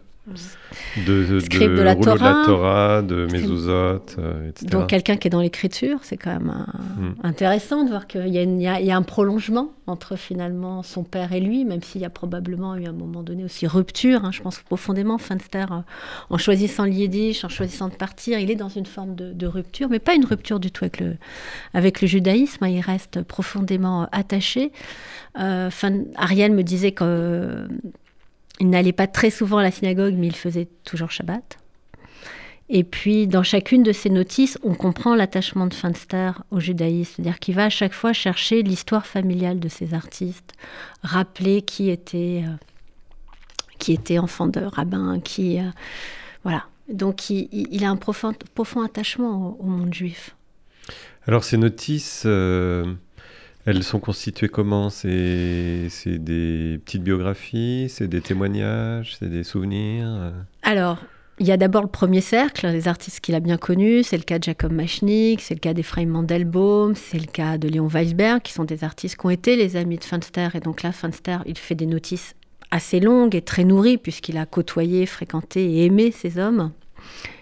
de, 1.07 1.25
de, 1.25 1.41
Scribe 1.41 1.75
de 1.75 1.83
la 1.83 1.95
de 1.95 2.03
Torah. 2.05 2.39
la 2.41 2.45
Torah, 2.47 3.03
de. 3.03 3.27
Mésouzote, 3.33 4.17
euh, 4.19 4.49
etc. 4.49 4.67
Donc 4.71 4.89
quelqu'un 4.89 5.17
qui 5.17 5.27
est 5.29 5.31
dans 5.31 5.41
l'écriture, 5.41 5.99
c'est 6.03 6.17
quand 6.17 6.31
même 6.31 6.51
un- 6.51 6.67
Hmm. 7.01 7.15
intéressant 7.23 7.85
de 7.85 7.89
voir 7.91 8.07
qu'il 8.07 8.29
y, 8.29 8.39
a 8.39 8.43
y 8.81 8.85
y 8.87 8.93
un 8.93 9.03
prolongement 9.03 9.71
entre 9.87 10.17
finalement 10.17 10.83
son 10.83 11.03
père 11.03 11.33
et 11.33 11.41
lui, 11.41 11.65
même 11.65 11.83
s'il 11.83 12.01
y 12.01 12.05
a 12.05 12.11
probablement 12.11 12.77
eu 12.77 12.87
à 12.87 12.91
un 12.91 12.93
moment 12.93 13.23
donné 13.23 13.45
aussi 13.45 13.67
rupture. 13.67 14.25
hein. 14.25 14.31
je 14.33 14.41
pense 14.43 14.59
que 14.59 14.65
profondément, 14.65 15.19
Finster, 15.19 15.65
euh, 15.71 15.77
en 16.29 16.39
choisissant 16.39 16.85
le 16.85 16.93
yiddish, 16.93 17.45
en 17.45 17.49
choisissant 17.49 17.89
de 17.89 17.95
partir, 17.95 18.39
il 18.39 18.51
est 18.51 18.57
dans 18.57 18.69
une 18.69 18.87
forme 18.87 19.15
de, 19.15 19.33
de 19.33 19.47
rupture, 19.47 19.89
mais 19.89 19.99
pas 19.99 20.15
une 20.15 20.25
rupture 20.27 20.61
du 20.61 20.71
tout 20.71 20.85
avec 20.85 21.01
le, 21.01 21.17
avec 21.75 22.01
le 22.03 22.07
judaïsme. 22.07 22.65
hein. 22.65 22.69
il 22.69 22.81
reste 22.81 23.23
profondément 23.23 24.03
euh, 24.03 24.07
attaché. 24.13 24.71
Euh, 25.39 25.71
Fin- 25.71 26.05
Ariel 26.17 26.53
me 26.53 26.63
disait 26.63 26.93
qu'il 28.61 28.69
n'allait 28.69 28.93
pas 28.93 29.07
très 29.07 29.31
souvent 29.31 29.59
à 29.59 29.63
la 29.63 29.71
synagogue, 29.71 30.15
mais 30.17 30.27
il 30.27 30.37
faisait 30.37 30.69
toujours 30.85 31.11
Shabbat. 31.11 31.57
Et 32.69 32.85
puis, 32.85 33.27
dans 33.27 33.43
chacune 33.43 33.83
de 33.83 33.91
ces 33.91 34.11
notices, 34.11 34.59
on 34.63 34.75
comprend 34.75 35.17
l'attachement 35.17 35.67
de 35.67 35.75
Finster 35.75 36.33
au 36.51 36.61
judaïsme. 36.61 37.15
C'est-à-dire 37.17 37.39
qu'il 37.41 37.55
va 37.57 37.65
à 37.65 37.71
chaque 37.71 37.95
fois 37.95 38.13
chercher 38.13 38.63
l'histoire 38.63 39.07
familiale 39.07 39.59
de 39.59 39.69
ces 39.69 39.93
artistes, 39.95 40.53
rappeler 41.03 41.63
qui 41.63 41.89
était, 41.91 42.45
euh, 42.47 42.53
qui 43.79 43.93
était 43.93 44.19
enfant 44.19 44.47
de 44.47 44.61
rabbin, 44.61 45.19
qui. 45.21 45.59
euh, 45.59 45.63
voilà. 46.45 46.65
Donc, 46.93 47.31
il, 47.31 47.49
il- 47.51 47.69
il 47.73 47.85
a 47.85 47.91
un 47.91 47.97
profond, 47.97 48.35
attachement 48.85 49.57
au, 49.59 49.65
au 49.65 49.67
monde 49.67 49.93
juif. 49.95 50.37
Alors 51.27 51.45
ces 51.45 51.57
notices, 51.57 52.23
euh, 52.27 52.95
elles 53.71 53.85
sont 53.85 54.01
constituées 54.01 54.49
comment? 54.49 54.91
C'est 54.91 55.89
des 56.07 56.81
petites 56.85 57.03
biographies, 57.03 57.87
c'est 57.89 58.09
des 58.09 58.21
témoignages, 58.21 59.17
c'est 59.19 59.31
des 59.31 59.45
souvenirs 59.45 60.07
euh? 60.09 60.31
Alors, 60.63 60.99
il 61.39 61.47
y 61.47 61.53
a 61.53 61.57
d'abord 61.57 61.83
le 61.83 61.89
premier 61.89 62.21
cercle, 62.21 62.67
les 62.67 62.89
artistes 62.89 63.21
qu'il 63.21 63.35
a 63.35 63.41
bien 63.41 63.57
connus. 63.57 64.03
C'est 64.03 64.17
le 64.17 64.25
cas 64.25 64.39
de 64.39 64.45
Jacob 64.45 64.73
Machnik, 64.73 65.41
c'est 65.41 65.55
le 65.55 65.61
cas 65.61 65.73
d'Ephraim 65.73 66.07
Mandelbaum, 66.07 66.95
c'est 66.95 67.19
le 67.19 67.27
cas 67.27 67.57
de 67.57 67.69
Léon 67.69 67.87
Weisberg, 67.87 68.43
qui 68.43 68.53
sont 68.53 68.65
des 68.65 68.85
artistes 68.85 69.17
qui 69.17 69.27
ont 69.27 69.31
été 69.31 69.57
les 69.57 69.77
amis 69.77 69.97
de 69.97 70.05
Finster. 70.05 70.49
Et 70.55 70.61
donc 70.61 70.83
là, 70.83 70.93
Finster, 70.93 71.39
il 71.47 71.57
fait 71.57 71.75
des 71.75 71.87
notices 71.87 72.35
assez 72.71 73.01
longues 73.01 73.35
et 73.35 73.43
très 73.43 73.65
nourries, 73.65 73.97
puisqu'il 73.99 74.37
a 74.37 74.47
côtoyé, 74.47 75.07
fréquenté 75.07 75.65
et 75.65 75.87
aimé 75.87 76.11
ces 76.11 76.39
hommes. 76.39 76.73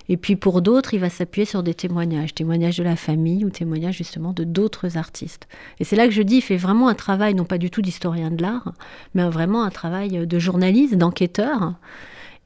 Et 0.09 0.17
puis 0.17 0.37
pour 0.37 0.63
d'autres, 0.63 0.95
il 0.95 1.01
va 1.01 1.11
s'appuyer 1.11 1.45
sur 1.45 1.63
des 1.63 1.75
témoignages, 1.75 2.35
témoignages 2.35 2.79
de 2.79 2.85
la 2.85 2.97
famille 2.97 3.45
ou 3.45 3.51
témoignages 3.51 3.97
justement 3.97 4.33
de 4.33 4.45
d'autres 4.45 4.97
artistes. 4.97 5.49
Et 5.81 5.85
c'est 5.85 5.97
là 5.97 6.07
que 6.07 6.13
je 6.13 6.23
dis, 6.23 6.37
il 6.37 6.43
fait 6.43 6.57
vraiment 6.57 6.89
un 6.89 6.95
travail, 6.95 7.35
non 7.35 7.45
pas 7.45 7.59
du 7.59 7.71
tout 7.71 7.83
d'historien 7.83 8.31
de 8.31 8.43
l'art, 8.43 8.73
mais 9.15 9.29
vraiment 9.29 9.63
un 9.63 9.71
travail 9.71 10.27
de 10.27 10.39
journaliste, 10.39 10.95
d'enquêteur. 10.95 11.75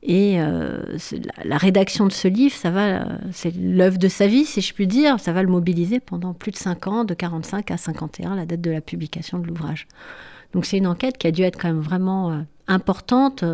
Et 0.03 0.41
euh, 0.41 0.83
la, 1.45 1.57
rédaction 1.59 2.07
de 2.07 2.13
ce 2.13 2.27
livre, 2.27 2.55
ça 2.55 2.71
va, 2.71 3.03
euh, 3.03 3.05
c'est 3.31 3.55
l'œuvre 3.55 3.99
de 3.99 4.09
sa 4.09 4.27
vie, 4.27 4.45
si 4.45 4.61
je 4.61 4.75
puis 4.75 4.89
dire. 4.89 5.21
Ça 5.21 5.33
va 5.33 5.45
le 5.45 5.49
mobiliser 5.49 6.01
pendant 6.01 6.35
plus 6.35 6.51
de 6.51 6.57
5 6.57 6.87
ans, 6.89 7.05
de 7.05 7.15
45 7.15 7.71
à 7.71 7.77
51, 7.77 8.35
la 8.35 8.45
date 8.45 8.61
de 8.61 8.73
la 8.73 8.81
publication 8.81 9.39
de 9.39 9.47
l'ouvrage. 9.47 9.87
Donc 10.55 10.67
c'est 10.67 10.77
une 10.77 10.89
enquête 10.89 11.19
qui 11.19 11.29
a 11.29 11.31
dû 11.31 11.43
être 11.43 11.57
quand 11.57 11.69
même 11.69 11.81
vraiment 11.81 12.33
euh, 12.33 12.41
importante. 12.67 13.45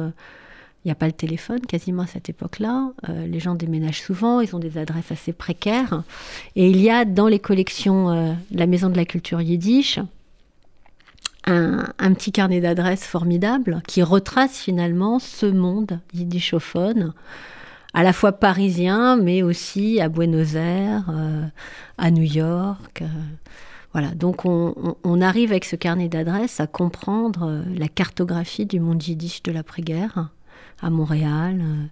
Il 0.85 0.89
n'y 0.89 0.93
a 0.93 0.95
pas 0.95 1.07
le 1.07 1.13
téléphone 1.13 1.61
quasiment 1.61 2.03
à 2.03 2.07
cette 2.07 2.29
époque-là. 2.29 2.93
Euh, 3.09 3.27
les 3.27 3.41
gens 3.41 3.55
déménagent 3.55 4.01
souvent, 4.01 4.41
ils 4.41 4.55
ont 4.55 4.61
des 4.61 4.79
adresses 4.79 5.11
assez 5.11 5.33
précaires. 5.33 6.05
Et 6.55 6.71
il 6.71 6.81
y 6.81 6.89
a 6.89 7.05
dans 7.05 7.27
les 7.27 7.41
collections 7.41 8.11
euh, 8.11 8.33
de 8.53 8.59
la 8.59 8.67
Maison 8.67 8.89
de 8.89 8.97
la 8.97 9.05
Culture 9.05 9.41
Yiddish 9.41 9.99
un, 11.45 12.13
petit 12.13 12.31
carnet 12.31 12.61
d'adresses 12.61 13.05
formidable 13.05 13.81
qui 13.87 14.03
retrace 14.03 14.59
finalement 14.59 15.19
ce 15.19 15.47
monde 15.47 15.99
yiddishophone, 16.13 17.15
à 17.95 18.03
la 18.03 18.13
fois 18.13 18.33
parisien, 18.33 19.17
mais 19.17 19.43
aussi 19.43 19.99
à 19.99 20.11
Buenos 20.11 20.57
Aires, 20.57 21.07
euh, 21.09 21.47
à 21.97 22.11
New 22.11 22.23
York. 22.23 23.03
voilà, 23.93 24.09
donc 24.11 24.45
on, 24.45 25.21
arrive 25.23 25.53
avec 25.53 25.65
ce 25.65 25.75
carnet 25.75 26.09
d'adresses 26.09 26.61
à 26.61 26.67
comprendre 26.67 27.65
la 27.75 27.89
cartographie 27.89 28.67
du 28.67 28.79
monde 28.79 29.03
yiddish 29.03 29.43
de 29.43 29.51
l'après-guerre 29.51 30.29
à 30.81 30.91
Montréal. 30.91 31.61
euh. 31.63 31.87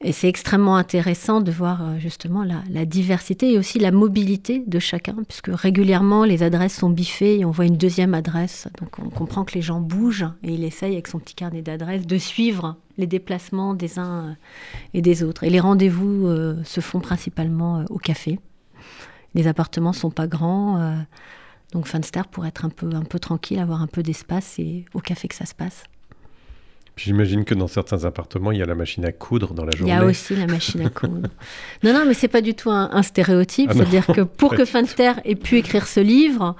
et 0.00 0.12
c'est 0.12 0.28
extrêmement 0.28 0.76
intéressant 0.76 1.40
de 1.40 1.50
voir 1.50 1.82
euh, 1.82 1.98
justement 1.98 2.42
la, 2.44 2.62
la 2.70 2.84
diversité 2.84 3.52
et 3.52 3.58
aussi 3.58 3.78
la 3.78 3.90
mobilité 3.90 4.62
de 4.66 4.78
chacun, 4.78 5.16
puisque 5.26 5.50
régulièrement 5.52 6.24
les 6.24 6.42
adresses 6.42 6.76
sont 6.76 6.90
biffées 6.90 7.38
et 7.40 7.44
on 7.44 7.50
voit 7.50 7.64
une 7.64 7.76
deuxième 7.78 8.12
adresse. 8.14 8.68
Donc 8.80 8.98
on 8.98 9.08
comprend 9.08 9.44
que 9.44 9.54
les 9.54 9.62
gens 9.62 9.80
bougent 9.80 10.28
et 10.42 10.52
il 10.52 10.64
essaye 10.64 10.92
avec 10.92 11.08
son 11.08 11.18
petit 11.18 11.34
carnet 11.34 11.62
d'adresses 11.62 12.06
de 12.06 12.18
suivre 12.18 12.76
les 12.98 13.06
déplacements 13.06 13.72
des 13.74 13.98
uns 13.98 14.28
euh, 14.28 14.34
et 14.92 15.00
des 15.00 15.22
autres. 15.22 15.44
Et 15.44 15.50
les 15.50 15.60
rendez-vous 15.60 16.28
se 16.64 16.80
font 16.80 17.00
principalement 17.00 17.84
au 17.90 17.98
café. 17.98 18.38
Les 19.34 19.46
appartements 19.46 19.92
sont 19.92 20.10
pas 20.10 20.26
grands. 20.28 20.94
donc 21.72 21.88
Finster 21.88 22.22
pour 22.30 22.46
être 22.46 22.64
un 22.64 22.68
peu, 22.68 22.88
un 22.94 23.02
peu 23.02 23.18
tranquille, 23.18 23.58
avoir 23.58 23.82
un 23.82 23.88
peu 23.88 24.02
d'espace, 24.02 24.44
c'est 24.56 24.84
au 24.94 25.00
café 25.00 25.26
que 25.28 25.34
ça 25.34 25.46
se 25.46 25.54
passe. 25.54 25.84
Puis 26.96 27.06
J'imagine 27.06 27.44
que 27.44 27.54
dans 27.54 27.66
certains 27.66 28.04
appartements, 28.04 28.52
il 28.52 28.58
y 28.58 28.62
a 28.62 28.66
la 28.66 28.76
machine 28.76 29.04
à 29.04 29.10
coudre 29.12 29.52
dans 29.52 29.64
la 29.64 29.70
Il 29.72 29.76
y 29.76 29.78
journée. 29.78 29.92
a 29.94 30.04
aussi 30.04 30.36
la 30.36 30.46
machine 30.46 30.80
à 30.82 30.90
coudre. 30.90 31.28
non, 31.82 31.92
non, 31.92 32.04
mais 32.06 32.14
c'est 32.14 32.28
pas 32.28 32.40
du 32.40 32.54
tout 32.54 32.70
un, 32.70 32.88
un 32.92 33.02
stéréotype. 33.02 33.70
Ah 33.70 33.74
C'est-à-dire 33.74 34.06
que 34.06 34.20
pour 34.20 34.50
que 34.50 34.56
du 34.62 34.62
tout. 34.62 34.68
Finster 34.78 35.12
ait 35.24 35.34
pu 35.34 35.56
écrire 35.56 35.86
ce 35.88 35.98
livre, 36.00 36.54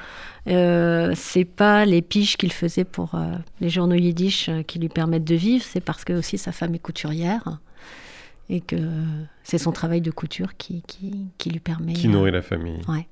euh, 0.48 1.12
c'est 1.14 1.44
pas 1.44 1.84
les 1.84 2.02
piges 2.02 2.36
qu'il 2.36 2.52
faisait 2.52 2.84
pour 2.84 3.14
euh, 3.14 3.32
les 3.60 3.68
journaux 3.68 3.94
yiddish 3.94 4.48
euh, 4.48 4.62
qui 4.62 4.78
lui 4.80 4.88
permettent 4.88 5.24
de 5.24 5.36
vivre, 5.36 5.64
c'est 5.66 5.80
parce 5.80 6.04
que 6.04 6.12
aussi 6.12 6.36
sa 6.36 6.50
femme 6.52 6.74
est 6.74 6.78
couturière 6.80 7.58
et 8.50 8.60
que 8.60 8.76
c'est 9.42 9.56
son 9.56 9.72
travail 9.72 10.00
de 10.02 10.10
couture 10.10 10.54
qui, 10.58 10.82
qui, 10.86 11.28
qui 11.38 11.48
lui 11.50 11.60
permet. 11.60 11.94
Qui 11.94 12.08
euh, 12.08 12.10
nourrit 12.10 12.30
la 12.32 12.42
famille. 12.42 12.78
Ouais. 12.88 13.06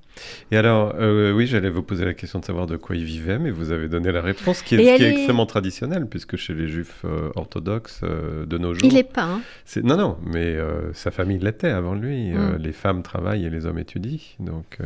Et 0.50 0.56
alors, 0.56 0.94
euh, 0.98 1.32
oui, 1.32 1.46
j'allais 1.46 1.70
vous 1.70 1.82
poser 1.82 2.04
la 2.04 2.14
question 2.14 2.38
de 2.38 2.44
savoir 2.44 2.66
de 2.66 2.76
quoi 2.76 2.96
il 2.96 3.04
vivait, 3.04 3.38
mais 3.38 3.50
vous 3.50 3.72
avez 3.72 3.88
donné 3.88 4.12
la 4.12 4.20
réponse, 4.20 4.62
qui 4.62 4.74
est, 4.74 4.96
qui 4.96 5.04
extrêmement 5.04 5.46
traditionnelle, 5.46 6.06
puisque 6.06 6.36
chez 6.36 6.54
les 6.54 6.68
juifs 6.68 7.02
euh, 7.04 7.30
orthodoxes 7.34 8.00
euh, 8.04 8.44
de 8.46 8.58
nos 8.58 8.74
jours... 8.74 8.84
Il 8.84 8.96
est 8.96 9.02
pas. 9.10 9.24
hein. 9.24 9.40
Non, 9.82 9.96
non, 9.96 10.18
mais 10.26 10.56
sa 10.92 11.10
famille 11.10 11.38
l'était 11.38 11.68
avant 11.70 11.94
lui. 11.94 12.30
Mm. 12.32 12.56
les 12.58 12.72
femmes 12.72 13.02
travaillent 13.02 13.44
et 13.46 13.50
les 13.50 13.66
hommes 13.66 13.78
étudient. 13.78 14.18
Donc, 14.40 14.78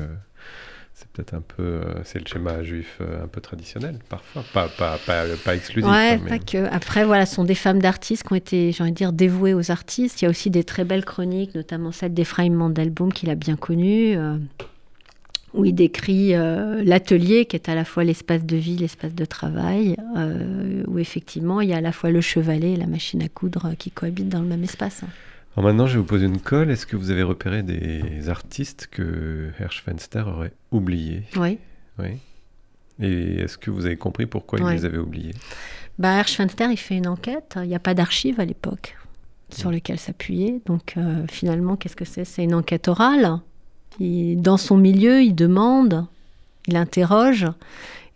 C'est 0.94 1.08
peut-être 1.08 1.34
un 1.34 1.42
peu, 1.42 1.80
c'est 2.04 2.18
le 2.20 2.26
schéma 2.26 2.62
juif 2.62 3.00
un 3.22 3.26
peu 3.26 3.40
traditionnel, 3.40 3.98
parfois, 4.08 4.42
pas, 4.54 4.68
pas, 4.68 4.98
pas, 5.06 5.24
pas 5.44 5.54
exclusif. 5.54 5.90
Ouais, 5.90 6.12
hein, 6.12 6.20
mais- 6.24 6.30
pas 6.30 6.38
que. 6.38 6.64
Après, 6.74 7.04
voilà, 7.04 7.26
ce 7.26 7.34
sont 7.34 7.44
des 7.44 7.54
femmes 7.54 7.80
d'artistes 7.80 8.22
qui 8.26 8.32
ont 8.32 8.36
été, 8.36 8.72
j'ai 8.72 8.82
envie 8.82 8.92
de 8.92 8.96
dire, 8.96 9.12
dévouées 9.12 9.52
aux 9.54 9.70
artistes. 9.70 10.22
Il 10.22 10.24
y 10.24 10.28
a 10.28 10.30
aussi 10.30 10.48
des 10.50 10.64
très 10.64 10.84
belles 10.84 11.04
chroniques, 11.04 11.54
notamment 11.54 11.92
celle 11.92 12.14
d'Ephraim 12.14 12.50
Mandelbaum, 12.50 13.12
qu'il 13.12 13.28
a 13.28 13.34
bien 13.34 13.56
connue, 13.56 14.16
où 15.56 15.64
il 15.64 15.74
décrit 15.74 16.34
euh, 16.34 16.82
l'atelier, 16.84 17.46
qui 17.46 17.56
est 17.56 17.68
à 17.68 17.74
la 17.74 17.84
fois 17.84 18.04
l'espace 18.04 18.44
de 18.44 18.56
vie, 18.56 18.76
l'espace 18.76 19.14
de 19.14 19.24
travail, 19.24 19.96
euh, 20.16 20.84
où 20.86 20.98
effectivement, 20.98 21.60
il 21.60 21.70
y 21.70 21.72
a 21.72 21.78
à 21.78 21.80
la 21.80 21.92
fois 21.92 22.10
le 22.10 22.20
chevalet 22.20 22.72
et 22.72 22.76
la 22.76 22.86
machine 22.86 23.22
à 23.22 23.28
coudre 23.28 23.72
qui 23.78 23.90
cohabitent 23.90 24.28
dans 24.28 24.40
le 24.40 24.46
même 24.46 24.62
espace. 24.62 25.02
Alors 25.56 25.68
maintenant, 25.68 25.86
je 25.86 25.94
vais 25.94 26.00
vous 26.00 26.04
poser 26.04 26.26
une 26.26 26.40
colle. 26.40 26.70
Est-ce 26.70 26.86
que 26.86 26.96
vous 26.96 27.10
avez 27.10 27.22
repéré 27.22 27.62
des 27.62 28.28
artistes 28.28 28.88
que 28.90 29.50
Hirschfenster 29.58 30.24
aurait 30.26 30.52
oubliés? 30.70 31.22
Oui. 31.36 31.58
Oui. 31.98 32.18
Et 33.00 33.40
est-ce 33.40 33.56
que 33.56 33.70
vous 33.70 33.86
avez 33.86 33.96
compris 33.96 34.26
pourquoi 34.26 34.58
il 34.60 34.66
les 34.66 34.84
avait 34.84 34.98
oubliés? 34.98 35.34
Bah, 35.98 36.18
Hirschfenster, 36.18 36.68
il 36.70 36.76
fait 36.76 36.96
une 36.96 37.08
enquête. 37.08 37.58
Il 37.62 37.68
n'y 37.68 37.74
a 37.74 37.80
pas 37.80 37.94
d'archives 37.94 38.38
à 38.38 38.44
l'époque 38.44 38.96
sur 39.50 39.70
lesquelles 39.70 39.98
s'appuyer. 39.98 40.60
Donc, 40.66 40.94
euh, 40.96 41.24
finalement, 41.28 41.76
qu'est-ce 41.76 41.96
que 41.96 42.04
c'est? 42.04 42.24
C'est 42.24 42.44
une 42.44 42.54
enquête 42.54 42.88
orale. 42.88 43.38
Il- 44.00 44.40
dans 44.42 44.56
son 44.56 44.76
milieu, 44.76 45.22
il 45.22 45.34
demande, 45.34 46.06
il 46.66 46.76
interroge. 46.76 47.46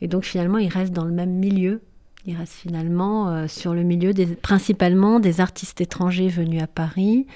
Et 0.01 0.09
donc, 0.09 0.25
finalement, 0.25 0.59
il 0.59 0.69
reste 0.69 0.93
dans 0.93 1.05
le 1.05 1.13
même 1.13 1.31
milieu. 1.33 1.81
Il 2.27 2.37
reste 2.37 2.53
finalement 2.53 3.29
euh, 3.31 3.49
sur 3.49 3.73
le 3.75 3.83
milieu 3.83 4.13
des, 4.13 4.27
principalement 4.27 5.21
des 5.21 5.41
artistes 5.41 5.81
étrangers 5.81 6.29
venus 6.29 6.63
à 6.63 6.67
Paris. 6.67 7.27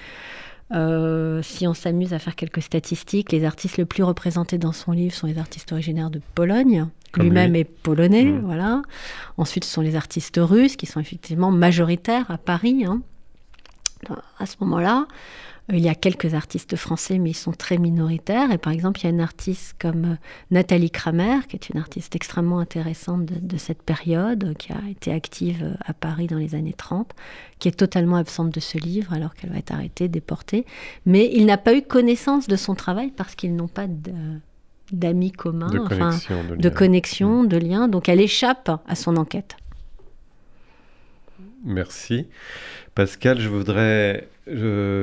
Euh, 0.72 1.40
si 1.42 1.66
on 1.66 1.74
s'amuse 1.74 2.12
à 2.14 2.18
faire 2.18 2.34
quelques 2.34 2.62
statistiques, 2.62 3.32
les 3.32 3.44
artistes 3.44 3.76
les 3.76 3.84
plus 3.84 4.02
représentés 4.02 4.58
dans 4.58 4.72
son 4.72 4.92
livre 4.92 5.14
sont 5.14 5.26
les 5.26 5.38
artistes 5.38 5.72
originaires 5.72 6.10
de 6.10 6.20
Pologne. 6.34 6.86
Lui-même 7.16 7.52
lui. 7.52 7.60
est 7.60 7.64
polonais, 7.64 8.24
Mm. 8.24 8.40
voilà. 8.44 8.82
Ensuite, 9.36 9.64
ce 9.64 9.70
sont 9.72 9.82
les 9.82 9.94
artistes 9.94 10.40
russes 10.42 10.76
qui 10.76 10.86
sont 10.86 11.00
effectivement 11.00 11.50
majoritaires 11.52 12.30
à 12.30 12.38
Paris. 12.38 12.84
hein. 12.86 13.02
À 14.38 14.46
ce 14.46 14.56
moment-là, 14.60 15.06
il 15.72 15.78
y 15.80 15.88
a 15.88 15.94
quelques 15.94 16.34
artistes 16.34 16.76
français, 16.76 17.18
mais 17.18 17.30
ils 17.30 17.34
sont 17.36 17.52
très 17.52 17.78
minoritaires. 17.78 18.50
Et 18.52 18.58
par 18.58 18.72
exemple, 18.72 19.00
il 19.00 19.04
y 19.04 19.06
a 19.06 19.10
une 19.10 19.20
artiste 19.22 19.74
comme 19.80 20.04
euh, 20.04 20.14
Nathalie 20.50 20.90
Kramer, 20.90 21.38
qui 21.48 21.56
est 21.56 21.70
une 21.70 21.78
artiste 21.80 22.14
extrêmement 22.14 22.58
intéressante 22.58 23.24
de, 23.24 23.36
de 23.40 23.56
cette 23.56 23.82
période, 23.82 24.44
euh, 24.44 24.54
qui 24.54 24.72
a 24.72 24.80
été 24.90 25.10
active 25.10 25.62
euh, 25.62 25.74
à 25.86 25.94
Paris 25.94 26.26
dans 26.26 26.36
les 26.36 26.54
années 26.54 26.74
30, 26.76 27.12
qui 27.58 27.68
est 27.68 27.72
totalement 27.78 28.16
absente 28.16 28.50
de 28.50 28.60
ce 28.60 28.76
livre 28.76 29.14
alors 29.14 29.34
qu'elle 29.34 29.50
va 29.50 29.56
être 29.58 29.72
arrêtée, 29.72 30.08
déportée. 30.08 30.66
Mais 31.06 31.30
il 31.32 31.46
n'a 31.46 31.56
pas 31.56 31.74
eu 31.74 31.80
connaissance 31.80 32.46
de 32.46 32.56
son 32.56 32.74
travail 32.74 33.10
parce 33.10 33.34
qu'ils 33.34 33.56
n'ont 33.56 33.68
pas 33.68 33.86
de- 33.86 34.12
d'amis 34.92 35.32
communs. 35.32 35.70
De 35.70 35.78
enfin, 35.78 35.96
connexion, 36.10 36.44
de, 36.44 36.56
de 36.56 36.68
lien. 36.68 36.74
connexion, 36.74 37.44
de 37.44 37.56
lien. 37.56 37.88
Donc 37.88 38.10
elle 38.10 38.20
échappe 38.20 38.70
à 38.86 38.94
son 38.94 39.16
enquête. 39.16 39.56
Merci. 41.64 42.28
Pascal, 42.94 43.40
je 43.40 43.48
voudrais... 43.48 44.28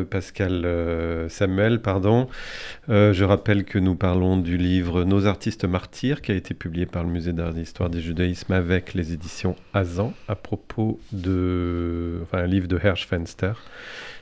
Pascal 0.09 0.65
euh, 0.65 1.27
Samuel, 1.29 1.81
pardon. 1.81 2.27
Euh, 2.89 3.11
je 3.11 3.23
rappelle 3.23 3.63
que 3.63 3.79
nous 3.79 3.95
parlons 3.95 4.37
du 4.37 4.57
livre 4.57 5.03
Nos 5.03 5.25
artistes 5.25 5.65
martyrs 5.65 6.21
qui 6.21 6.31
a 6.31 6.35
été 6.35 6.53
publié 6.53 6.85
par 6.85 7.03
le 7.03 7.09
Musée 7.09 7.33
d'art 7.33 7.49
et 7.49 7.53
d'histoire 7.53 7.89
du 7.89 8.01
judaïsme 8.01 8.53
avec 8.53 8.93
les 8.93 9.13
éditions 9.13 9.55
Azan 9.73 10.13
à 10.27 10.35
propos 10.35 10.99
de... 11.11 12.19
Enfin, 12.23 12.39
un 12.39 12.47
livre 12.47 12.67
de 12.67 12.79
Hirschfenster 12.81 13.53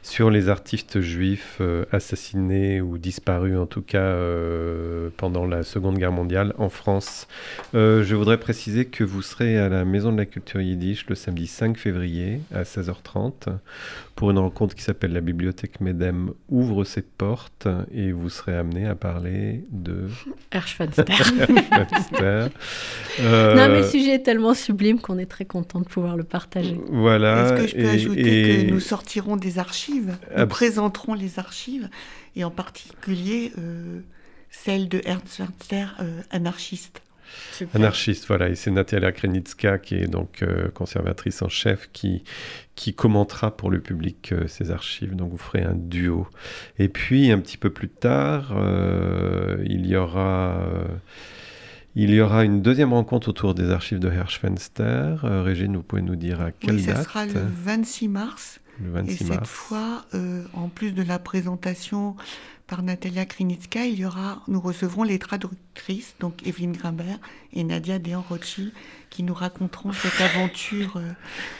sur 0.01 0.29
les 0.29 0.47
artistes 0.47 1.01
juifs 1.01 1.57
euh, 1.59 1.83
assassinés 1.91 2.79
ou 2.79 2.97
disparus 2.97 3.57
en 3.57 3.65
tout 3.65 3.81
cas 3.81 4.15
pendant 5.17 5.45
la 5.45 5.63
Seconde 5.63 5.97
Guerre 5.97 6.13
mondiale 6.13 6.53
en 6.57 6.69
France. 6.69 7.27
Je 7.73 8.15
voudrais 8.15 8.37
préciser 8.37 8.85
que 8.85 9.03
vous 9.03 9.21
serez 9.21 9.57
à 9.57 9.67
la 9.67 9.83
Maison 9.83 10.13
de 10.13 10.17
la 10.17 10.25
Culture 10.25 10.61
Yiddish 10.61 11.05
le 11.07 11.15
samedi 11.15 11.47
5 11.47 11.77
février 11.77 12.39
à 12.53 12.63
16h30 12.63 13.58
pour 14.15 14.31
une 14.31 14.37
rencontre 14.39 14.75
qui 14.75 14.81
s'appelle 14.83 15.13
La 15.13 15.21
Bibliothèque 15.21 15.79
Medem 15.81 16.31
ouvre 16.49 16.83
ses 16.83 17.01
portes 17.01 17.67
et 17.91 18.11
vous 18.11 18.29
serez 18.29 18.55
amené 18.55 18.85
à 18.87 18.95
parler 18.95 19.65
de. 19.71 20.07
Euh, 22.21 22.49
Non, 23.55 23.67
mais 23.69 23.81
le 23.81 23.87
sujet 23.87 24.15
est 24.15 24.23
tellement 24.23 24.53
sublime 24.53 24.99
qu'on 24.99 25.17
est 25.17 25.25
très 25.25 25.45
content 25.45 25.79
de 25.79 25.85
pouvoir 25.85 26.17
le 26.17 26.23
partager. 26.23 26.79
Voilà. 26.89 27.45
Est-ce 27.53 27.61
que 27.61 27.67
je 27.67 27.75
peux 27.75 27.81
et- 27.81 27.89
ajouter 27.89 28.61
et- 28.61 28.65
que 28.67 28.71
nous 28.71 28.79
sortirons 28.79 29.35
des 29.37 29.59
archives? 29.59 30.17
Nous 30.31 30.41
Abs- 30.43 30.49
présenterons 30.49 31.13
les 31.13 31.39
archives, 31.39 31.89
et 32.35 32.43
en 32.43 32.51
particulier 32.51 33.51
euh, 33.57 33.99
celle 34.49 34.87
de 34.89 35.01
Ernst 35.05 35.41
euh, 35.71 36.21
anarchiste. 36.31 37.01
Anarchiste, 37.73 38.25
voilà, 38.27 38.49
et 38.49 38.55
c'est 38.55 38.71
Natalia 38.71 39.11
Krenitska 39.11 39.77
qui 39.79 39.95
est 39.95 40.07
donc 40.07 40.41
euh, 40.41 40.69
conservatrice 40.69 41.41
en 41.41 41.49
chef 41.49 41.89
qui, 41.91 42.23
qui 42.75 42.93
commentera 42.93 43.55
pour 43.55 43.69
le 43.69 43.79
public 43.79 44.31
euh, 44.31 44.47
ces 44.47 44.71
archives, 44.71 45.15
donc 45.15 45.31
vous 45.31 45.37
ferez 45.37 45.63
un 45.63 45.75
duo. 45.75 46.27
Et 46.77 46.89
puis 46.89 47.31
un 47.31 47.39
petit 47.39 47.57
peu 47.57 47.69
plus 47.69 47.89
tard, 47.89 48.53
euh, 48.55 49.57
il 49.65 49.85
y 49.87 49.95
aura... 49.95 50.59
il 51.95 52.13
y 52.13 52.21
aura 52.21 52.45
une 52.45 52.61
deuxième 52.61 52.93
rencontre 52.93 53.29
autour 53.29 53.53
des 53.53 53.69
archives 53.71 53.99
de 53.99 54.09
Hirschfenster. 54.09 55.15
Régine, 55.23 55.75
vous 55.75 55.83
pouvez 55.83 56.01
nous 56.01 56.15
dire 56.15 56.41
à 56.41 56.51
quelle 56.51 56.75
oui, 56.75 56.83
ça 56.83 56.93
date 56.93 57.03
sera 57.05 57.25
le 57.25 57.33
26 57.63 58.07
mars. 58.07 58.59
Le 58.81 58.87
Et 58.89 58.91
26 58.91 59.17
cette 59.17 59.27
mars. 59.27 59.49
fois, 59.49 60.05
en 60.53 60.69
plus 60.69 60.93
de 60.93 61.03
la 61.03 61.19
présentation 61.19 62.15
par 62.69 62.83
Natalia 62.83 63.25
Krinitska, 63.25 63.85
il 63.85 63.99
y 63.99 64.05
aura, 64.05 64.43
nous 64.47 64.61
recevrons 64.61 65.03
les 65.03 65.17
traductrices, 65.17 66.15
donc 66.19 66.45
Evelyne 66.45 66.73
Grimbert 66.73 67.17
et 67.53 67.63
Nadia 67.63 67.97
Dehan-Rothschild, 67.97 68.71
qui 69.09 69.23
nous 69.23 69.33
raconteront 69.33 69.91
cette 69.91 70.21
aventure 70.35 70.97
euh, 70.97 71.11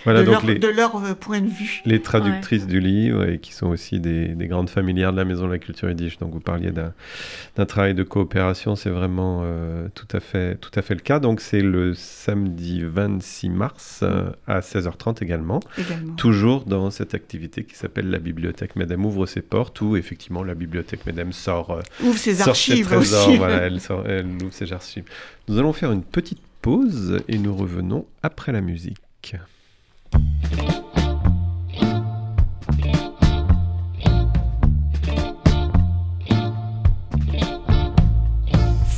Voilà, 0.04 0.22
de, 0.22 0.26
donc 0.26 0.34
leur, 0.36 0.46
les, 0.46 0.60
de 0.60 0.68
leur, 0.68 0.96
euh, 0.98 1.16
point 1.16 1.42
de 1.42 1.48
vue. 1.50 1.82
les 1.86 2.00
traductrices 2.00 2.68
du 2.68 2.80
livre 2.80 3.28
et 3.28 3.40
qui 3.40 3.54
sont 3.54 3.68
aussi 3.68 4.00
des, 4.00 4.30
des 4.30 4.48
grandes 4.48 4.70
familières 4.70 5.12
de 5.12 5.18
la 5.18 5.26
Maison 5.26 5.48
de 5.48 5.52
la 5.52 5.58
Culture 5.58 5.90
Yiddish. 5.90 6.20
Donc 6.20 6.32
vous 6.32 6.40
parliez 6.40 6.72
d'un 6.72 7.66
travail 7.66 7.96
de 7.96 8.04
coopération, 8.04 8.76
c'est 8.76 8.92
vraiment 8.92 9.42
euh, 9.44 9.88
tout, 9.96 10.08
à 10.12 10.20
fait, 10.20 10.58
tout 10.58 10.72
à 10.76 10.84
fait 10.84 10.94
le 10.94 11.02
cas. 11.02 11.20
Donc 11.20 11.42
c'est 11.42 11.62
le 11.62 11.96
samedi 11.96 12.84
26 12.84 13.50
mars 13.50 14.02
euh, 14.04 14.30
à 14.46 14.60
16h30 14.60 15.24
également, 15.24 15.60
également. 15.78 16.14
toujours 16.16 16.66
dans 16.66 16.92
cette 16.92 17.16
activité 17.16 17.64
qui 17.64 17.76
s'appelle 17.76 18.12
la 18.12 18.20
Bibliothèque 18.20 18.76
Madame 18.76 19.06
ouvre 19.06 19.26
ses 19.26 19.42
portes, 19.42 19.82
où 19.82 19.96
effectivement 19.96 20.44
la 20.44 20.54
Bibliothèque 20.54 20.99
Madame 21.06 21.32
sort, 21.34 21.72
euh, 21.72 21.82
Ouvre 22.04 22.18
ses 22.18 22.36
sort 22.36 22.50
archives 22.50 22.76
ses 22.78 22.84
trésors, 22.84 23.28
aussi. 23.28 23.38
voilà, 23.38 23.58
elle, 23.58 23.80
sort- 23.82 24.06
elle 24.08 24.28
ouvre 24.44 24.54
ses 24.54 24.72
archives. 24.74 25.06
Nous 25.48 25.58
allons 25.58 25.74
faire 25.74 25.92
une 25.92 26.04
petite 26.04 26.42
pause 26.62 27.20
et 27.28 27.38
nous 27.38 27.56
revenons 27.56 28.06
après 28.24 28.52
la 28.52 28.62
musique. 28.62 29.36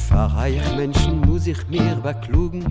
Verreich 0.09 0.59
Menschen 0.75 1.21
muss 1.21 1.47
ich 1.47 1.67
mir 1.69 1.95
beklugen 2.03 2.63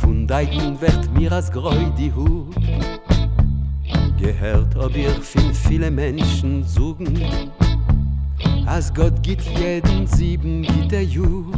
Von 0.00 0.26
Deiten 0.26 0.80
wird 0.80 1.12
mir 1.16 1.32
als 1.32 1.50
Gräu 1.50 1.76
die 1.98 2.12
Hut 2.12 2.54
Gehört 4.24 4.74
ob 4.76 4.96
ihr 4.96 5.10
viel 5.20 5.52
viele 5.52 5.90
Menschen 5.90 6.64
suchen 6.64 7.20
Als 8.64 8.92
Gott 8.94 9.22
gibt 9.22 9.42
jeden 9.42 10.06
sieben 10.06 10.62
gibt 10.62 10.94
er 10.94 11.04
Jud 11.04 11.54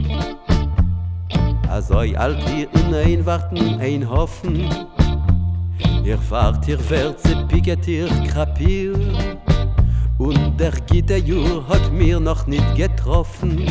Als 1.70 1.92
euch 1.92 2.18
alt 2.18 2.42
ihr 2.50 2.68
in 2.74 2.92
ein 2.92 3.24
Warten 3.24 3.78
ein 3.78 4.10
Hoffen 4.10 4.68
Ihr 6.04 6.18
fahrt 6.18 6.66
ihr 6.66 6.90
wird 6.90 7.20
sie 7.20 7.36
picket 7.46 7.86
ihr 7.86 8.08
krapir 8.28 8.98
Und 10.18 10.58
der 10.58 10.72
Gitterjur 10.90 11.68
hat 11.68 11.92
mir 11.92 12.18
noch 12.18 12.46
nicht 12.46 12.74
getroffen. 12.74 13.70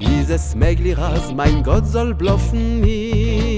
Dieses 0.00 0.54
Mägliras, 0.54 1.32
mein 1.34 1.62
Gott, 1.62 1.86
soll 1.86 2.14
bluffen 2.14 2.80
mir. 2.80 3.49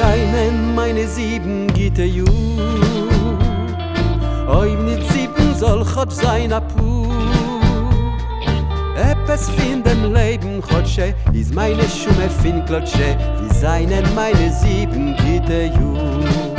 Seinen 0.00 0.74
meine 0.74 1.06
sieben 1.06 1.66
Gitterjur. 1.74 2.26
Oi, 4.48 4.70
nicht 4.88 5.04
sieben 5.12 5.54
soll 5.58 5.84
Gott 5.94 6.12
sein 6.12 6.52
apu. 6.52 7.06
Eppes 8.96 9.50
fin 9.50 9.82
dem 9.82 10.12
Leben 10.14 10.62
Chotsche, 10.62 11.14
is 11.34 11.52
meine 11.52 11.82
Schumme 11.82 12.28
fin 12.42 12.64
Klotsche, 12.64 13.16
wie 13.40 13.54
seinen 13.54 14.04
meine 14.14 14.50
sieben 14.62 15.14
Gitterjur. 15.16 15.98
Dem 15.98 16.49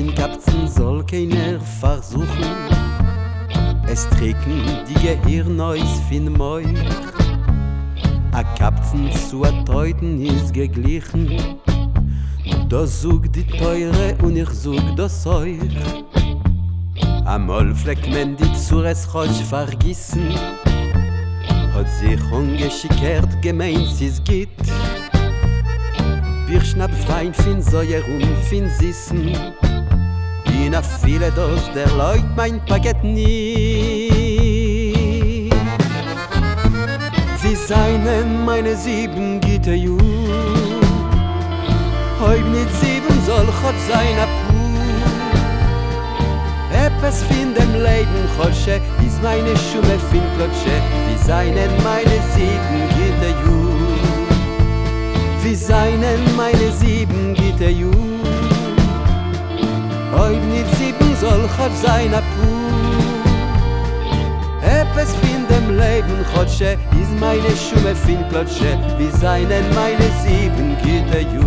Fin 0.00 0.14
Kapzen 0.14 0.66
soll 0.66 1.04
keiner 1.04 1.60
versuchen. 1.78 2.56
Es 3.86 4.08
trinken 4.08 4.62
die 4.88 4.94
Gehirneus 4.94 6.00
fin 6.08 6.32
Meuch 6.32 6.64
A 8.32 8.42
Kapzen 8.56 9.12
zu 9.12 9.44
a 9.44 9.50
Teuten 9.64 10.26
geglichen. 10.54 11.58
Da 12.70 12.86
sug 12.86 13.30
die 13.34 13.44
Teure 13.44 14.16
und 14.22 14.36
ich 14.36 14.48
sug 14.48 14.80
das 14.96 15.26
Euch 15.26 15.58
Amol 17.26 17.74
fleckt 17.74 18.08
men 18.08 18.38
die 18.38 18.54
Zures 18.54 19.06
chosch 19.06 19.42
vergissen 19.50 20.30
Hat 21.74 21.90
sich 21.98 22.32
ungeschickert 22.32 23.42
gemeint, 23.42 23.86
sie's 23.88 24.24
geht 24.24 24.48
Wir 26.46 26.62
schnapp 26.62 26.94
fein 27.06 27.34
fin 27.34 27.60
Säuer 27.60 28.02
und 28.08 28.24
fin 28.48 28.70
Sissen 28.70 29.36
In 30.70 30.76
a 30.76 30.82
viele 30.82 31.32
Dos 31.32 31.62
der 31.74 31.88
Leut 31.96 32.22
mein 32.36 32.64
Paket 32.64 33.02
nie. 33.02 34.12
Wie 37.42 37.56
seinen 37.56 38.44
meine 38.44 38.76
sieben 38.76 39.40
Gitter 39.40 39.74
ju. 39.74 39.98
Heub 42.20 42.46
nit 42.52 42.70
sieben 42.80 43.20
soll 43.26 43.46
chot 43.60 43.74
sein 43.88 44.16
a 44.24 44.26
pu 44.44 44.58
Eppes 46.86 47.24
fin 47.24 47.52
dem 47.52 47.72
Leiden 47.82 48.28
chosche 48.36 48.80
Is 49.04 49.16
meine 49.24 49.56
Schumme 49.66 49.98
fin 50.12 50.26
klotsche. 50.36 50.76
Wie 51.08 51.18
seinen 51.26 51.72
meine 51.82 52.18
sieben 52.32 52.80
Gitter 52.94 53.34
ju. 53.42 53.58
Wie 55.42 55.56
seinen 55.56 56.20
meine 56.36 56.70
sieben 56.80 57.34
Gitter 57.34 57.70
ju 57.70 57.90
Heub 60.12 60.42
nit 60.52 60.66
sieben 60.76 61.16
soll 61.20 61.48
chot 61.56 61.72
sein 61.82 62.14
a 62.14 62.22
pu 62.32 62.48
Eppes 64.62 65.10
fin 65.20 65.46
dem 65.48 65.78
Leben 65.78 66.24
chotsche 66.34 66.76
Is 67.00 67.10
meine 67.20 67.52
Schumme 67.64 67.94
fin 67.94 68.18
klotsche 68.28 68.78
Wie 68.98 69.10
seinen 69.20 69.64
meine 69.74 70.08
sieben 70.22 70.76
Gitter 70.82 71.20
ju 71.20 71.44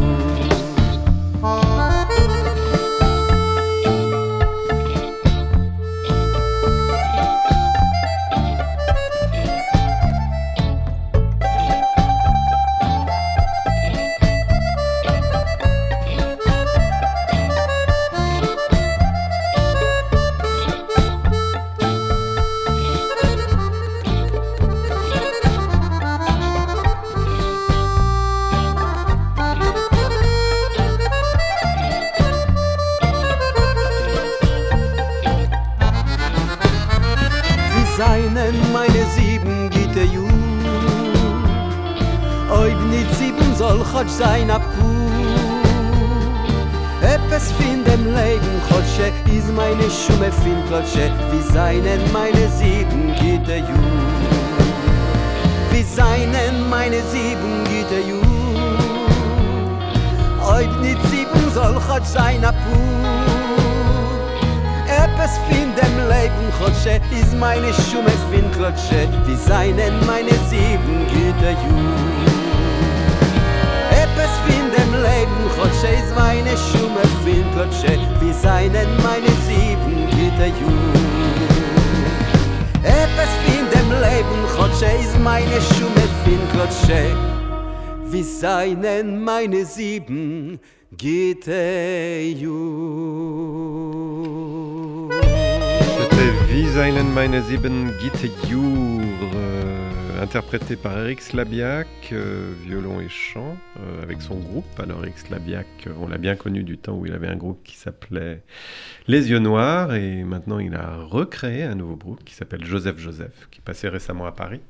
wie 88.13 88.21
seinen 88.21 89.23
meine 89.23 89.65
sieben 89.65 90.60
gite 90.95 91.52
er 91.52 92.30
ju. 92.30 92.60
Wie 96.47 96.67
seinen 96.69 97.13
meine 97.13 97.41
sieben 97.41 97.91
gite 97.99 98.28
er 98.28 98.49
ju 98.49 99.02
äh, 99.02 99.92
interprété 100.24 100.78
par 100.78 100.98
Eric 101.00 101.22
Slabiak, 101.22 101.88
euh, 102.14 102.54
violon 102.66 103.02
et 103.02 103.10
chant, 103.10 103.58
euh, 103.78 104.02
avec 104.02 104.22
son 104.22 104.40
groupe. 104.40 104.80
Alors 104.80 105.04
Eric 105.04 105.18
Slabiak, 105.18 105.68
euh, 105.86 105.92
on 106.00 106.08
l'a 106.08 106.18
bien 106.18 106.38
connu 106.38 106.64
du 106.64 106.78
temps 106.78 106.96
où 106.98 107.06
il 107.06 107.12
avait 107.12 107.28
un 107.28 107.36
groupe 107.36 107.62
qui 107.66 107.76
s'appelait 107.76 108.42
Les 109.08 109.32
Yeux 109.32 109.40
Noirs, 109.40 109.94
et 109.94 110.24
maintenant 110.24 110.60
il 110.60 110.76
a 110.76 110.96
recréé 110.96 111.64
un 111.64 111.76
nouveau 111.76 111.98
groupe 111.98 112.24
qui 112.24 112.34
s'appelle 112.34 112.64
Joseph 112.64 113.00
Joseph, 113.00 113.50
qui 113.52 113.60
passait 113.60 113.90
récemment 113.90 114.26
à 114.26 114.32
Paris. 114.32 114.62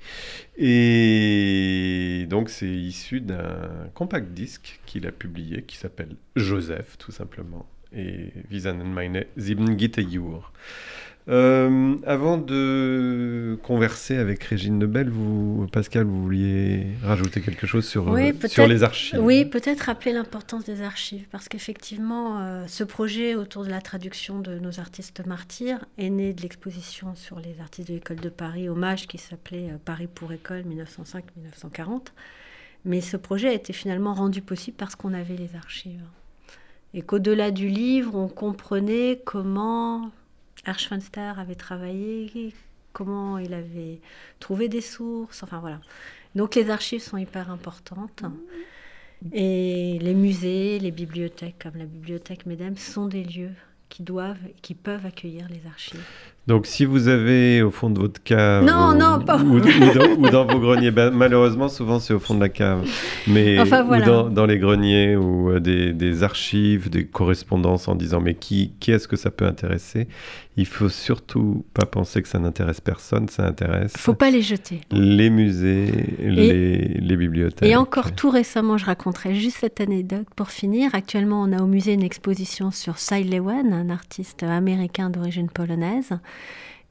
Et 0.58 2.26
donc 2.32 2.50
c'est 2.50 2.66
issu 2.66 3.22
d'un 3.22 3.90
compact 3.94 4.32
disque 4.34 4.80
qu'il 4.88 5.06
a 5.06 5.12
publié 5.12 5.62
qui 5.62 5.78
s'appelle 5.78 6.16
Joseph, 6.36 6.98
tout 6.98 7.12
simplement. 7.12 7.68
Et 7.96 8.34
Visainen 8.50 8.92
meine 8.92 9.26
sieben. 9.38 9.78
Euh, 11.30 11.96
avant 12.06 12.38
de 12.38 13.58
converser 13.64 14.18
avec 14.18 14.44
Régine 14.44 14.80
Lebel, 14.80 15.10
vous, 15.10 15.68
Pascal, 15.72 16.04
vous 16.04 16.22
vouliez 16.22 16.88
rajouter 17.02 17.40
quelque 17.40 17.66
chose 17.66 17.88
sur, 17.88 18.08
Oui, 18.08 18.32
euh, 18.32 18.48
sur 18.48 18.68
les 18.68 18.84
archives? 18.84 19.20
Oui, 19.22 19.46
peut-être 19.46 19.82
rappeler 19.82 20.12
l'importance 20.12 20.66
des 20.66 20.82
archives, 20.82 21.26
parce 21.32 21.48
qu'effectivement, 21.48 22.42
euh, 22.42 22.66
ce 22.68 22.84
projet 22.84 23.36
autour 23.36 23.64
de 23.64 23.70
la 23.70 23.80
traduction 23.80 24.40
de 24.40 24.60
nos 24.60 24.82
artistes 24.82 25.26
martyrs 25.26 25.86
est 25.98 26.10
né 26.10 26.34
de 26.34 26.42
l'exposition 26.42 27.16
sur 27.16 27.40
les 27.40 27.62
artistes 27.62 27.88
de 27.88 27.94
l'école 27.94 28.20
de 28.20 28.30
Paris, 28.30 28.68
hommage 28.68 29.08
qui 29.08 29.18
s'appelait 29.18 29.70
Paris 29.86 30.10
pour 30.14 30.34
école 30.34 30.64
1905-1940. 30.64 32.08
Mais 32.84 33.00
ce 33.00 33.16
projet 33.16 33.48
a 33.48 33.54
été 33.54 33.72
finalement 33.72 34.14
rendu 34.14 34.42
possible 34.42 34.76
parce 34.78 34.96
qu'on 34.96 35.14
avait 35.14 35.38
les 35.38 35.56
archives. 35.56 36.04
Et 36.94 37.02
qu'au-delà 37.02 37.52
du 37.52 37.70
livre, 37.70 38.14
on 38.16 38.28
comprenait 38.28 39.22
comment 39.24 40.12
Arschfenster 40.66 41.34
avait 41.38 41.56
travaillé, 41.56 42.54
comment 42.94 43.38
il 43.38 43.54
avait 43.54 44.00
trouvé 44.40 44.70
des 44.70 44.82
sources, 44.82 45.44
enfin 45.44 45.60
voilà. 45.60 45.82
Donc 46.36 46.56
les 46.56 46.70
archives 46.70 47.02
sont 47.02 47.18
hyper 47.18 47.52
importantes. 47.52 48.24
Et 49.32 50.00
les 50.02 50.14
musées, 50.14 50.80
les 50.80 50.92
bibliothèques, 50.92 51.60
comme 51.64 51.78
la 51.78 51.86
bibliothèque 51.86 52.46
Medem, 52.46 52.76
sont 52.76 53.08
des 53.08 53.24
lieux 53.24 53.54
qui 53.88 54.04
doivent, 54.04 54.38
qui 54.62 54.74
peuvent 54.74 55.06
accueillir 55.06 55.48
les 55.50 55.66
archives. 55.66 56.06
Donc 56.46 56.66
si 56.66 56.84
vous 56.84 57.08
avez 57.08 57.62
au 57.62 57.72
fond 57.72 57.90
de 57.90 58.00
votre 58.00 58.22
cave 58.22 58.66
Non, 58.66 58.90
ou, 58.90 58.94
non, 58.98 59.20
pas- 59.26 59.38
ou, 59.38 59.56
ou 59.56 59.60
dans, 59.62 60.10
ou 60.20 60.30
dans 60.30 60.46
vos 60.46 60.60
greniers, 60.60 60.92
ben, 60.92 61.10
malheureusement 61.12 61.70
souvent 61.70 62.00
c'est 62.00 62.14
au 62.14 62.20
fond 62.20 62.34
de 62.36 62.42
la 62.42 62.50
cave, 62.50 62.86
mais 63.28 63.58
Enfin, 63.60 63.82
voilà. 63.84 64.04
ou 64.04 64.10
dans, 64.10 64.30
dans 64.30 64.46
les 64.46 64.58
greniers 64.60 65.16
ou 65.16 65.52
euh, 65.52 65.60
des, 65.62 65.94
des 65.94 66.22
archives, 66.22 66.90
des 66.90 67.06
correspondances 67.06 67.88
en 67.88 67.96
disant 67.96 68.20
mais 68.20 68.34
qui, 68.36 68.74
qui 68.82 68.92
est-ce 68.92 69.08
que 69.08 69.16
ça 69.16 69.32
peut 69.32 69.46
intéresser? 69.46 70.08
Il 70.56 70.68
faut 70.68 70.90
surtout 70.90 71.66
pas 71.74 71.86
penser 71.88 72.22
que 72.22 72.28
ça 72.28 72.38
n'intéresse 72.38 72.80
personne, 72.80 73.28
ça 73.28 73.44
intéresse 73.48 73.94
Il 73.96 74.02
faut 74.02 74.14
pas 74.14 74.30
les 74.30 74.44
jeter. 74.44 74.82
les 74.92 75.32
musées, 75.32 75.88
les, 76.20 76.78
les 77.00 77.18
bibliothèques. 77.18 77.68
Et 77.68 77.76
encore 77.76 78.12
tout 78.12 78.30
récemment, 78.30 78.78
je 78.78 78.86
raconterai 78.86 79.34
juste 79.34 79.58
cette 79.62 79.82
anecdote 79.82 80.28
pour 80.36 80.52
finir. 80.52 80.94
Actuellement, 80.94 81.42
on 81.42 81.54
a 81.54 81.64
au 81.64 81.66
musée 81.66 81.94
une 81.94 82.04
exposition 82.04 82.70
sur 82.70 83.00
Cy 83.00 83.24
Lewen, 83.24 83.74
un 83.74 83.90
artiste 83.90 84.44
américain 84.44 85.10
d'origine 85.10 85.50
polonaise. 85.50 86.12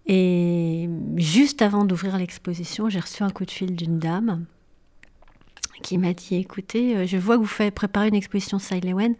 Et 0.06 0.88
juste 1.16 1.62
avant 1.62 1.84
d'ouvrir 1.84 2.16
l'exposition, 2.18 2.88
j'ai 2.88 3.00
reçu 3.00 3.22
un 3.22 3.30
coup 3.30 3.44
de 3.44 3.50
fil 3.50 3.76
d'une 3.76 3.98
dame 3.98 4.44
qui 5.82 5.98
m'a 5.98 6.12
dit 6.12 6.36
Écoutez, 6.36 6.96
euh, 6.96 7.06
je 7.06 7.16
vois 7.16 7.36
que 7.36 7.42
vous 7.42 7.46
faites 7.46 7.74
préparer 7.74 8.08
une 8.08 8.14
exposition 8.14 8.58
Lewen. 8.82 9.14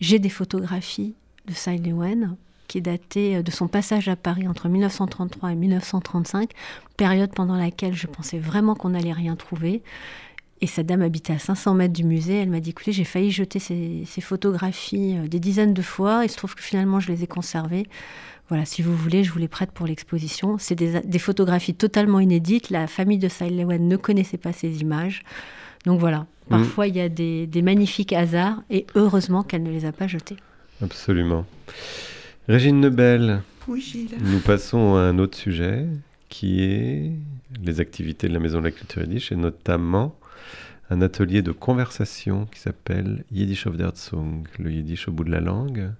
J'ai 0.00 0.18
des 0.18 0.28
photographies 0.28 1.14
de 1.46 1.88
Lewen 1.88 2.36
qui 2.68 2.80
dataient 2.80 3.36
euh, 3.36 3.42
de 3.42 3.50
son 3.50 3.68
passage 3.68 4.08
à 4.08 4.16
Paris 4.16 4.46
entre 4.48 4.68
1933 4.68 5.52
et 5.52 5.56
1935, 5.56 6.50
période 6.96 7.32
pendant 7.34 7.56
laquelle 7.56 7.94
je 7.94 8.06
pensais 8.06 8.38
vraiment 8.38 8.74
qu'on 8.74 8.90
n'allait 8.90 9.12
rien 9.12 9.36
trouver. 9.36 9.82
Et 10.60 10.66
sa 10.66 10.82
dame 10.82 11.02
habitait 11.02 11.34
à 11.34 11.38
500 11.38 11.74
mètres 11.74 11.94
du 11.94 12.04
musée. 12.04 12.34
Elle 12.34 12.50
m'a 12.50 12.60
dit 12.60 12.70
écoutez, 12.70 12.92
j'ai 12.92 13.04
failli 13.04 13.30
jeter 13.30 13.60
ces, 13.60 14.04
photographies 14.20 15.16
euh, 15.16 15.28
des 15.28 15.40
dizaines 15.40 15.74
de 15.74 15.82
fois. 15.82 16.24
Il 16.24 16.30
se 16.30 16.36
trouve 16.36 16.54
que 16.54 16.62
finalement, 16.62 17.00
je 17.00 17.12
les 17.12 17.24
ai 17.24 17.26
conservées. 17.26 17.86
Voilà, 18.48 18.64
si 18.64 18.80
vous 18.80 18.96
voulez, 18.96 19.24
je 19.24 19.32
vous 19.32 19.38
les 19.38 19.48
prête 19.48 19.72
pour 19.72 19.86
l'exposition. 19.86 20.56
C'est 20.58 20.74
des, 20.74 21.18
photographies 21.18 21.74
totalement 21.74 22.18
inédites. 22.18 22.70
La 22.70 22.86
famille 22.86 23.18
de 23.18 23.28
Cy 23.28 23.50
Lewen 23.50 23.88
ne 23.88 23.96
connaissait 23.96 24.38
pas 24.38 24.52
ces 24.52 24.80
images. 24.80 25.22
Donc 25.84 26.00
voilà, 26.00 26.20
mm. 26.20 26.50
parfois 26.50 26.86
il 26.86 26.96
y 26.96 27.00
a 27.00 27.08
des, 27.08 27.46
des 27.46 27.62
magnifiques 27.62 28.12
hasards 28.12 28.62
et 28.70 28.86
heureusement 28.94 29.42
qu'elle 29.42 29.62
ne 29.62 29.70
les 29.70 29.84
a 29.84 29.92
pas 29.92 30.06
jetés. 30.06 30.36
Absolument. 30.82 31.44
Régine 32.48 32.80
Nebel, 32.80 33.42
oui, 33.66 33.82
Gilles. 33.82 34.16
nous 34.20 34.40
passons 34.40 34.96
à 34.96 35.00
un 35.00 35.18
autre 35.18 35.36
sujet 35.36 35.86
qui 36.28 36.62
est 36.62 37.12
les 37.62 37.80
activités 37.80 38.28
de 38.28 38.32
la 38.32 38.40
Maison 38.40 38.60
de 38.60 38.64
la 38.64 38.70
Culture 38.70 39.02
Yiddish 39.02 39.32
et 39.32 39.36
notamment 39.36 40.18
un 40.90 41.02
atelier 41.02 41.42
de 41.42 41.52
conversation 41.52 42.46
qui 42.46 42.60
s'appelle 42.60 43.24
Yiddish 43.30 43.66
of 43.66 43.76
der 43.76 43.92
Zung, 43.94 44.46
le 44.58 44.72
Yiddish 44.72 45.08
au 45.08 45.12
bout 45.12 45.24
de 45.24 45.30
la 45.30 45.40
langue. 45.40 45.90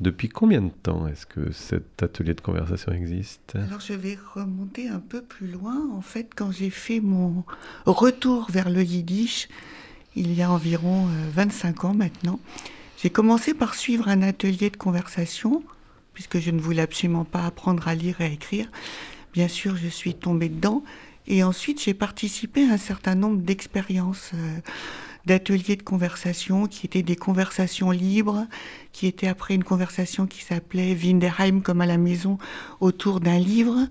Depuis 0.00 0.28
combien 0.28 0.62
de 0.62 0.70
temps 0.70 1.08
est-ce 1.08 1.26
que 1.26 1.50
cet 1.50 2.02
atelier 2.02 2.34
de 2.34 2.40
conversation 2.40 2.92
existe? 2.92 3.56
Alors 3.56 3.80
je 3.80 3.94
vais 3.94 4.16
remonter 4.34 4.88
un 4.88 5.00
peu 5.00 5.22
plus 5.22 5.48
loin. 5.48 5.90
En 5.92 6.02
fait, 6.02 6.30
quand 6.36 6.52
j'ai 6.52 6.70
fait 6.70 7.00
mon 7.00 7.44
retour 7.84 8.48
vers 8.50 8.70
le 8.70 8.82
Yiddish, 8.82 9.48
il 10.14 10.34
y 10.34 10.42
a 10.42 10.50
environ 10.50 11.08
25 11.34 11.84
euh, 11.84 11.88
ans 11.88 11.94
maintenant, 11.94 12.38
j'ai 13.00 13.10
commencé 13.10 13.54
par 13.54 13.74
suivre 13.76 14.08
un 14.08 14.22
atelier 14.22 14.70
de 14.70 14.76
conversation, 14.76 15.62
puisque 16.14 16.40
je 16.40 16.50
ne 16.50 16.60
voulais 16.60 16.82
absolument 16.82 17.24
pas 17.24 17.44
apprendre 17.44 17.86
à 17.86 17.94
lire 17.94 18.20
et 18.20 18.24
à 18.24 18.28
écrire. 18.28 18.68
Bien 19.32 19.46
sûr, 19.46 19.76
je 19.76 19.86
suis 19.86 20.14
tombée 20.14 20.48
dedans. 20.48 20.82
Et 21.28 21.44
ensuite, 21.44 21.80
j'ai 21.80 21.94
participé 21.94 22.68
à 22.68 22.72
un 22.72 22.78
certain 22.78 23.14
nombre 23.14 23.40
d'expériences, 23.42 24.32
euh, 24.34 24.58
d'ateliers 25.26 25.76
de 25.76 25.82
conversation, 25.82 26.66
qui 26.66 26.86
étaient 26.86 27.02
des 27.02 27.16
conversations 27.16 27.90
libres, 27.90 28.46
qui 28.92 29.06
étaient 29.06 29.28
après 29.28 29.54
une 29.54 29.64
conversation 29.64 30.26
qui 30.26 30.42
s'appelait 30.42 30.94
Winderheim 30.94 31.60
comme 31.60 31.80
à 31.80 31.86
la 31.86 31.98
maison, 31.98 32.38
autour 32.80 33.20
d'un 33.20 33.38
livre. 33.38 33.86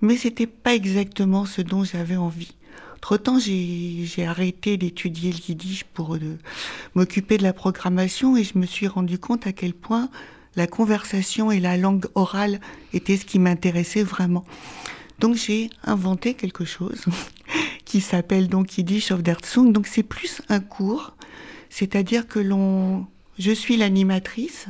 Mais 0.00 0.16
c'était 0.16 0.46
pas 0.46 0.74
exactement 0.74 1.44
ce 1.44 1.62
dont 1.62 1.84
j'avais 1.84 2.16
envie. 2.16 2.54
Entre-temps, 2.96 3.38
j'ai 3.40 4.26
arrêté 4.26 4.76
d'étudier 4.76 5.32
le 5.32 5.38
yiddish 5.48 5.82
pour 5.82 6.14
euh, 6.14 6.38
m'occuper 6.94 7.36
de 7.36 7.42
la 7.42 7.52
programmation 7.52 8.36
et 8.36 8.44
je 8.44 8.56
me 8.56 8.64
suis 8.64 8.86
rendu 8.86 9.18
compte 9.18 9.46
à 9.46 9.52
quel 9.52 9.74
point 9.74 10.08
la 10.54 10.68
conversation 10.68 11.50
et 11.50 11.58
la 11.58 11.76
langue 11.76 12.06
orale 12.14 12.60
étaient 12.92 13.16
ce 13.16 13.24
qui 13.24 13.38
m'intéressait 13.38 14.04
vraiment. 14.04 14.44
Donc 15.22 15.36
j'ai 15.36 15.70
inventé 15.84 16.34
quelque 16.34 16.64
chose 16.64 17.04
qui 17.84 18.00
s'appelle 18.00 18.48
donc 18.48 18.76
Yiddish 18.76 19.12
of 19.12 19.22
der 19.22 19.36
Zung. 19.46 19.72
Donc 19.72 19.86
c'est 19.86 20.02
plus 20.02 20.42
un 20.48 20.58
cours, 20.58 21.14
c'est-à-dire 21.70 22.26
que 22.26 22.40
l'on, 22.40 23.06
je 23.38 23.52
suis 23.52 23.76
l'animatrice 23.76 24.66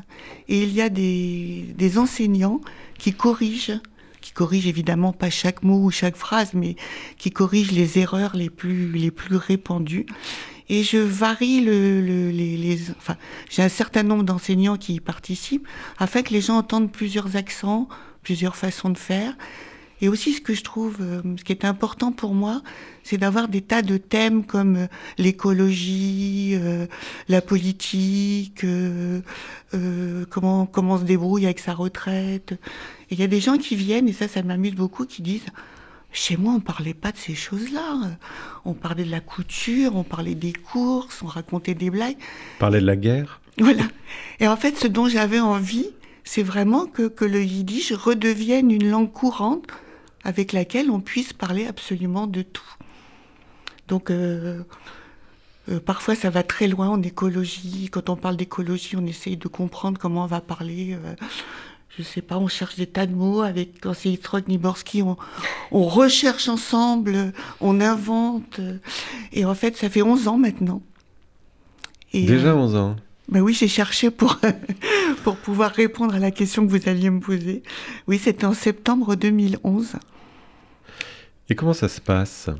et 0.49 0.63
il 0.63 0.75
y 0.75 0.83
a 0.83 0.91
des, 0.91 1.65
des 1.75 1.97
enseignants 1.97 2.61
qui 2.99 3.15
corrigent 3.15 3.81
qui 4.21 4.31
corrigent 4.31 4.69
évidemment 4.69 5.13
pas 5.13 5.31
chaque 5.31 5.65
mot 5.65 5.83
ou 5.83 5.91
chaque 5.91 6.15
phrase, 6.15 6.53
mais 6.55 6.77
qui 7.19 7.33
corrigent 7.33 7.73
les 7.73 7.99
erreurs 7.99 8.37
les 8.37 8.51
plus, 8.51 8.93
les 8.93 9.11
plus 9.11 9.35
répandues. 9.35 10.07
Et 10.69 10.85
je 10.85 10.99
varie 10.99 11.61
le, 11.61 12.31
les, 12.31 12.57
les, 12.57 12.91
enfin, 12.91 13.17
j'ai 13.51 13.63
un 13.63 13.69
certain 13.69 14.05
nombre 14.05 14.23
d'enseignants 14.23 14.77
qui 14.77 14.95
y 14.95 15.01
participent 15.01 15.67
afin 15.99 16.23
que 16.23 16.33
les 16.33 16.41
gens 16.41 16.59
entendent 16.59 16.93
plusieurs 16.93 17.35
accents, 17.35 17.89
plusieurs 18.23 18.55
façons 18.55 18.91
de 18.91 18.99
faire. 18.99 19.35
Et 20.03 20.09
aussi, 20.09 20.33
ce 20.33 20.41
que 20.41 20.53
je 20.53 20.65
trouve, 20.65 20.97
euh, 21.01 21.23
ce 21.39 21.45
qui 21.45 21.53
est 21.53 21.65
important 21.65 22.11
pour 22.11 22.35
moi, 22.35 22.61
c'est 23.05 23.19
d'avoir 23.19 23.47
des 23.47 23.61
tas 23.61 23.83
de 23.83 23.97
thèmes 23.99 24.45
comme 24.45 24.77
euh, 24.77 24.87
l'écologie, 25.17 26.55
euh, 26.55 26.87
la 27.29 27.41
politique, 27.41 28.67
comment 30.29 30.67
comment 30.67 30.95
on 30.95 30.99
se 30.99 31.05
débrouille 31.05 31.45
avec 31.45 31.61
sa 31.61 31.73
retraite. 31.73 32.51
Et 33.11 33.15
il 33.15 33.21
y 33.21 33.23
a 33.23 33.29
des 33.29 33.41
gens 33.41 33.59
qui 33.59 33.77
viennent, 33.77 34.09
et 34.09 34.13
ça, 34.13 34.27
ça 34.27 34.43
m'amuse 34.43 34.75
beaucoup, 34.75 35.07
qui 35.07 35.23
disent 35.23 35.47
chez 36.11 36.37
moi, 36.37 36.53
on 36.53 36.61
parlait 36.61 36.95
pas 36.95 37.13
de 37.13 37.17
ces 37.17 37.37
choses-là. 37.37 38.19
On 38.65 38.75
parlait 38.75 39.05
de 39.05 39.11
la 39.11 39.21
couture, 39.21 39.95
on 39.95 40.03
parlait 40.03 40.35
des 40.35 40.53
courses, 40.53 41.23
on 41.23 41.27
racontait 41.27 41.75
des 41.75 41.91
blagues. 41.91 42.17
On 42.57 42.59
parlait 42.59 42.81
de 42.81 42.87
la 42.87 42.97
guerre. 42.97 43.41
Voilà. 43.57 43.85
Et 44.41 44.49
en 44.49 44.57
fait, 44.57 44.77
ce 44.77 44.89
dont 44.89 45.09
j'avais 45.09 45.41
envie, 45.41 45.91
c'est 46.25 46.43
vraiment 46.43 46.87
que, 46.87 47.07
que 47.07 47.25
le 47.25 47.43
yiddish 47.43 47.93
redevienne 47.93 48.73
une 48.73 48.91
langue 48.91 49.13
courante 49.13 49.69
avec 50.25 50.53
laquelle 50.53 50.91
on 50.91 51.01
puisse 51.01 51.33
parler 51.33 51.67
absolument 51.67 52.27
de 52.27 52.43
tout. 52.43 52.75
Donc, 53.89 54.11
euh, 54.11 54.63
euh, 55.69 55.81
parfois, 55.81 56.15
ça 56.15 56.31
va 56.31 56.43
très 56.43 56.69
loin 56.69 56.89
en 56.89 57.03
écologie. 57.03 57.89
Quand 57.91 58.09
on 58.09 58.17
parle 58.17 58.37
d'écologie, 58.37 58.97
on 58.97 59.07
essaye 59.07 59.37
de 59.37 59.49
comprendre 59.49 59.99
comment 59.99 60.25
on 60.25 60.27
va 60.27 60.41
parler. 60.41 60.95
Euh, 60.95 61.15
je 61.99 62.03
sais 62.03 62.23
pas, 62.23 62.39
on 62.39 62.49
cherche 62.49 62.77
des 62.77 62.87
tas 62.87 63.07
de 63.07 63.15
mots 63.15 63.43
avec 63.43 63.81
quand 63.81 63.93
c'est 63.93 64.19
Niborski, 64.49 65.03
on, 65.03 65.17
on 65.73 65.85
recherche 65.85 66.49
ensemble, 66.49 67.33
on 67.61 67.81
invente. 67.81 68.61
et 69.33 69.45
en 69.45 69.55
fait, 69.55 69.77
ça 69.77 69.91
fait 69.91 70.01
11 70.01 70.27
ans 70.29 70.39
maintenant. 70.39 70.81
Et, 72.15 72.25
Déjà 72.25 72.57
11 72.57 72.77
ans 72.77 72.97
ben 73.29 73.41
oui, 73.41 73.55
j'ai 73.55 73.69
cherché 73.69 74.11
pour, 74.11 74.39
pour 75.25 75.37
pouvoir 75.37 75.71
répondre 75.71 76.15
à 76.15 76.19
la 76.19 76.31
question 76.31 76.67
que 76.67 76.71
vous 76.71 76.89
alliez 76.89 77.09
me 77.09 77.21
poser. 77.21 77.63
Oui, 78.07 78.19
c'était 78.23 78.45
en 78.45 78.53
septembre 78.53 79.15
2011. 79.17 79.97
Et 81.49 81.55
comment 81.55 81.73
ça 81.73 81.89
se 81.89 82.01
passe? 82.01 82.51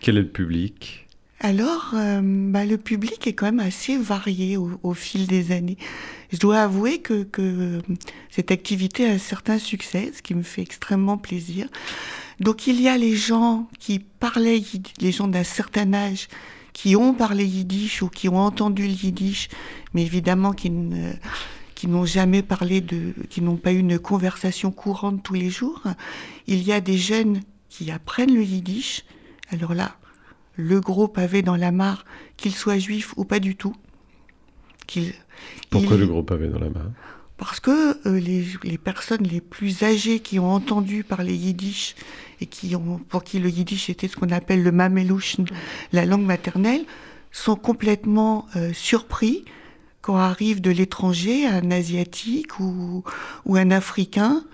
Quel 0.00 0.16
est 0.16 0.22
le 0.22 0.28
public? 0.28 1.06
Alors, 1.42 1.92
euh, 1.94 2.20
bah, 2.22 2.66
le 2.66 2.76
public 2.76 3.26
est 3.26 3.32
quand 3.32 3.46
même 3.46 3.60
assez 3.60 3.96
varié 3.96 4.58
au, 4.58 4.94
fil 4.94 5.26
des 5.26 5.52
années. 5.52 5.78
Je 6.30 6.38
dois 6.38 6.58
avouer 6.60 7.00
que, 7.00 7.22
que, 7.22 7.80
cette 8.28 8.50
activité 8.50 9.08
a 9.08 9.12
un 9.12 9.18
certain 9.18 9.58
succès, 9.58 10.12
ce 10.14 10.20
qui 10.20 10.34
me 10.34 10.42
fait 10.42 10.60
extrêmement 10.60 11.16
plaisir. 11.16 11.66
Donc, 12.40 12.66
il 12.66 12.80
y 12.80 12.88
a 12.88 12.98
les 12.98 13.16
gens 13.16 13.68
qui 13.78 14.00
parlaient, 14.00 14.62
les 15.00 15.12
gens 15.12 15.28
d'un 15.28 15.44
certain 15.44 15.94
âge, 15.94 16.28
qui 16.74 16.94
ont 16.94 17.14
parlé 17.14 17.46
yiddish 17.46 18.02
ou 18.02 18.08
qui 18.08 18.28
ont 18.28 18.38
entendu 18.38 18.82
le 18.86 18.92
yiddish, 18.92 19.48
mais 19.94 20.02
évidemment 20.02 20.52
qui 20.52 20.70
qui 21.80 21.88
n'ont 21.88 22.04
jamais 22.04 22.42
parlé 22.42 22.82
de, 22.82 23.14
qui 23.30 23.40
n'ont 23.40 23.56
pas 23.56 23.72
eu 23.72 23.78
une 23.78 23.98
conversation 23.98 24.70
courante 24.70 25.22
tous 25.22 25.32
les 25.32 25.48
jours. 25.48 25.82
Il 26.46 26.62
y 26.62 26.72
a 26.72 26.82
des 26.82 26.98
jeunes 26.98 27.40
qui 27.70 27.90
apprennent 27.90 28.34
le 28.34 28.42
yiddish. 28.42 29.04
Alors 29.50 29.72
là, 29.72 29.96
le 30.56 30.80
gros 30.80 31.08
pavé 31.08 31.40
dans 31.40 31.56
la 31.56 31.72
mare, 31.72 32.04
qu'il 32.36 32.54
soit 32.54 32.78
juif 32.78 33.14
ou 33.16 33.24
pas 33.24 33.40
du 33.40 33.56
tout. 33.56 33.74
Pourquoi 35.70 35.96
le 35.96 36.06
gros 36.06 36.22
pavé 36.22 36.48
dans 36.48 36.58
la 36.58 36.68
mare? 36.68 36.90
Parce 37.38 37.60
que 37.60 38.06
euh, 38.06 38.20
les, 38.20 38.76
personnes 38.76 39.22
les 39.22 39.40
plus 39.40 39.82
âgées 39.82 40.20
qui 40.20 40.38
ont 40.38 40.52
entendu 40.52 41.04
parler 41.04 41.34
yiddish 41.34 41.94
et 42.42 42.46
qui 42.46 42.76
ont, 42.76 42.98
pour 43.08 43.24
qui 43.24 43.38
le 43.38 43.48
yiddish 43.48 43.88
était 43.88 44.08
ce 44.08 44.16
qu'on 44.16 44.28
appelle 44.28 44.62
le 44.62 44.72
mamelouche, 44.72 45.36
la 45.92 46.04
langue 46.04 46.24
maternelle, 46.24 46.84
sont 47.32 47.56
complètement 47.56 48.46
euh, 48.56 48.72
surpris 48.74 49.46
quand 50.02 50.16
arrive 50.16 50.60
de 50.60 50.70
l'étranger 50.70 51.46
un 51.46 51.70
asiatique 51.70 52.60
ou, 52.60 53.04
ou 53.46 53.56
un 53.56 53.70
africain 53.70 54.44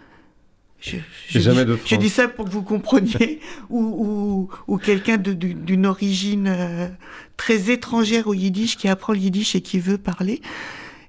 je, 0.87 0.96
je, 1.40 1.96
dis, 1.96 2.09
ça 2.09 2.29
pour 2.29 2.44
que 2.44 2.51
vous 2.51 2.62
compreniez, 2.62 3.40
ou, 3.70 4.49
ou, 4.68 4.79
quelqu'un 4.79 5.16
d'une 5.16 5.87
origine 5.87 6.46
euh, 6.49 6.88
très 7.37 7.70
étrangère 7.70 8.29
au 8.29 8.35
yiddish 8.35 8.77
qui 8.77 8.88
apprend 8.88 9.12
le 9.12 9.18
yiddish 9.18 9.55
et 9.55 9.61
qui 9.61 9.79
veut 9.79 9.99
parler. 9.99 10.40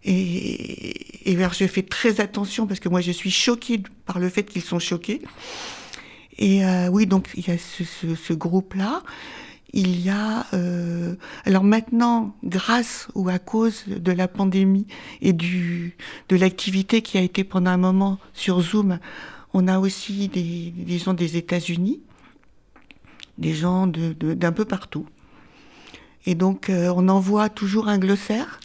Et, 0.03 1.31
et 1.31 1.37
je 1.53 1.67
fais 1.67 1.83
très 1.83 2.21
attention 2.21 2.65
parce 2.65 2.79
que 2.79 2.89
moi 2.89 3.01
je 3.01 3.11
suis 3.11 3.31
choquée 3.31 3.83
par 4.05 4.19
le 4.19 4.29
fait 4.29 4.43
qu'ils 4.43 4.61
sont 4.61 4.79
choqués. 4.79 5.21
Et 6.37 6.65
euh, 6.65 6.87
oui, 6.87 7.05
donc 7.05 7.29
il 7.35 7.47
y 7.47 7.51
a 7.51 7.57
ce, 7.57 7.83
ce, 8.15 8.33
groupe-là. 8.33 9.01
Il 9.73 9.99
y 9.99 10.09
a 10.09 10.45
euh, 10.53 11.15
alors 11.45 11.63
maintenant, 11.63 12.35
grâce 12.43 13.07
ou 13.15 13.27
à 13.27 13.39
cause 13.39 13.83
de 13.87 14.11
la 14.11 14.27
pandémie 14.27 14.87
et 15.21 15.33
du 15.33 15.97
de 16.29 16.35
l'activité 16.37 17.01
qui 17.01 17.17
a 17.17 17.21
été 17.21 17.43
pendant 17.43 17.71
un 17.71 17.77
moment 17.77 18.19
sur 18.33 18.61
Zoom, 18.61 18.99
on 19.57 19.67
a 19.67 19.79
aussi 19.79 20.27
des, 20.27 20.99
gens 20.99 21.15
des 21.15 21.35
États-Unis, 21.35 21.99
des 23.39 23.53
gens 23.53 23.87
d'un 23.87 24.51
peu 24.51 24.65
partout. 24.65 25.07
Et 26.27 26.35
donc, 26.35 26.69
euh, 26.69 26.93
on 26.95 27.09
envoie 27.09 27.49
toujours 27.49 27.87
un 27.87 27.97
glossaire. 27.97 28.59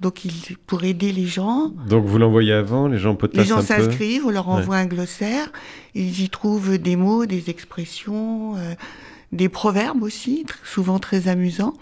Donc, 0.00 0.24
il, 0.24 0.32
pour 0.66 0.84
aider 0.84 1.10
les 1.10 1.26
gens. 1.26 1.72
Donc, 1.88 2.04
vous 2.04 2.18
l'envoyez 2.18 2.52
avant, 2.52 2.86
les 2.86 2.98
gens 2.98 3.18
Les 3.32 3.44
gens 3.44 3.62
s'inscrivent, 3.62 4.26
on 4.26 4.30
leur 4.30 4.48
envoie 4.48 4.76
un 4.76 4.86
glossaire. 4.86 5.50
Ils 5.94 6.20
y 6.20 6.28
trouvent 6.28 6.78
des 6.78 6.94
mots, 6.94 7.26
des 7.26 7.50
expressions, 7.50 8.56
euh, 8.56 8.74
des 9.32 9.48
proverbes 9.48 10.04
aussi, 10.04 10.46
souvent 10.62 11.00
très 11.00 11.26
amusants. 11.26 11.74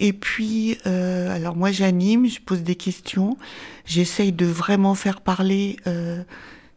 Et 0.00 0.12
puis, 0.12 0.76
euh, 0.86 1.34
alors 1.34 1.56
moi 1.56 1.70
j'anime, 1.70 2.26
je 2.26 2.38
pose 2.40 2.62
des 2.62 2.74
questions, 2.74 3.38
j'essaye 3.86 4.30
de 4.30 4.44
vraiment 4.44 4.94
faire 4.94 5.22
parler 5.22 5.76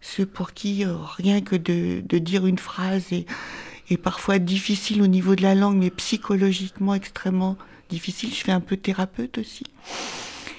ceux 0.01 0.25
pour 0.25 0.53
qui 0.53 0.85
euh, 0.85 0.95
rien 1.17 1.41
que 1.41 1.55
de, 1.55 2.17
dire 2.17 2.45
une 2.45 2.59
phrase 2.59 3.11
est 3.11 3.97
parfois 3.97 4.39
difficile 4.39 5.01
au 5.01 5.07
niveau 5.07 5.35
de 5.35 5.41
la 5.41 5.55
langue, 5.55 5.77
mais 5.77 5.89
psychologiquement 5.89 6.93
extrêmement 6.93 7.57
difficile. 7.89 8.29
Je 8.33 8.43
fais 8.43 8.51
un 8.51 8.59
peu 8.59 8.77
thérapeute 8.77 9.37
aussi. 9.37 9.63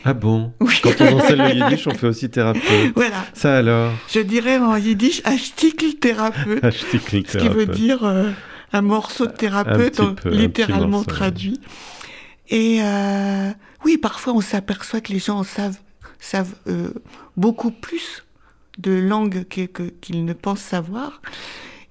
Ah 0.05 0.14
bon? 0.14 0.53
Quand 0.82 1.01
on 1.01 1.18
enseigne 1.18 1.43
le 1.43 1.55
yiddish, 1.55 1.86
on 1.86 1.95
fait 1.95 2.07
aussi 2.07 2.30
thérapeute. 2.30 2.93
Voilà. 2.95 3.24
Ça 3.34 3.59
alors? 3.59 3.93
Je 4.09 4.20
dirais 4.20 4.59
en 4.59 4.76
yiddish, 4.76 5.20
Ashtikl 5.24 5.95
thérapeute. 5.95 6.64
Ashtikl 6.64 7.22
Ce 7.26 7.38
qui 7.38 7.49
veut 7.49 7.66
dire 7.66 8.05
euh, 8.05 8.30
un 8.72 8.82
morceau 8.82 9.26
de 9.26 9.32
thérapeute, 9.32 9.97
peu, 9.97 10.28
un 10.28 10.30
littéralement 10.30 11.05
traduit. 11.05 11.61
Et 12.49 12.78
euh, 12.82 13.51
oui, 13.84 13.99
parfois 13.99 14.32
on 14.32 14.41
s'aperçoit 14.41 15.01
que 15.01 15.12
les 15.12 15.18
gens 15.18 15.38
en 15.38 15.45
savent, 15.45 15.78
savent 16.18 16.55
euh, 16.66 16.91
beaucoup 17.36 17.70
plus 17.70 18.24
de 18.81 18.93
langues 18.93 19.45
que- 19.49 19.66
que- 19.66 19.93
qu'ils 20.01 20.24
ne 20.24 20.33
pensent 20.33 20.61
savoir. 20.62 21.20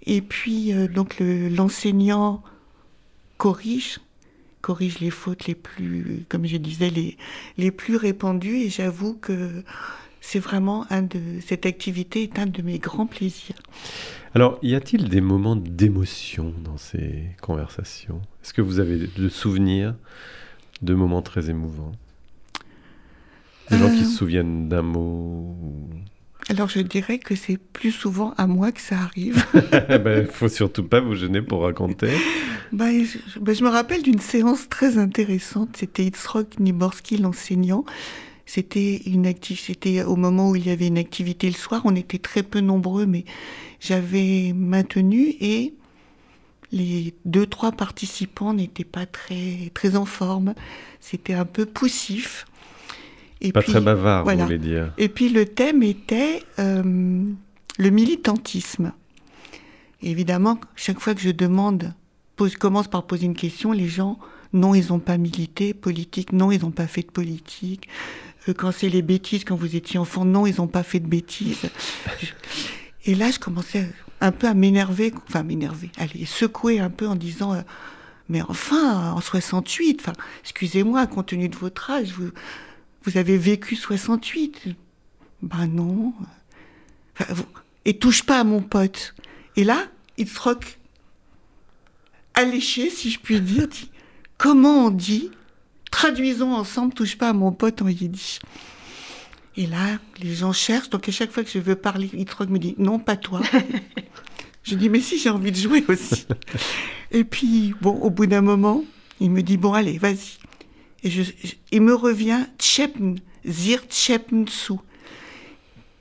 Et 0.05 0.21
puis, 0.21 0.73
euh, 0.73 0.87
donc, 0.87 1.19
le- 1.19 1.49
l'enseignant 1.49 2.41
corrige, 3.37 3.99
corrige 4.61 4.99
les 4.99 5.09
fautes 5.11 5.45
les 5.47 5.55
plus, 5.55 6.25
comme 6.29 6.45
je 6.45 6.57
disais, 6.57 6.89
les, 6.89 7.17
les 7.57 7.71
plus 7.71 7.95
répandues. 7.95 8.57
Et 8.57 8.69
j'avoue 8.69 9.13
que 9.15 9.63
c'est 10.21 10.39
vraiment 10.39 10.85
un 10.89 11.03
de, 11.03 11.19
cette 11.45 11.65
activité 11.65 12.23
est 12.23 12.39
un 12.39 12.45
de 12.47 12.61
mes 12.61 12.77
grands 12.79 13.07
plaisirs. 13.07 13.55
Alors, 14.35 14.59
y 14.61 14.75
a-t-il 14.75 15.09
des 15.09 15.21
moments 15.21 15.55
d'émotion 15.55 16.53
dans 16.63 16.77
ces 16.77 17.25
conversations? 17.41 18.21
Est-ce 18.43 18.53
que 18.53 18.61
vous 18.61 18.79
avez 18.79 19.07
de 19.07 19.29
souvenirs 19.29 19.95
de 20.81 20.93
moments 20.93 21.21
très 21.21 21.49
émouvants? 21.49 21.93
Des 23.71 23.77
gens 23.77 23.89
qui 23.89 24.01
Euh. 24.01 24.05
se 24.05 24.17
souviennent 24.17 24.67
d'un 24.67 24.81
mot 24.81 25.55
ou- 25.61 25.89
Alors, 26.49 26.67
je 26.67 26.79
dirais 26.79 27.19
que 27.19 27.35
c'est 27.35 27.57
plus 27.57 27.91
souvent 27.91 28.33
à 28.37 28.47
moi 28.47 28.71
que 28.71 28.81
ça 28.81 28.97
arrive. 28.97 29.45
ben, 30.03 30.25
faut 30.25 30.49
surtout 30.49 30.83
pas 30.83 30.99
vous 30.99 31.13
gêner 31.13 31.43
pour 31.43 31.61
raconter. 31.61 32.09
Bah, 32.71 32.91
je, 32.91 33.17
je 33.53 33.63
me 33.63 33.69
rappelle 33.69 34.01
d'une 34.01 34.19
séance 34.19 34.67
très 34.67 34.97
intéressante. 34.97 35.77
C'était 35.77 36.05
Itzrok 36.05 36.59
Niborski, 36.59 37.17
l'enseignant. 37.17 37.85
C'était 38.47 38.97
une 39.05 39.27
activité. 39.27 39.73
C'était 39.73 40.03
au 40.03 40.15
moment 40.15 40.49
où 40.49 40.55
il 40.55 40.65
y 40.65 40.71
avait 40.71 40.87
une 40.87 40.97
activité 40.97 41.45
le 41.45 41.53
soir. 41.53 41.83
On 41.85 41.95
était 41.95 42.17
très 42.17 42.41
peu 42.41 42.61
nombreux, 42.61 43.05
mais 43.05 43.25
j'avais 43.79 44.51
maintenu 44.55 45.35
et 45.39 45.75
les 46.71 47.13
deux 47.25 47.45
trois 47.45 47.71
participants 47.71 48.53
n'étaient 48.53 48.83
pas 48.83 49.05
très 49.05 49.71
très 49.75 49.95
en 49.95 50.05
forme. 50.05 50.55
C'était 50.99 51.33
un 51.33 51.45
peu 51.45 51.67
poussif. 51.67 52.47
Et 53.41 53.51
Pas 53.51 53.61
puis- 53.61 53.71
très 53.71 53.81
bavard, 53.81 54.23
voilà. 54.23 54.39
vous 54.43 54.45
voulez 54.47 54.57
dire. 54.59 54.91
et 54.97 55.07
puis 55.09 55.29
le 55.29 55.45
thème 55.45 55.81
était 55.83 56.43
euh, 56.59 57.23
le 57.77 57.89
militantisme. 57.89 58.91
Et 60.01 60.11
évidemment, 60.11 60.59
chaque 60.75 60.99
fois 60.99 61.13
que 61.15 61.21
je 61.21 61.29
demande, 61.31 61.93
pose, 62.35 62.55
commence 62.55 62.87
par 62.87 63.05
poser 63.07 63.25
une 63.25 63.35
question, 63.35 63.71
les 63.71 63.87
gens, 63.87 64.17
non, 64.53 64.73
ils 64.75 64.87
n'ont 64.89 64.99
pas 64.99 65.17
milité, 65.17 65.73
politique, 65.73 66.33
non, 66.33 66.51
ils 66.51 66.61
n'ont 66.61 66.71
pas 66.71 66.87
fait 66.87 67.01
de 67.01 67.11
politique. 67.11 67.87
Euh, 68.47 68.53
quand 68.53 68.71
c'est 68.71 68.89
les 68.89 69.01
bêtises, 69.01 69.43
quand 69.45 69.55
vous 69.55 69.75
étiez 69.75 69.99
enfant, 69.99 70.25
non, 70.25 70.45
ils 70.45 70.55
n'ont 70.57 70.67
pas 70.67 70.83
fait 70.83 70.99
de 70.99 71.07
bêtises. 71.07 71.61
Et 73.05 73.15
là, 73.15 73.31
je 73.31 73.39
commençais 73.39 73.89
un 74.21 74.31
peu 74.31 74.47
à 74.47 74.53
m'énerver, 74.53 75.13
enfin 75.27 75.43
m'énerver, 75.43 75.89
allez, 75.97 76.25
secouer 76.25 76.79
un 76.79 76.89
peu 76.89 77.07
en 77.07 77.15
disant, 77.15 77.53
euh, 77.53 77.61
mais 78.27 78.41
enfin, 78.41 79.11
en 79.13 79.21
68, 79.21 79.99
enfin, 80.01 80.13
excusez-moi, 80.43 81.07
compte 81.07 81.27
tenu 81.27 81.47
de 81.49 81.55
votre 81.55 81.89
âge, 81.89 82.11
vous, 82.17 82.29
vous 83.03 83.17
avez 83.17 83.37
vécu 83.37 83.75
68. 83.75 84.67
Ben 85.41 85.67
non. 85.67 86.13
Enfin, 87.19 87.33
vous- 87.33 87.45
Et 87.85 87.97
touche 87.97 88.23
pas 88.23 88.39
à 88.39 88.43
mon 88.43 88.61
pote. 88.61 89.15
Et 89.55 89.63
là, 89.63 89.85
Itzrock, 90.17 90.79
alléché, 92.33 92.89
si 92.89 93.09
je 93.11 93.19
puis 93.19 93.39
dire, 93.41 93.67
dit 93.67 93.89
Comment 94.37 94.85
on 94.85 94.89
dit 94.89 95.31
Traduisons 95.91 96.53
ensemble, 96.53 96.93
touche 96.93 97.17
pas 97.17 97.29
à 97.29 97.33
mon 97.33 97.51
pote 97.51 97.81
en 97.81 97.87
yiddish. 97.87 98.39
Et 99.57 99.65
là, 99.65 99.97
les 100.21 100.35
gens 100.35 100.53
cherchent. 100.53 100.89
Donc, 100.89 101.09
à 101.09 101.11
chaque 101.11 101.31
fois 101.31 101.43
que 101.43 101.49
je 101.49 101.59
veux 101.59 101.75
parler, 101.75 102.09
Itzrock 102.13 102.49
me 102.49 102.59
dit 102.59 102.75
Non, 102.77 102.99
pas 102.99 103.17
toi. 103.17 103.41
je 104.63 104.75
dis 104.75 104.89
Mais 104.89 105.01
si, 105.01 105.17
j'ai 105.19 105.29
envie 105.29 105.51
de 105.51 105.57
jouer 105.57 105.83
aussi. 105.87 106.25
Et 107.11 107.23
puis, 107.23 107.73
bon, 107.81 107.91
au 107.91 108.09
bout 108.09 108.27
d'un 108.27 108.41
moment, 108.41 108.83
il 109.19 109.31
me 109.31 109.41
dit 109.41 109.57
Bon, 109.57 109.73
allez, 109.73 109.97
vas-y. 109.97 110.37
Et 111.03 111.09
je, 111.09 111.23
je- 111.23 111.53
il 111.71 111.81
me 111.81 111.93
revient 111.95 112.45
Tchepn, 112.57 113.15
Zir 113.45 113.81
Tchepn 113.89 114.47
Sou. 114.47 114.79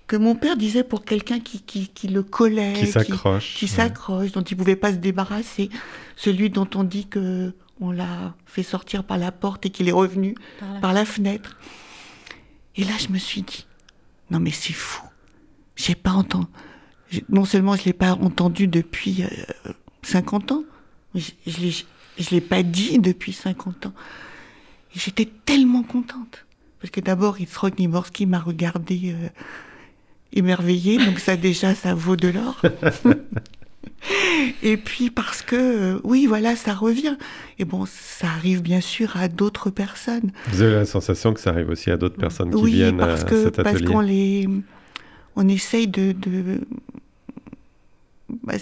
Que 0.07 0.16
mon 0.16 0.34
père 0.34 0.57
disait 0.57 0.84
pour 0.84 1.05
quelqu'un 1.05 1.38
qui, 1.38 1.61
qui, 1.61 1.88
qui 1.88 2.09
le 2.09 2.22
collait, 2.22 2.72
Qui 2.78 2.86
s'accroche. 2.86 3.55
qui 3.57 3.68
s'accroche, 3.68 4.32
dont 4.32 4.40
il 4.42 4.57
pouvait 4.57 4.76
pas 4.76 4.90
se 4.92 4.96
débarrasser. 4.96 5.68
Celui 6.16 6.49
dont 6.51 6.68
on 6.74 6.82
dit 6.84 7.07
que 7.07 7.53
on 7.80 7.90
l'a 7.92 8.34
fait 8.46 8.62
sortir 8.64 9.05
par 9.05 9.18
la 9.18 9.30
porte 9.30 9.66
et 9.66 9.70
qu'il 9.70 9.88
est 9.88 9.92
revenu 9.92 10.34
Par 10.59 10.72
la- 10.74 10.80
par 10.80 10.92
la 10.94 11.05
fenêtre. 11.05 11.57
Et 12.74 12.84
là, 12.84 12.92
je 12.99 13.09
me 13.12 13.18
suis 13.18 13.42
dit, 13.42 13.66
non 14.30 14.40
mais 14.40 14.51
c'est 14.51 14.72
fou. 14.72 15.03
J'ai 15.76 15.94
pas 15.94 16.11
entendu. 16.12 16.46
Non 17.28 17.44
seulement 17.44 17.76
je 17.76 17.84
l'ai 17.84 17.92
pas 17.92 18.12
entendu 18.14 18.66
depuis 18.66 19.22
euh, 19.24 19.72
50 20.03 20.53
ans, 20.53 20.64
mais 21.14 21.20
je, 21.46 21.82
je 22.18 22.30
l'ai 22.30 22.40
pas 22.40 22.62
dit 22.62 22.99
depuis 22.99 23.32
50 23.32 23.86
ans. 23.86 23.92
Et 24.95 24.99
j'étais 24.99 25.28
tellement 25.45 25.82
contente. 25.82 26.47
Parce 26.80 26.91
que 26.91 27.01
d'abord, 27.01 27.41
Itzrok 27.41 27.78
Niborski 27.78 28.26
m'a 28.26 28.39
regardé 28.39 29.14
euh, 29.14 29.28
émerveillée, 30.32 30.99
donc 31.05 31.18
ça 31.18 31.36
déjà, 31.36 31.74
ça 31.74 31.95
vaut 31.95 32.16
de 32.16 32.28
l'or. 32.28 32.62
Et 34.62 34.76
puis 34.76 35.11
parce 35.11 35.43
que, 35.43 35.57
euh, 35.57 36.01
oui, 36.05 36.26
voilà, 36.26 36.55
ça 36.57 36.72
revient. 36.72 37.16
Et 37.59 37.64
bon, 37.64 37.84
ça 37.86 38.28
arrive 38.28 38.62
bien 38.62 38.80
sûr 38.80 39.16
à 39.16 39.28
d'autres 39.28 39.70
personnes. 39.70 40.30
Vous 40.49 40.62
avez 40.62 40.74
la 40.74 40.84
sensation 40.84 41.34
que 41.34 41.41
ça 41.41 41.51
arrive 41.51 41.68
aussi 41.68 41.91
à 41.91 41.97
d'autres 41.97 42.16
personnes 42.16 42.55
qui 42.55 42.70
viennent 42.70 42.99
parce 42.99 43.24
à 43.24 43.28
cet 43.28 43.57
parce 43.57 43.68
atelier. 43.76 43.86
qu'on 43.86 44.01
les, 44.01 44.49
on 45.36 45.49
essaye 45.49 45.89
de, 45.89 46.12
de 46.12 46.61
bah, 48.45 48.55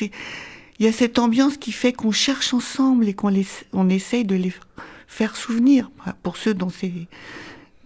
il 0.00 0.86
y 0.86 0.88
a 0.88 0.92
cette 0.92 1.18
ambiance 1.18 1.56
qui 1.56 1.72
fait 1.72 1.92
qu'on 1.92 2.10
cherche 2.12 2.52
ensemble 2.54 3.08
et 3.08 3.14
qu'on 3.14 3.28
les, 3.28 3.46
on 3.72 3.88
essaye 3.88 4.24
de 4.24 4.34
les 4.34 4.52
faire 5.12 5.36
souvenir 5.36 5.90
pour 6.22 6.38
ceux 6.38 6.54
dont 6.54 6.70
c'est, 6.70 7.06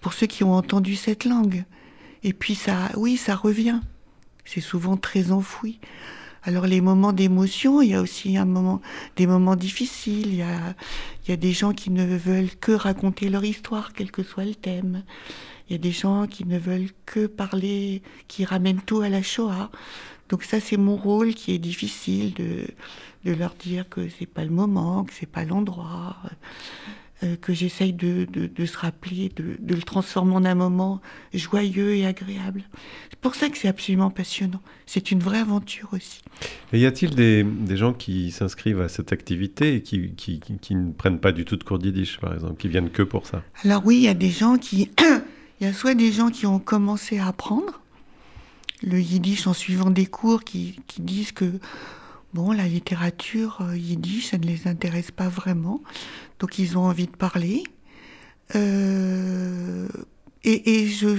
pour 0.00 0.12
ceux 0.12 0.28
qui 0.28 0.44
ont 0.44 0.54
entendu 0.54 0.94
cette 0.94 1.24
langue. 1.24 1.64
Et 2.22 2.32
puis 2.32 2.54
ça, 2.54 2.90
oui, 2.96 3.16
ça 3.16 3.34
revient. 3.34 3.80
C'est 4.44 4.60
souvent 4.60 4.96
très 4.96 5.32
enfoui. 5.32 5.80
Alors 6.44 6.68
les 6.68 6.80
moments 6.80 7.12
d'émotion, 7.12 7.82
il 7.82 7.90
y 7.90 7.94
a 7.94 8.00
aussi 8.00 8.36
un 8.36 8.44
moment, 8.44 8.80
des 9.16 9.26
moments 9.26 9.56
difficiles. 9.56 10.28
Il 10.28 10.36
y 10.36 10.42
a, 10.42 10.76
il 11.24 11.30
y 11.30 11.34
a 11.34 11.36
des 11.36 11.50
gens 11.50 11.72
qui 11.72 11.90
ne 11.90 12.06
veulent 12.16 12.54
que 12.60 12.70
raconter 12.70 13.28
leur 13.28 13.44
histoire, 13.44 13.92
quel 13.92 14.12
que 14.12 14.22
soit 14.22 14.44
le 14.44 14.54
thème. 14.54 15.02
Il 15.68 15.72
y 15.72 15.74
a 15.74 15.78
des 15.78 15.90
gens 15.90 16.28
qui 16.28 16.46
ne 16.46 16.60
veulent 16.60 16.90
que 17.06 17.26
parler, 17.26 18.02
qui 18.28 18.44
ramènent 18.44 18.82
tout 18.82 19.00
à 19.00 19.08
la 19.08 19.24
Shoah. 19.24 19.72
Donc 20.28 20.44
ça, 20.44 20.60
c'est 20.60 20.76
mon 20.76 20.94
rôle 20.94 21.34
qui 21.34 21.52
est 21.52 21.58
difficile 21.58 22.34
de, 22.34 22.68
de 23.24 23.32
leur 23.32 23.54
dire 23.54 23.88
que 23.88 24.08
c'est 24.08 24.26
pas 24.26 24.44
le 24.44 24.50
moment, 24.50 25.02
que 25.02 25.12
c'est 25.12 25.26
pas 25.26 25.44
l'endroit, 25.44 26.16
euh, 27.22 27.36
que 27.36 27.54
j'essaye 27.54 27.92
de, 27.92 28.26
de, 28.30 28.46
de 28.46 28.66
se 28.66 28.76
rappeler, 28.76 29.30
de, 29.36 29.56
de 29.58 29.74
le 29.74 29.82
transformer 29.82 30.34
en 30.34 30.44
un 30.44 30.54
moment 30.54 31.00
joyeux 31.32 31.94
et 31.96 32.04
agréable. 32.06 32.62
C'est 33.10 33.18
pour 33.20 33.34
ça 33.34 33.48
que 33.48 33.56
c'est 33.56 33.68
absolument 33.68 34.10
passionnant. 34.10 34.60
C'est 34.84 35.10
une 35.10 35.20
vraie 35.20 35.38
aventure 35.38 35.88
aussi. 35.92 36.20
Et 36.72 36.80
y 36.80 36.86
a-t-il 36.86 37.14
des, 37.14 37.42
des 37.42 37.76
gens 37.76 37.92
qui 37.94 38.30
s'inscrivent 38.30 38.80
à 38.82 38.88
cette 38.88 39.12
activité 39.12 39.76
et 39.76 39.82
qui, 39.82 40.10
qui, 40.14 40.40
qui- 40.40 40.58
qui 40.58 40.74
ne 40.74 40.92
prennent 40.92 41.18
pas 41.20 41.32
du 41.32 41.44
tout 41.44 41.56
de 41.56 41.64
cours 41.64 41.78
de 41.78 41.86
yiddish, 41.86 42.18
par 42.20 42.34
exemple, 42.34 42.56
qui 42.60 42.68
viennent 42.68 42.90
que 42.90 43.02
pour 43.02 43.26
ça? 43.26 43.42
Alors 43.64 43.82
oui, 43.86 43.96
il 43.96 44.02
y 44.02 44.08
a 44.08 44.14
des 44.14 44.30
gens 44.30 44.56
qui... 44.58 44.90
Il 45.58 45.66
y 45.66 45.70
a 45.70 45.72
soit 45.72 45.94
des 45.94 46.12
gens 46.12 46.28
qui 46.28 46.44
ont 46.44 46.58
commencé 46.58 47.18
à 47.18 47.28
apprendre 47.28 47.80
le 48.82 49.00
yiddish 49.00 49.46
en 49.46 49.54
suivant 49.54 49.88
des 49.88 50.04
cours 50.04 50.44
qui, 50.44 50.78
qui 50.86 51.00
disent 51.00 51.32
que 51.32 51.50
la 52.52 52.66
littérature 52.66 53.58
euh, 53.60 53.76
yiddish, 53.76 54.30
ça 54.30 54.38
ne 54.38 54.44
les 54.44 54.68
intéresse 54.68 55.10
pas 55.10 55.28
vraiment. 55.28 55.80
Donc 56.40 56.58
ils 56.58 56.76
ont 56.78 56.82
envie 56.82 57.06
de 57.06 57.16
parler. 57.16 57.64
Euh, 58.54 59.88
et 60.44 60.86
je, 60.86 61.16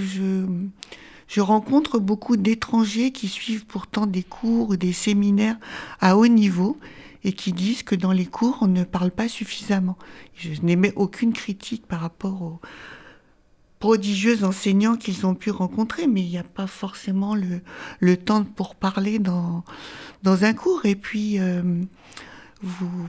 je, 1.28 1.42
rencontre 1.42 2.00
beaucoup 2.00 2.38
d'étrangers 2.38 3.12
qui 3.12 3.28
suivent 3.28 3.66
pourtant 3.66 4.06
des 4.06 4.24
cours 4.24 4.70
ou 4.70 4.78
des 4.78 4.94
séminaires 4.94 5.58
à 6.00 6.16
haut 6.16 6.28
niveau 6.28 6.78
et 7.26 7.34
qui 7.34 7.52
disent 7.52 7.84
que 7.84 7.96
dans 7.96 8.14
les 8.14 8.26
cours, 8.26 8.60
on 8.62 8.68
ne 8.68 8.86
parle 8.86 9.12
pas 9.12 9.28
suffisamment. 9.28 9.98
Je 10.36 10.62
n'émets 10.62 10.94
aucune 10.96 11.34
critique 11.34 11.86
par 11.86 12.00
rapport 12.00 12.42
aux 12.42 12.62
prodigieux 13.80 14.44
enseignants 14.44 14.96
qu'ils 14.96 15.26
ont 15.26 15.36
pu 15.36 15.52
rencontrer, 15.52 16.08
mais 16.08 16.22
il 16.22 16.30
n'y 16.30 16.38
a 16.38 16.44
pas 16.44 16.68
forcément 16.68 17.36
le, 17.36 17.62
le 18.00 18.18
temps 18.18 18.44
pour 18.44 18.76
parler 18.76 19.20
dans, 19.20 19.64
dans 20.24 20.44
un 20.44 20.54
cours. 20.54 20.86
Et 20.86 20.96
puis, 20.96 21.40
euh, 21.40 21.62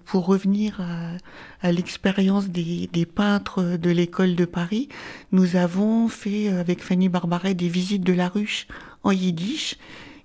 pour 0.04 0.26
revenir 0.26 0.80
à, 1.62 1.72
l'expérience 1.72 2.48
des, 2.48 2.88
des 2.92 3.06
peintres 3.06 3.76
de 3.76 3.90
l'école 3.90 4.34
de 4.34 4.44
Paris, 4.44 4.88
nous 5.32 5.56
avons 5.56 6.08
fait 6.08 6.48
euh, 6.48 6.60
avec 6.60 6.82
Fanny 6.82 7.08
Barbaret 7.08 7.54
des 7.54 7.68
visites 7.68 8.04
de 8.04 8.12
la 8.12 8.28
ruche 8.28 8.66
en 9.04 9.10
yiddish. 9.10 9.76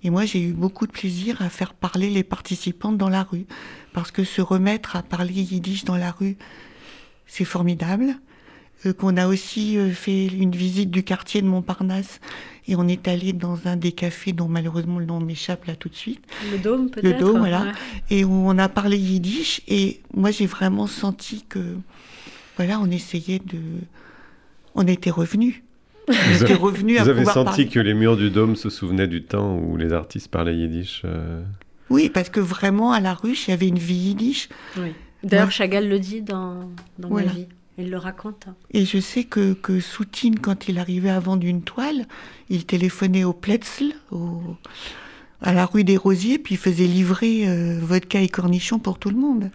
Et 0.02 0.10
moi, 0.10 0.26
j'ai 0.26 0.42
eu 0.42 0.52
beaucoup 0.52 0.86
de 0.86 0.92
plaisir 0.92 1.40
à 1.40 1.48
faire 1.48 1.72
parler 1.72 2.10
les 2.10 2.24
participantes 2.24 2.98
dans 2.98 3.08
la 3.08 3.22
rue. 3.22 3.46
Parce 3.94 4.10
que 4.10 4.24
se 4.24 4.42
remettre 4.42 4.96
à 4.96 5.02
parler 5.02 5.32
yiddish 5.32 5.84
dans 5.84 5.96
la 5.96 6.10
rue, 6.10 6.36
c'est 7.26 7.46
formidable. 7.46 8.16
Euh, 8.86 8.92
qu'on 8.92 9.16
a 9.16 9.26
aussi 9.26 9.78
euh, 9.78 9.90
fait 9.90 10.26
une 10.26 10.54
visite 10.54 10.90
du 10.90 11.02
quartier 11.02 11.40
de 11.40 11.46
Montparnasse 11.46 12.20
et 12.68 12.76
on 12.76 12.86
est 12.86 13.08
allé 13.08 13.32
dans 13.32 13.66
un 13.66 13.76
des 13.76 13.92
cafés 13.92 14.32
dont 14.32 14.48
malheureusement 14.48 14.98
le 14.98 15.06
nom 15.06 15.20
m'échappe 15.20 15.64
là 15.66 15.74
tout 15.74 15.88
de 15.88 15.94
suite. 15.94 16.22
Le 16.52 16.58
Dôme 16.58 16.90
peut-être. 16.90 17.04
Le 17.04 17.18
Dôme, 17.18 17.38
voilà. 17.38 17.72
Et 18.10 18.24
où 18.24 18.32
on 18.32 18.58
a 18.58 18.68
parlé 18.68 18.98
yiddish 18.98 19.62
et 19.68 20.00
moi 20.14 20.30
j'ai 20.30 20.46
vraiment 20.46 20.86
senti 20.86 21.44
que 21.48 21.76
voilà, 22.56 22.78
on 22.80 22.90
essayait 22.90 23.40
de, 23.40 23.58
on 24.74 24.86
était 24.86 25.10
revenus. 25.10 25.62
Vous, 26.06 26.42
avez, 26.42 26.54
revenu 26.54 26.98
vous 26.98 27.08
avez 27.08 27.24
senti 27.24 27.68
que 27.68 27.80
les 27.80 27.94
murs 27.94 28.18
du 28.18 28.30
Dôme 28.30 28.56
se 28.56 28.68
souvenaient 28.68 29.08
du 29.08 29.22
temps 29.22 29.56
où 29.56 29.78
les 29.78 29.92
artistes 29.94 30.28
parlaient 30.28 30.54
yiddish. 30.54 31.00
Euh 31.06 31.42
oui, 31.90 32.08
parce 32.08 32.28
que 32.28 32.40
vraiment 32.40 32.92
à 32.92 33.00
la 33.00 33.14
ruche, 33.14 33.48
il 33.48 33.50
y 33.50 33.54
avait 33.54 33.68
une 33.68 33.78
vie 33.78 33.94
yiddish. 33.94 34.48
Oui. 34.78 34.92
D'ailleurs, 35.22 35.50
Chagall 35.50 35.88
le 35.88 35.98
dit 35.98 36.22
dans, 36.22 36.70
dans 36.98 37.08
ma 37.08 37.22
vie. 37.22 37.46
Il 37.78 37.90
le 37.90 37.98
raconte. 37.98 38.46
Et 38.70 38.84
je 38.84 38.98
sais 38.98 39.24
que, 39.24 39.56
Soutine, 39.80 40.38
quand 40.38 40.68
il 40.68 40.78
arrivait 40.78 41.10
à 41.10 41.18
vendre 41.18 41.44
une 41.44 41.62
toile, 41.62 42.06
il 42.48 42.66
téléphonait 42.66 43.24
au 43.24 43.32
Pletzl, 43.32 43.94
à 45.40 45.52
la 45.52 45.66
rue 45.66 45.84
des 45.84 45.96
Rosiers, 45.96 46.38
puis 46.38 46.54
il 46.54 46.58
faisait 46.58 46.86
livrer 46.86 47.48
euh, 47.48 47.78
vodka 47.82 48.20
et 48.20 48.28
cornichons 48.28 48.78
pour 48.78 48.98
tout 48.98 49.10
le 49.10 49.16
monde 49.16 49.50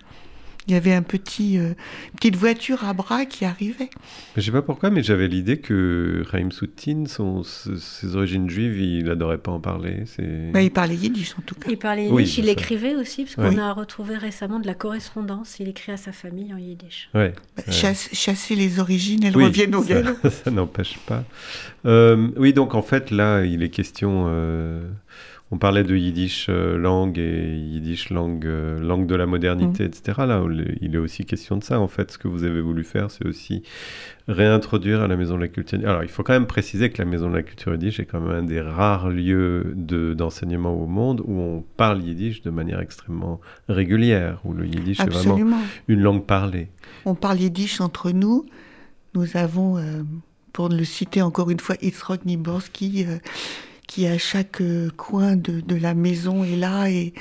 il 0.69 0.73
y 0.73 0.75
avait 0.75 0.93
un 0.93 1.01
petit, 1.01 1.57
euh, 1.57 1.73
petite 2.15 2.35
voiture 2.35 2.83
à 2.85 2.93
bras 2.93 3.25
qui 3.25 3.43
arrivait. 3.43 3.89
Je 4.35 4.41
ne 4.41 4.45
sais 4.45 4.51
pas 4.51 4.61
pourquoi, 4.61 4.91
mais 4.91 5.01
j'avais 5.01 5.27
l'idée 5.27 5.57
que 5.57 6.23
Raïm 6.29 6.51
Soutine, 6.51 7.07
son, 7.07 7.43
ses 7.43 8.15
origines 8.15 8.49
juives, 8.49 8.79
il 8.79 9.05
n'adorait 9.05 9.39
pas 9.39 9.51
en 9.51 9.59
parler. 9.59 10.03
Bah, 10.53 10.61
il 10.61 10.71
parlait 10.71 10.95
yiddish 10.95 11.33
en 11.37 11.41
tout 11.41 11.55
cas. 11.55 11.69
Il 11.71 11.77
parlait 11.77 12.07
yiddish, 12.07 12.37
il 12.37 12.49
écrivait 12.49 12.95
aussi, 12.95 13.25
parce 13.25 13.35
qu'on 13.35 13.57
a 13.57 13.73
retrouvé 13.73 14.15
récemment 14.15 14.59
de 14.59 14.67
la 14.67 14.75
correspondance. 14.75 15.59
Il 15.59 15.67
écrit 15.67 15.91
à 15.91 15.97
sa 15.97 16.11
famille 16.11 16.53
en 16.53 16.57
yiddish. 16.57 17.09
Ouais. 17.15 17.33
Bah, 17.57 17.63
chasser 17.71 18.55
les 18.55 18.79
origines, 18.79 19.23
elles 19.23 19.35
reviennent 19.35 19.75
au 19.75 19.83
galop. 19.83 20.15
Ça, 20.29 20.51
n'empêche 20.51 20.97
pas. 20.99 21.23
Euh, 21.85 22.29
oui, 22.37 22.53
donc 22.53 22.75
en 22.75 22.83
fait, 22.83 23.09
là, 23.09 23.43
il 23.43 23.63
est 23.63 23.69
question. 23.69 24.25
Euh, 24.27 24.87
on 25.51 25.57
parlait 25.57 25.83
de 25.83 25.95
yiddish 25.95 26.45
euh, 26.49 26.77
langue 26.77 27.17
et 27.17 27.55
yiddish 27.57 28.11
langue, 28.11 28.45
euh, 28.45 28.79
langue 28.79 29.07
de 29.07 29.15
la 29.15 29.25
modernité, 29.25 29.83
mm. 29.83 29.87
etc. 29.87 30.13
Là, 30.27 30.43
il 30.79 30.93
est 30.93 30.99
aussi 30.99 31.25
question 31.25 31.57
de 31.57 31.63
ça. 31.63 31.79
En 31.79 31.87
fait, 31.87 32.11
ce 32.11 32.17
que 32.19 32.27
vous 32.27 32.43
avez 32.43 32.61
voulu 32.61 32.83
faire, 32.83 33.09
c'est 33.09 33.25
aussi 33.25 33.63
réintroduire 34.27 35.01
à 35.01 35.07
la 35.07 35.15
Maison 35.15 35.35
de 35.35 35.41
la 35.41 35.47
Culture. 35.47 35.79
Alors, 35.89 36.03
il 36.03 36.09
faut 36.09 36.21
quand 36.21 36.33
même 36.33 36.45
préciser 36.45 36.91
que 36.91 36.99
la 36.99 37.05
Maison 37.05 37.29
de 37.29 37.35
la 37.35 37.41
Culture 37.41 37.71
yiddish 37.71 37.99
est 37.99 38.05
quand 38.05 38.19
même 38.19 38.43
un 38.43 38.43
des 38.43 38.61
rares 38.61 39.09
lieux 39.09 39.73
d'enseignement 39.75 40.73
au 40.73 40.85
monde 40.85 41.21
où 41.25 41.39
on 41.39 41.63
parle 41.77 42.03
yiddish 42.03 42.43
de 42.43 42.51
manière 42.51 42.79
extrêmement 42.79 43.41
régulière, 43.67 44.41
où 44.45 44.53
le 44.53 44.67
yiddish 44.67 44.99
est 44.99 45.09
vraiment 45.09 45.61
une 45.87 46.01
langue 46.01 46.25
parlée. 46.25 46.69
On 47.05 47.15
parle 47.15 47.39
yiddish 47.39 47.81
entre 47.81 48.11
nous. 48.11 48.45
Nous 49.15 49.35
avons, 49.35 49.77
euh, 49.77 50.03
pour 50.53 50.69
le 50.69 50.83
citer 50.83 51.23
encore 51.23 51.49
une 51.49 51.59
fois, 51.59 51.75
Itzrok 51.81 52.23
Niborski 52.25 53.07
qui 53.89 54.05
à 54.05 54.19
chaque 54.19 54.61
euh, 54.61 54.91
coin 54.95 55.35
de, 55.35 55.61
de, 55.61 55.75
la 55.75 55.95
maison 55.95 56.43
est 56.43 56.55
là 56.55 56.89
et, 56.89 57.13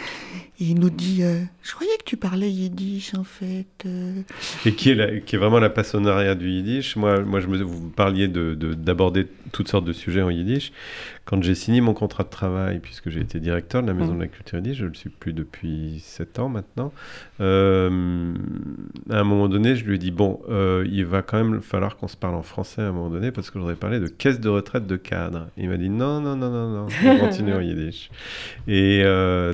il 0.60 0.80
nous 0.80 0.90
dit 0.90 1.22
euh, 1.22 1.40
Je 1.62 1.72
croyais 1.72 1.96
que 1.98 2.04
tu 2.04 2.16
parlais 2.16 2.50
yiddish 2.50 3.14
en 3.14 3.22
fait. 3.22 3.66
Euh. 3.86 4.22
Et 4.66 4.72
qui 4.72 4.90
est, 4.90 5.36
vraiment 5.36 5.60
la 5.60 5.70
passionnariat 5.70 6.34
du 6.34 6.48
yiddish. 6.48 6.96
Moi, 6.96 7.20
moi 7.20 7.38
je 7.38 7.46
me, 7.46 7.62
vous 7.62 7.90
parliez 7.90 8.26
d'aborder 8.26 9.24
de, 9.24 9.28
toutes 9.52 9.68
sortes 9.68 9.84
de 9.84 9.92
sujets 9.92 10.22
en 10.22 10.30
yiddish. 10.30 10.72
Quand 11.26 11.42
j'ai 11.42 11.54
signé 11.54 11.80
mon 11.82 11.92
contrat 11.92 12.24
de 12.24 12.30
travail, 12.30 12.80
puisque 12.80 13.10
j'ai 13.10 13.20
été 13.20 13.38
directeur 13.38 13.82
de 13.82 13.86
la 13.86 13.92
Maison 13.92 14.14
de 14.14 14.20
la 14.20 14.28
Culture 14.28 14.58
yiddish, 14.58 14.78
je 14.78 14.84
ne 14.84 14.88
le 14.88 14.94
suis 14.94 15.10
plus 15.10 15.34
depuis 15.34 16.00
7 16.02 16.38
ans 16.38 16.48
maintenant, 16.48 16.90
euh, 17.40 18.32
à 19.10 19.18
un 19.20 19.24
moment 19.24 19.48
donné, 19.48 19.76
je 19.76 19.84
lui 19.84 19.96
ai 19.96 19.98
dit 19.98 20.10
Bon, 20.10 20.40
il 20.48 21.04
va 21.04 21.22
quand 21.22 21.36
même 21.36 21.60
falloir 21.60 21.96
qu'on 21.98 22.08
se 22.08 22.16
parle 22.16 22.34
en 22.34 22.42
français 22.42 22.82
à 22.82 22.86
un 22.86 22.92
moment 22.92 23.10
donné, 23.10 23.30
parce 23.30 23.50
que 23.50 23.58
je 23.58 23.60
voudrais 23.60 23.76
parler 23.76 24.00
de 24.00 24.08
caisse 24.08 24.40
de 24.40 24.48
retraite 24.48 24.86
de 24.86 24.96
cadre. 24.96 25.48
il 25.56 25.68
m'a 25.68 25.76
dit 25.76 25.90
Non, 25.90 26.20
non, 26.20 26.34
non, 26.34 26.50
non, 26.50 26.70
non, 26.70 26.86
on 27.04 27.18
continue 27.18 27.52
en 27.52 27.60
yiddish. 27.60 28.10
Et 28.66 29.04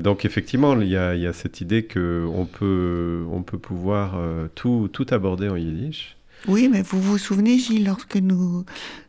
donc, 0.01 0.25
effectivement, 0.25 0.81
il 0.81 0.94
il 0.95 1.21
y 1.21 1.27
a 1.27 1.33
cette 1.33 1.61
idée 1.61 1.85
qu'on 1.85 2.47
peut, 2.51 3.25
on 3.31 3.43
peut 3.43 3.59
pouvoir 3.59 4.15
euh, 4.17 4.49
tout, 4.55 4.89
tout 4.93 5.07
aborder 5.11 5.49
en 5.49 5.57
yiddish. 5.57 6.17
Oui, 6.47 6.69
mais 6.71 6.83
vous 6.83 7.01
vous 7.01 7.19
souvenez, 7.19 7.59
Gilles, 7.59 7.87
lorsque 7.87 8.17
nous 8.17 8.65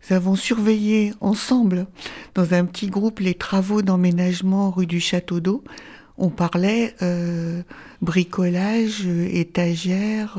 avons 0.09 0.35
surveillé 0.35 1.13
ensemble, 1.19 1.87
dans 2.33 2.53
un 2.53 2.65
petit 2.65 2.87
groupe, 2.87 3.19
les 3.19 3.33
travaux 3.33 3.81
d'emménagement 3.81 4.71
rue 4.71 4.85
du 4.85 4.99
Château 4.99 5.39
d'Eau, 5.39 5.63
on 6.17 6.29
parlait 6.29 6.95
euh, 7.01 7.61
bricolage, 8.01 9.01
euh, 9.05 9.27
étagère, 9.31 10.37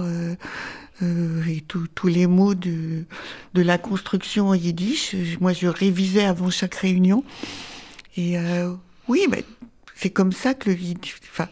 et 1.02 1.60
tous 1.68 2.06
les 2.06 2.26
mots 2.26 2.54
de, 2.54 3.04
de 3.52 3.62
la 3.62 3.76
construction 3.76 4.48
en 4.48 4.54
yiddish. 4.54 5.14
Moi, 5.42 5.52
je 5.52 5.66
révisais 5.66 6.24
avant 6.24 6.48
chaque 6.48 6.76
réunion. 6.76 7.22
Et 8.16 8.36
oui, 9.06 9.26
mais 9.30 9.44
c'est 9.96 10.10
comme 10.10 10.32
ça 10.32 10.52
que 10.52 10.70
le 10.70 10.76
enfin, 11.32 11.48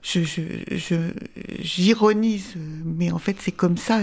je, 0.00 0.20
je, 0.22 0.96
j'ironise, 1.58 2.54
mais 2.84 3.10
en 3.10 3.18
fait 3.18 3.36
c'est 3.38 3.52
comme 3.52 3.76
ça, 3.76 4.00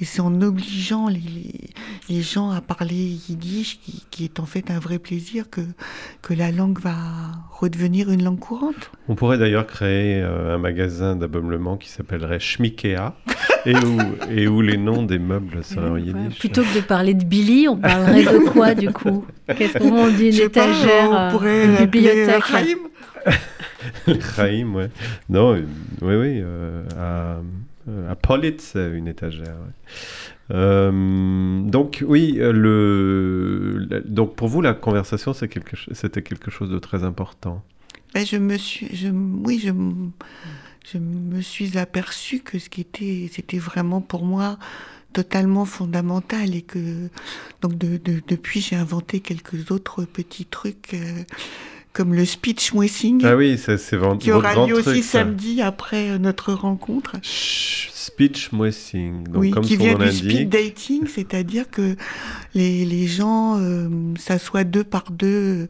et 0.00 0.04
c'est 0.04 0.20
en 0.20 0.40
obligeant 0.40 1.08
les, 1.08 1.70
les, 2.08 2.22
gens 2.22 2.50
à 2.50 2.62
parler 2.62 2.94
yiddish 2.94 3.78
qui, 3.80 4.04
qui, 4.10 4.24
est 4.24 4.40
en 4.40 4.46
fait 4.46 4.70
un 4.70 4.78
vrai 4.78 4.98
plaisir 4.98 5.50
que, 5.50 5.60
que 6.22 6.32
la 6.32 6.50
langue 6.50 6.80
va 6.80 6.96
redevenir 7.52 8.10
une 8.10 8.24
langue 8.24 8.40
courante. 8.40 8.90
On 9.08 9.14
pourrait 9.14 9.38
d'ailleurs 9.38 9.66
créer 9.66 10.20
euh, 10.22 10.54
un 10.54 10.58
magasin 10.58 11.14
d'ameublement 11.14 11.76
qui 11.76 11.90
s'appellerait 11.90 12.40
Schmikea, 12.40 13.14
et, 13.66 13.76
où, 13.76 13.98
et 14.30 14.48
où 14.48 14.60
les 14.62 14.76
noms 14.76 15.02
des 15.02 15.18
meubles 15.18 15.62
seraient 15.64 15.90
en 15.90 15.96
yiddish. 15.96 16.38
Plutôt 16.38 16.62
que 16.62 16.76
de 16.76 16.80
parler 16.80 17.14
de 17.14 17.24
Billy, 17.24 17.68
on 17.68 17.76
parlerait 17.76 18.24
de 18.24 18.48
quoi 18.50 18.74
du 18.74 18.90
coup? 18.90 19.24
Qu'est-ce 19.56 19.78
qu'on 19.78 20.08
dit 20.08 20.28
Une 20.28 20.46
étagère, 20.46 21.10
pas, 21.10 21.28
on 21.28 21.30
pourrait 21.32 21.64
une 21.64 21.76
bibliothèque? 21.86 22.44
Chaim, 24.36 24.72
ouais. 24.74 24.90
Non, 25.28 25.54
oui, 25.54 25.64
oui. 26.00 26.40
Euh, 26.42 26.84
à, 26.96 27.40
euh, 27.88 28.10
à 28.10 28.14
Politz, 28.14 28.74
une 28.76 29.08
étagère. 29.08 29.56
Euh, 30.52 31.60
donc 31.62 32.04
oui, 32.06 32.36
le, 32.38 33.88
donc 34.04 34.36
pour 34.36 34.46
vous 34.46 34.62
la 34.62 34.74
conversation 34.74 35.32
c'est 35.32 35.48
quelque, 35.48 35.76
c'était 35.90 36.22
quelque 36.22 36.52
chose 36.52 36.70
de 36.70 36.78
très 36.78 37.02
important. 37.02 37.64
Ben, 38.14 38.24
je 38.24 38.36
me 38.36 38.56
suis, 38.56 38.94
je, 38.94 39.08
oui, 39.08 39.60
je, 39.62 39.72
je 40.92 40.98
me 40.98 41.40
suis 41.40 41.78
aperçu 41.78 42.40
que 42.40 42.58
ce 42.58 42.68
qui 42.68 42.80
était, 42.80 43.28
c'était 43.32 43.58
vraiment 43.58 44.00
pour 44.00 44.24
moi 44.24 44.58
totalement 45.12 45.64
fondamental 45.64 46.54
et 46.54 46.62
que 46.62 47.08
donc 47.62 47.76
de, 47.78 47.96
de, 47.96 48.22
depuis 48.28 48.60
j'ai 48.60 48.76
inventé 48.76 49.20
quelques 49.20 49.70
autres 49.70 50.04
petits 50.04 50.44
trucs 50.44 50.94
comme 51.96 52.12
le 52.12 52.26
speech 52.26 52.74
mwessing. 52.74 53.22
Ah 53.24 53.36
oui, 53.36 53.58
c'est 53.58 53.96
vraiment 53.96 54.18
Qui 54.18 54.30
aura 54.30 54.66
lieu 54.66 54.74
aussi 54.74 55.02
samedi 55.02 55.62
après 55.62 56.10
euh, 56.10 56.18
notre 56.18 56.52
rencontre. 56.52 57.12
speech 57.22 58.52
mwessing. 58.52 59.24
Donc, 59.24 59.40
oui, 59.42 59.50
comme 59.50 59.64
qui 59.64 59.78
vient 59.78 59.94
du 59.96 60.12
speed 60.12 60.50
dating, 60.50 61.06
c'est-à-dire 61.06 61.70
que 61.70 61.96
les, 62.54 62.84
les 62.84 63.06
gens 63.06 63.58
euh, 63.58 63.88
s'assoient 64.18 64.64
deux 64.64 64.84
par 64.84 65.10
deux 65.10 65.68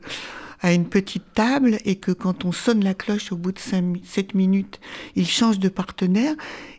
à 0.60 0.72
une 0.72 0.88
petite 0.88 1.34
table 1.34 1.78
et 1.84 1.96
que 1.96 2.12
quand 2.12 2.44
on 2.44 2.52
sonne 2.52 2.82
la 2.82 2.94
cloche 2.94 3.32
au 3.32 3.36
bout 3.36 3.52
de 3.52 3.58
5, 3.58 3.98
7 4.04 4.34
minutes, 4.34 4.80
ils 5.14 5.28
changent 5.28 5.58
de 5.58 5.68
partenaire. 5.68 6.34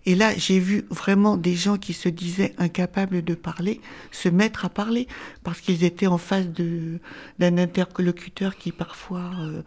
Et 0.05 0.15
là, 0.15 0.35
j'ai 0.35 0.59
vu 0.59 0.85
vraiment 0.89 1.37
des 1.37 1.55
gens 1.55 1.77
qui 1.77 1.93
se 1.93 2.09
disaient 2.09 2.53
incapables 2.57 3.23
de 3.23 3.35
parler 3.35 3.81
se 4.11 4.29
mettre 4.29 4.65
à 4.65 4.69
parler 4.69 5.07
parce 5.43 5.61
qu'ils 5.61 5.83
étaient 5.83 6.07
en 6.07 6.17
face 6.17 6.47
d'un 6.47 7.57
interlocuteur 7.57 8.55
qui 8.55 8.71
parfois 8.71 9.31
euh, 9.39 9.61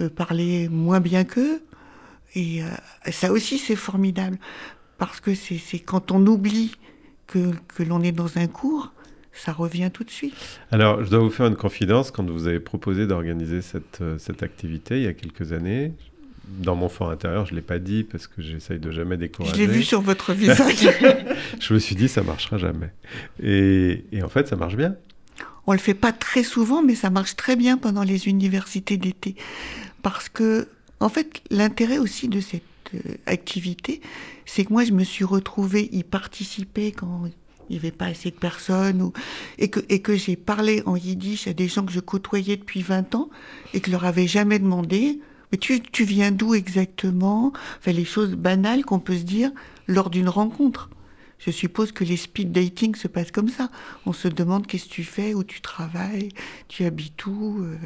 euh, 0.00 0.10
parlait 0.10 0.68
moins 0.68 1.00
bien 1.00 1.24
qu'eux. 1.24 1.62
Et 2.34 2.62
euh, 2.62 2.68
ça 3.10 3.32
aussi, 3.32 3.58
c'est 3.58 3.76
formidable 3.76 4.38
parce 4.98 5.20
que 5.20 5.34
c'est 5.34 5.78
quand 5.78 6.12
on 6.12 6.26
oublie 6.26 6.72
que, 7.26 7.52
que 7.68 7.82
l'on 7.82 8.02
est 8.02 8.12
dans 8.12 8.38
un 8.38 8.46
cours, 8.46 8.92
ça 9.40 9.52
revient 9.52 9.90
tout 9.92 10.04
de 10.04 10.10
suite. 10.10 10.34
Alors, 10.70 11.02
je 11.02 11.10
dois 11.10 11.20
vous 11.20 11.30
faire 11.30 11.46
une 11.46 11.56
confidence. 11.56 12.10
Quand 12.10 12.28
vous 12.28 12.46
avez 12.46 12.60
proposé 12.60 13.06
d'organiser 13.06 13.62
cette, 13.62 14.02
euh, 14.02 14.18
cette 14.18 14.42
activité 14.42 14.98
il 14.98 15.04
y 15.04 15.06
a 15.06 15.14
quelques 15.14 15.52
années, 15.52 15.92
dans 16.46 16.76
mon 16.76 16.88
fort 16.88 17.10
intérieur, 17.10 17.46
je 17.46 17.52
ne 17.52 17.56
l'ai 17.56 17.62
pas 17.62 17.78
dit 17.78 18.04
parce 18.04 18.26
que 18.26 18.42
j'essaye 18.42 18.78
de 18.78 18.90
jamais 18.90 19.16
décourager. 19.16 19.54
Je 19.54 19.58
l'ai 19.58 19.66
vu 19.66 19.82
sur 19.82 20.02
votre 20.02 20.32
visage. 20.32 20.88
je 21.60 21.74
me 21.74 21.78
suis 21.78 21.96
dit, 21.96 22.08
ça 22.08 22.22
marchera 22.22 22.58
jamais. 22.58 22.90
Et, 23.42 24.04
et 24.12 24.22
en 24.22 24.28
fait, 24.28 24.46
ça 24.48 24.56
marche 24.56 24.76
bien. 24.76 24.96
On 25.66 25.72
le 25.72 25.78
fait 25.78 25.94
pas 25.94 26.12
très 26.12 26.42
souvent, 26.42 26.82
mais 26.82 26.94
ça 26.94 27.08
marche 27.08 27.36
très 27.36 27.56
bien 27.56 27.78
pendant 27.78 28.02
les 28.02 28.28
universités 28.28 28.96
d'été. 28.96 29.36
Parce 30.02 30.28
que, 30.28 30.68
en 30.98 31.08
fait, 31.08 31.42
l'intérêt 31.50 31.98
aussi 31.98 32.28
de 32.28 32.40
cette 32.40 32.62
euh, 32.94 32.98
activité, 33.26 34.00
c'est 34.44 34.64
que 34.64 34.72
moi, 34.72 34.84
je 34.84 34.92
me 34.92 35.04
suis 35.04 35.24
retrouvée 35.24 35.88
y 35.92 36.02
participer 36.02 36.92
quand 36.92 37.30
il 37.70 37.74
n'y 37.74 37.78
avait 37.78 37.92
pas 37.92 38.06
assez 38.06 38.30
de 38.30 38.36
personnes, 38.36 39.00
ou, 39.00 39.12
et 39.58 39.70
que, 39.70 39.80
et 39.88 40.02
que 40.02 40.16
j'ai 40.16 40.36
parlé 40.36 40.82
en 40.86 40.96
yiddish 40.96 41.46
à 41.46 41.52
des 41.52 41.68
gens 41.68 41.86
que 41.86 41.92
je 41.92 42.00
côtoyais 42.00 42.56
depuis 42.56 42.82
20 42.82 43.14
ans 43.14 43.30
et 43.72 43.80
que 43.80 43.86
je 43.86 43.92
leur 43.92 44.04
avais 44.04 44.26
jamais 44.26 44.58
demandé, 44.58 45.20
mais 45.52 45.58
tu, 45.58 45.80
tu 45.80 46.04
viens 46.04 46.32
d'où 46.32 46.54
exactement? 46.54 47.52
Enfin, 47.78 47.92
les 47.92 48.04
choses 48.04 48.32
banales 48.32 48.84
qu'on 48.84 48.98
peut 48.98 49.16
se 49.16 49.22
dire 49.22 49.52
lors 49.86 50.10
d'une 50.10 50.28
rencontre. 50.28 50.90
Je 51.38 51.50
suppose 51.50 51.92
que 51.92 52.04
les 52.04 52.16
speed 52.16 52.52
dating 52.52 52.94
se 52.96 53.08
passent 53.08 53.30
comme 53.30 53.48
ça. 53.48 53.70
On 54.04 54.12
se 54.12 54.28
demande 54.28 54.66
qu'est-ce 54.66 54.86
que 54.86 54.90
tu 54.90 55.04
fais, 55.04 55.32
où 55.32 55.42
tu 55.42 55.60
travailles, 55.60 56.30
tu 56.68 56.84
habites 56.84 57.24
où. 57.24 57.62
euh. 57.62 57.76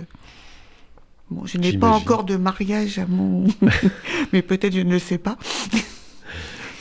Bon, 1.31 1.47
je 1.47 1.59
n'ai 1.59 1.77
pas 1.79 1.91
encore 1.91 2.25
de 2.25 2.37
mariage 2.37 2.99
à 2.99 3.07
mon. 3.07 3.47
mais 4.33 4.43
peut-être 4.43 4.75
je 4.75 4.81
ne 4.81 4.93
le 4.93 4.99
sais 4.99 5.19
pas. 5.19 5.39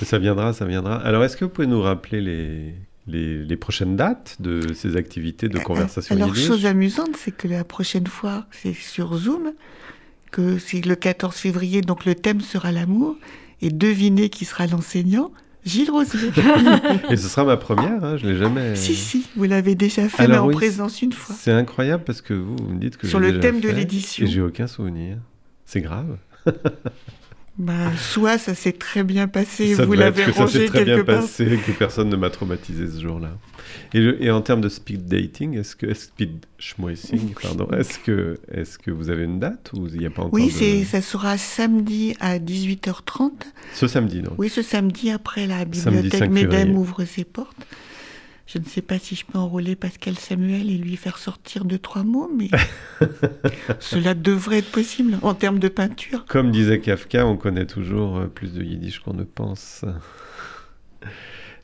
Ça 0.01 0.19
viendra, 0.19 0.51
ça 0.51 0.65
viendra. 0.65 0.95
Alors, 0.97 1.23
est-ce 1.23 1.37
que 1.37 1.45
vous 1.45 1.51
pouvez 1.51 1.67
nous 1.67 1.81
rappeler 1.81 2.19
les, 2.19 2.73
les, 3.07 3.43
les 3.43 3.57
prochaines 3.57 3.95
dates 3.95 4.37
de 4.39 4.73
ces 4.73 4.95
activités 4.95 5.49
de 5.49 5.59
conversation 5.59 6.15
Alors, 6.15 6.29
yiddish 6.29 6.47
chose 6.47 6.65
amusante, 6.65 7.15
c'est 7.17 7.35
que 7.35 7.47
la 7.47 7.63
prochaine 7.63 8.07
fois, 8.07 8.45
c'est 8.51 8.73
sur 8.73 9.15
Zoom, 9.15 9.53
que 10.31 10.57
c'est 10.57 10.85
le 10.85 10.95
14 10.95 11.35
février, 11.35 11.81
donc 11.81 12.05
le 12.05 12.15
thème 12.15 12.41
sera 12.41 12.71
l'amour, 12.71 13.17
et 13.61 13.69
devinez 13.69 14.29
qui 14.29 14.45
sera 14.45 14.67
l'enseignant 14.67 15.31
Gilles 15.65 15.91
Rosier. 15.91 16.29
Et 17.09 17.15
ce 17.15 17.27
sera 17.27 17.45
ma 17.45 17.57
première, 17.57 18.03
hein, 18.03 18.17
je 18.17 18.27
l'ai 18.27 18.37
jamais. 18.37 18.75
si, 18.75 18.95
si, 18.95 19.25
vous 19.35 19.45
l'avez 19.45 19.75
déjà 19.75 20.09
fait, 20.09 20.23
Alors 20.23 20.35
mais 20.35 20.39
en 20.39 20.47
oui, 20.47 20.55
présence 20.55 21.01
une 21.01 21.13
fois. 21.13 21.35
C'est 21.37 21.53
incroyable 21.53 22.03
parce 22.03 22.21
que 22.21 22.33
vous, 22.33 22.55
vous 22.57 22.73
me 22.73 22.79
dites 22.79 22.97
que 22.97 23.07
Sur 23.07 23.19
le 23.19 23.39
thème 23.39 23.61
de 23.61 23.69
l'édition. 23.69 24.25
Et 24.25 24.29
j'ai 24.29 24.41
aucun 24.41 24.67
souvenir. 24.67 25.17
C'est 25.65 25.81
grave. 25.81 26.17
Bah, 27.59 27.91
soit 27.95 28.39
ça 28.39 28.55
s'est 28.55 28.71
très 28.71 29.03
bien 29.03 29.27
passé, 29.27 29.75
ça 29.75 29.85
vous 29.85 29.93
devait 29.95 30.07
être 30.07 30.17
l'avez 30.17 30.31
que 30.31 30.37
ça 30.37 30.47
s'est 30.47 30.57
rangé 30.59 30.65
très 30.65 30.85
bien 30.85 30.95
quelque 30.95 31.05
part. 31.05 31.21
passé, 31.21 31.59
que 31.65 31.71
personne 31.71 32.09
ne 32.09 32.15
m'a 32.15 32.31
traumatisé 32.31 32.87
ce 32.89 32.99
jour-là. 32.99 33.37
Et, 33.93 34.31
en 34.31 34.41
termes 34.41 34.61
de 34.61 34.69
speed 34.69 35.05
dating, 35.05 35.59
est-ce 35.59 35.75
que 35.75 35.93
speed 35.93 36.45
pardon, 37.41 37.67
est-ce 37.77 37.99
que 37.99 38.39
est-ce 38.51 38.79
que 38.79 38.89
vous 38.89 39.11
avez 39.11 39.25
une 39.25 39.39
date 39.39 39.69
ou 39.75 39.87
il 39.87 39.99
n'y 39.99 40.05
a 40.07 40.09
pas 40.09 40.23
encore 40.23 40.33
Oui, 40.33 40.47
de- 40.47 40.83
ça 40.85 41.01
sera 41.01 41.37
samedi 41.37 42.15
à 42.19 42.39
18h30. 42.39 43.31
ce 43.75 43.87
samedi 43.87 44.21
donc. 44.21 44.33
Oui, 44.39 44.49
ce 44.49 44.63
samedi 44.63 45.11
après 45.11 45.45
la 45.45 45.63
bibliothèque 45.65 46.15
5 46.15 46.31
Médem 46.31 46.75
ouvre 46.75 47.05
ses 47.05 47.23
portes. 47.23 47.67
Je 48.45 48.59
ne 48.59 48.65
sais 48.65 48.81
pas 48.81 48.99
si 48.99 49.15
je 49.15 49.25
peux 49.25 49.37
enrôler 49.37 49.75
Pascal 49.75 50.15
Samuel 50.15 50.69
et 50.69 50.77
lui 50.77 50.97
faire 50.97 51.17
sortir 51.17 51.63
deux, 51.63 51.79
trois 51.79 52.03
mots, 52.03 52.29
mais 52.35 52.49
cela 53.79 54.13
devrait 54.13 54.59
être 54.59 54.71
possible 54.71 55.17
en 55.21 55.33
termes 55.33 55.59
de 55.59 55.69
peinture. 55.69 56.25
Comme 56.25 56.51
disait 56.51 56.79
Kafka, 56.81 57.25
on 57.25 57.37
connaît 57.37 57.65
toujours 57.65 58.17
euh, 58.17 58.27
plus 58.27 58.53
de 58.53 58.61
yiddish 58.61 58.99
qu'on 58.99 59.13
ne 59.13 59.23
pense. 59.23 59.85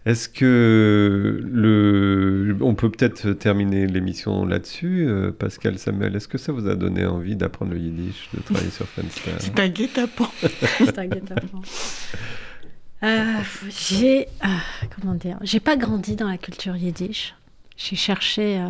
Est-ce 0.06 0.30
que 0.30 1.42
le... 1.44 2.56
on 2.62 2.74
peut 2.74 2.90
peut-être 2.90 3.34
terminer 3.34 3.86
l'émission 3.86 4.46
là-dessus, 4.46 5.06
euh, 5.08 5.32
Pascal 5.32 5.78
Samuel? 5.78 6.16
Est-ce 6.16 6.30
que 6.30 6.38
ça 6.38 6.54
vous 6.54 6.68
a 6.68 6.76
donné 6.76 7.06
envie 7.06 7.36
d'apprendre 7.36 7.74
le 7.74 7.80
yiddish, 7.80 8.30
de 8.34 8.42
travailler 8.42 8.72
sur 8.72 8.88
Fenster? 8.88 9.32
C'est 9.40 9.60
un 9.60 9.68
guet-apens. 9.68 10.32
C'est 10.78 10.98
un 10.98 11.06
guet-apens. 11.06 11.62
Euh, 13.02 13.42
j'ai 13.70 14.28
ah, 14.42 14.60
comment 14.94 15.16
dire 15.16 15.38
j'ai 15.42 15.62
pas 15.62 15.78
grandi 15.78 16.16
dans 16.16 16.28
la 16.28 16.38
culture 16.38 16.76
yiddish. 16.76 17.34
J'ai 17.78 17.96
cherché 17.96 18.58
euh, 18.60 18.68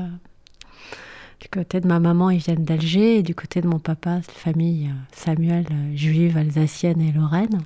du 1.39 1.47
côté 1.49 1.79
de 1.79 1.87
ma 1.87 1.99
maman 1.99 2.29
ils 2.29 2.39
viennent 2.39 2.63
d'Alger 2.63 3.17
et 3.17 3.23
du 3.23 3.33
côté 3.33 3.59
de 3.61 3.67
mon 3.67 3.79
papa 3.79 4.21
famille 4.21 4.87
euh, 4.87 4.93
Samuel 5.11 5.65
euh, 5.71 5.95
juive 5.95 6.37
alsacienne 6.37 7.01
et 7.01 7.11
lorraine. 7.11 7.61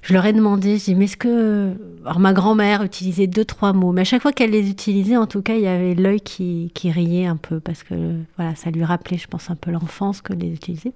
Je 0.00 0.14
leur 0.14 0.24
ai 0.24 0.32
demandé 0.32 0.78
je 0.78 0.84
dis 0.84 0.94
mais 0.94 1.04
est-ce 1.04 1.18
que 1.18 1.74
alors 2.06 2.20
ma 2.20 2.32
grand-mère 2.32 2.82
utilisait 2.82 3.26
deux 3.26 3.44
trois 3.44 3.74
mots 3.74 3.92
mais 3.92 4.00
à 4.02 4.04
chaque 4.04 4.22
fois 4.22 4.32
qu'elle 4.32 4.52
les 4.52 4.70
utilisait 4.70 5.18
en 5.18 5.26
tout 5.26 5.42
cas 5.42 5.56
il 5.56 5.62
y 5.62 5.66
avait 5.66 5.94
l'œil 5.94 6.20
qui, 6.22 6.70
qui 6.74 6.90
riait 6.90 7.26
un 7.26 7.36
peu 7.36 7.60
parce 7.60 7.82
que 7.82 8.20
voilà 8.38 8.54
ça 8.54 8.70
lui 8.70 8.84
rappelait 8.84 9.18
je 9.18 9.26
pense 9.26 9.50
un 9.50 9.56
peu 9.56 9.72
l'enfance 9.72 10.22
que 10.22 10.32
les 10.32 10.54
utilisait 10.54 10.94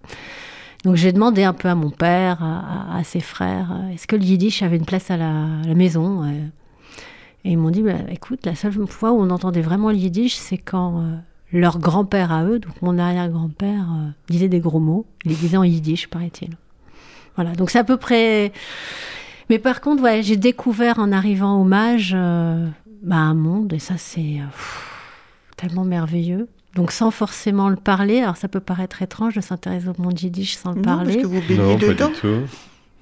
donc 0.84 0.96
j'ai 0.96 1.12
demandé 1.12 1.42
un 1.42 1.52
peu 1.52 1.68
à 1.68 1.74
mon 1.74 1.90
père, 1.90 2.42
à, 2.42 3.02
ses 3.04 3.20
frères, 3.20 3.72
euh, 3.72 3.92
est-ce 3.92 4.06
que 4.06 4.16
le 4.16 4.22
yiddish 4.22 4.62
avait 4.62 4.76
une 4.76 4.86
place 4.86 5.10
à 5.10 5.16
la, 5.16 5.74
maison 5.74 6.24
euh. 6.24 6.32
Et 7.44 7.52
ils 7.52 7.58
m'ont 7.58 7.70
dit, 7.70 7.82
bah, 7.82 7.96
écoute, 8.10 8.44
la 8.44 8.54
seule 8.54 8.86
fois 8.86 9.12
où 9.12 9.20
on 9.20 9.30
entendait 9.30 9.62
vraiment 9.62 9.90
le 9.90 9.96
yiddish, 9.96 10.34
c'est 10.34 10.58
quand 10.58 11.00
euh, 11.00 11.16
leur 11.52 11.78
grand-père 11.78 12.32
à 12.32 12.44
eux, 12.44 12.58
donc 12.58 12.80
mon 12.82 12.98
arrière-grand-père, 12.98 13.86
disait 14.28 14.48
des 14.48 14.60
gros 14.60 14.80
mots. 14.80 15.06
Il 15.24 15.30
les 15.30 15.36
disait 15.36 15.56
en 15.56 15.64
yiddish, 15.64 16.08
paraît-il. 16.08 16.50
Voilà, 17.36 17.54
donc 17.54 17.70
c'est 17.70 17.78
à 17.78 17.84
peu 17.84 17.96
près... 17.96 18.52
Mais 19.48 19.58
par 19.58 19.80
contre, 19.80 20.02
j'ai 20.22 20.36
découvert 20.36 20.98
en 20.98 21.10
arrivant 21.12 21.60
au 21.60 21.64
Mage 21.64 22.12
bah, 22.12 23.16
un 23.16 23.34
monde, 23.34 23.72
et 23.72 23.78
ça 23.78 23.94
c'est 23.96 24.38
tellement 25.56 25.84
merveilleux. 25.84 26.48
Donc 26.74 26.92
sans 26.92 27.10
forcément 27.10 27.68
le 27.68 27.76
parler, 27.76 28.20
alors 28.20 28.36
ça 28.36 28.48
peut 28.48 28.60
paraître 28.60 29.02
étrange 29.02 29.34
de 29.34 29.40
s'intéresser 29.40 29.88
au 29.88 30.00
monde 30.00 30.20
yiddish 30.20 30.56
sans 30.56 30.70
le 30.70 30.76
Non, 30.76 30.82
parce 30.82 30.96
parler. 30.98 31.16
que 31.20 31.26
vous 31.26 31.40
baignez 31.48 31.76
Non, 31.76 31.78
pas 31.78 32.06
du 32.06 32.12
tout. 32.14 32.42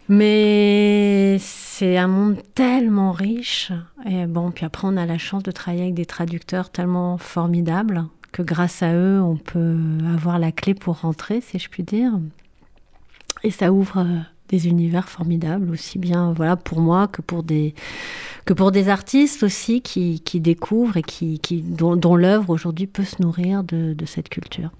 Mais 0.08 1.36
c'est 1.38 1.98
un 1.98 2.08
monde 2.08 2.36
tellement 2.54 3.12
riche. 3.12 3.72
Et 4.08 4.26
bon, 4.26 4.50
puis 4.50 4.64
après, 4.64 4.88
on 4.88 4.96
a 4.96 5.04
la 5.04 5.18
chance 5.18 5.42
de 5.42 5.50
travailler 5.50 5.82
avec 5.82 5.94
des 5.94 6.06
traducteurs 6.06 6.70
tellement 6.70 7.18
formidables 7.18 8.04
que 8.32 8.42
grâce 8.42 8.82
à 8.82 8.94
eux, 8.94 9.20
on 9.20 9.36
peut 9.36 9.76
avoir 10.14 10.38
la 10.38 10.50
clé 10.52 10.74
pour 10.74 11.00
rentrer, 11.00 11.40
si 11.42 11.58
je 11.58 11.68
puis 11.68 11.82
dire. 11.82 12.12
Et 13.42 13.50
ça 13.50 13.72
ouvre 13.72 13.98
euh, 13.98 14.18
des 14.48 14.68
univers 14.68 15.08
formidables, 15.08 15.70
aussi 15.70 15.98
bien 15.98 16.32
voilà, 16.32 16.56
pour 16.56 16.80
moi 16.80 17.06
que 17.06 17.22
pour 17.22 17.42
des, 17.42 17.74
que 18.48 18.54
pour 18.54 18.72
des 18.72 18.88
artistes 18.88 19.42
aussi 19.42 19.82
qui, 19.82 20.20
qui 20.20 20.40
découvrent 20.40 20.96
et 20.96 21.02
qui, 21.02 21.38
qui, 21.38 21.60
dont, 21.60 21.96
dont 21.96 22.16
l'œuvre 22.16 22.48
aujourd'hui 22.48 22.86
peut 22.86 23.04
se 23.04 23.20
nourrir 23.20 23.62
de, 23.62 23.92
de 23.92 24.06
cette 24.06 24.30
culture. 24.30 24.70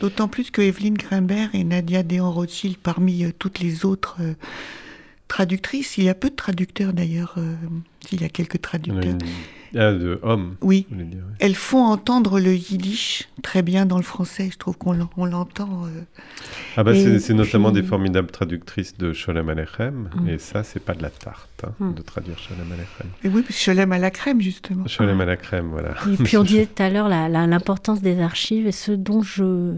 D'autant 0.00 0.28
plus 0.28 0.50
que 0.50 0.62
Evelyne 0.62 0.96
Grimbert 0.96 1.50
et 1.52 1.62
Nadia 1.62 2.02
Dehan-Rothschild, 2.02 2.78
parmi 2.78 3.24
euh, 3.24 3.32
toutes 3.38 3.60
les 3.60 3.84
autres 3.84 4.16
euh, 5.26 5.34
traductrices, 5.36 5.98
il 5.98 6.04
y 6.04 6.08
a 6.08 6.14
peu 6.14 6.30
de 6.30 6.34
traducteurs 6.36 6.92
d'ailleurs, 6.92 7.34
euh, 7.38 7.54
il 8.12 8.20
y 8.20 8.24
a 8.24 8.28
quelques 8.28 8.60
traducteurs. 8.60 9.12
une... 9.12 9.18
Ah, 9.78 9.92
de 9.92 10.18
hommes, 10.22 10.54
Oui, 10.62 10.86
dire. 10.90 11.24
elles 11.40 11.56
font 11.56 11.82
entendre 11.84 12.38
le 12.40 12.54
yiddish 12.54 13.28
très 13.42 13.62
bien 13.62 13.84
dans 13.84 13.96
le 13.98 14.04
français, 14.04 14.48
je 14.50 14.56
trouve 14.56 14.78
qu'on 14.78 14.92
l'en- 14.92 15.10
on 15.18 15.26
l'entend. 15.26 15.84
euh. 15.86 16.00
Ah 16.76 16.84
bah 16.84 16.92
c'est 16.94 17.34
notamment 17.34 17.72
puis- 17.72 17.82
des 17.82 17.86
formidables 17.86 18.30
traductrices 18.30 18.96
de 18.96 19.12
Sholem 19.12 19.48
Aleichem, 19.50 20.08
Mm. 20.16 20.28
et 20.28 20.38
ça 20.38 20.62
c'est 20.62 20.80
pas 20.80 20.94
de 20.94 21.02
la 21.02 21.10
tarte 21.10 21.64
hein, 21.66 21.72
Mm. 21.80 21.94
de 21.94 22.02
traduire 22.02 22.38
Sholem 22.38 22.64
Aleichem. 22.72 23.08
Et 23.24 23.28
oui, 23.28 23.42
parce 23.42 23.58
que 23.58 23.64
je 23.64 23.70
l'aime 23.72 23.92
à 23.92 23.98
la 23.98 24.10
crème 24.12 24.40
justement. 24.40 24.86
Sholem 24.86 25.20
à 25.20 25.24
la 25.26 25.36
crème, 25.36 25.68
voilà. 25.70 25.94
Et 26.18 26.22
puis 26.22 26.36
on 26.38 26.44
disait 26.44 26.66
tout 26.74 26.82
à 26.82 26.88
l'heure 26.88 27.08
l'importance 27.08 28.00
des 28.00 28.20
archives 28.20 28.66
et 28.68 28.72
ce 28.72 28.92
dont 28.92 29.20
je, 29.22 29.74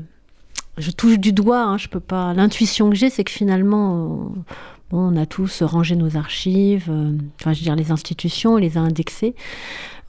je 0.77 0.91
touche 0.93 1.19
du 1.19 1.33
doigt, 1.33 1.63
hein, 1.63 1.79
je 1.79 1.89
peux 1.89 1.99
pas. 1.99 2.35
L'intuition 2.35 2.89
que 2.91 2.95
j'ai, 2.95 3.09
c'est 3.11 3.25
que 3.25 3.33
finalement, 3.33 3.95
on, 4.37 4.45
bon, 4.91 5.12
on 5.12 5.16
a 5.16 5.26
tous 5.26 5.62
rangé 5.62 5.97
nos 5.97 6.16
archives, 6.16 6.89
euh, 6.89 7.12
enfin 7.41 7.53
je 7.53 7.61
veux 7.61 7.64
dire 7.64 7.76
les 7.76 7.91
institutions, 7.91 8.55
on 8.55 8.57
les 8.57 8.76
a 8.76 8.80
indexées, 8.80 9.34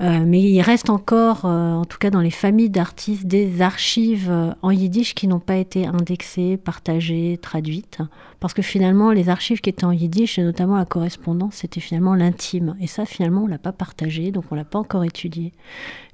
Euh, 0.02 0.24
mais 0.26 0.42
il 0.42 0.62
reste 0.62 0.90
encore, 0.90 1.44
euh, 1.44 1.74
en 1.74 1.84
tout 1.84 1.98
cas 1.98 2.10
dans 2.10 2.22
les 2.22 2.32
familles 2.32 2.70
d'artistes, 2.70 3.28
des 3.28 3.62
archives 3.62 4.32
en 4.62 4.72
yiddish 4.72 5.14
qui 5.14 5.28
n'ont 5.28 5.42
pas 5.42 5.58
été 5.58 5.86
indexées, 5.86 6.56
partagées, 6.56 7.38
traduites, 7.42 8.00
parce 8.40 8.54
que 8.54 8.62
finalement 8.62 9.12
les 9.12 9.28
archives 9.28 9.60
qui 9.60 9.70
étaient 9.70 9.84
en 9.84 9.92
yiddish 9.92 10.40
et 10.40 10.44
notamment 10.44 10.78
la 10.78 10.86
correspondance, 10.86 11.56
c'était 11.56 11.82
finalement 11.82 12.16
l'intime, 12.16 12.78
et 12.80 12.88
ça 12.88 13.04
finalement 13.06 13.44
on 13.44 13.48
l'a 13.48 13.58
pas 13.58 13.74
partagé, 13.74 14.32
donc 14.32 14.46
on 14.52 14.56
l'a 14.56 14.64
pas 14.64 14.80
encore 14.80 15.04
étudié. 15.04 15.52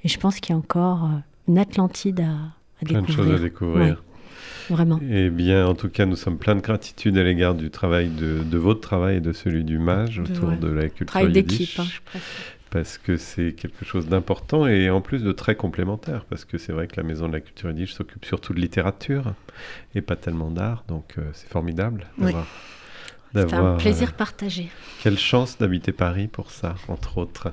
Et 0.04 0.08
je 0.08 0.18
pense 0.18 0.40
qu'il 0.40 0.56
y 0.56 0.58
a 0.58 0.58
encore 0.58 1.08
une 1.48 1.60
Atlantide 1.60 2.22
à, 2.22 2.32
à 2.82 2.86
Plein 2.86 3.02
de 3.02 3.06
découvrir. 3.06 3.26
choses 3.26 3.40
à 3.40 3.44
découvrir. 3.44 4.04
Vraiment. 4.70 5.00
Eh 5.10 5.30
bien, 5.30 5.66
en 5.68 5.76
tout 5.76 5.90
cas, 5.90 6.06
nous 6.06 6.16
sommes 6.16 6.38
pleins 6.38 6.56
de 6.56 6.62
gratitude 6.62 7.18
à 7.18 7.24
l'égard 7.24 7.56
du 7.56 7.70
travail 7.70 8.10
de, 8.10 8.40
de 8.44 8.58
votre 8.58 8.82
travail 8.82 9.18
et 9.18 9.22
de 9.22 9.32
celui 9.34 9.64
du 9.64 9.78
mage 9.80 10.20
autour 10.20 10.50
ouais. 10.50 10.58
de 10.58 10.68
la 10.68 10.84
culture 10.90 11.06
Travail 11.08 11.34
yiddish, 11.34 11.58
d'équipe. 11.60 11.80
hein, 11.80 11.86
je 11.90 12.00
préfère. 12.06 12.22
parce 12.72 12.98
que 12.98 13.18
c'est 13.18 13.54
quelque 13.54 13.86
chose 13.86 14.08
d'important 14.08 14.68
et 14.68 14.90
en 14.90 15.02
plus 15.02 15.24
de 15.24 15.32
très 15.32 15.56
complémentaire, 15.56 16.26
parce 16.30 16.46
que 16.46 16.58
c'est 16.58 16.72
vrai 16.74 16.88
que 16.88 16.96
la 16.98 17.04
Maison 17.04 17.28
de 17.28 17.34
la 17.34 17.40
Culture 17.42 17.70
Yiddish 17.70 17.94
s'occupe 17.94 18.26
surtout 18.26 18.54
de 18.54 18.60
littérature 18.60 19.34
et 19.94 20.02
pas 20.02 20.16
tellement 20.16 20.52
d'art, 20.52 20.84
donc 20.88 21.16
euh, 21.18 21.22
c'est 21.34 21.48
formidable 21.50 22.08
Oui. 22.18 22.34
C'est 23.36 23.54
un 23.54 23.58
d'avoir, 23.58 23.78
plaisir 23.78 24.10
euh, 24.10 24.18
partagé. 24.18 24.70
quelle 25.04 25.18
chance 25.18 25.58
d'habiter 25.58 25.92
Paris 25.92 26.28
pour 26.28 26.52
ça, 26.52 26.76
entre 26.88 27.18
autres. 27.18 27.52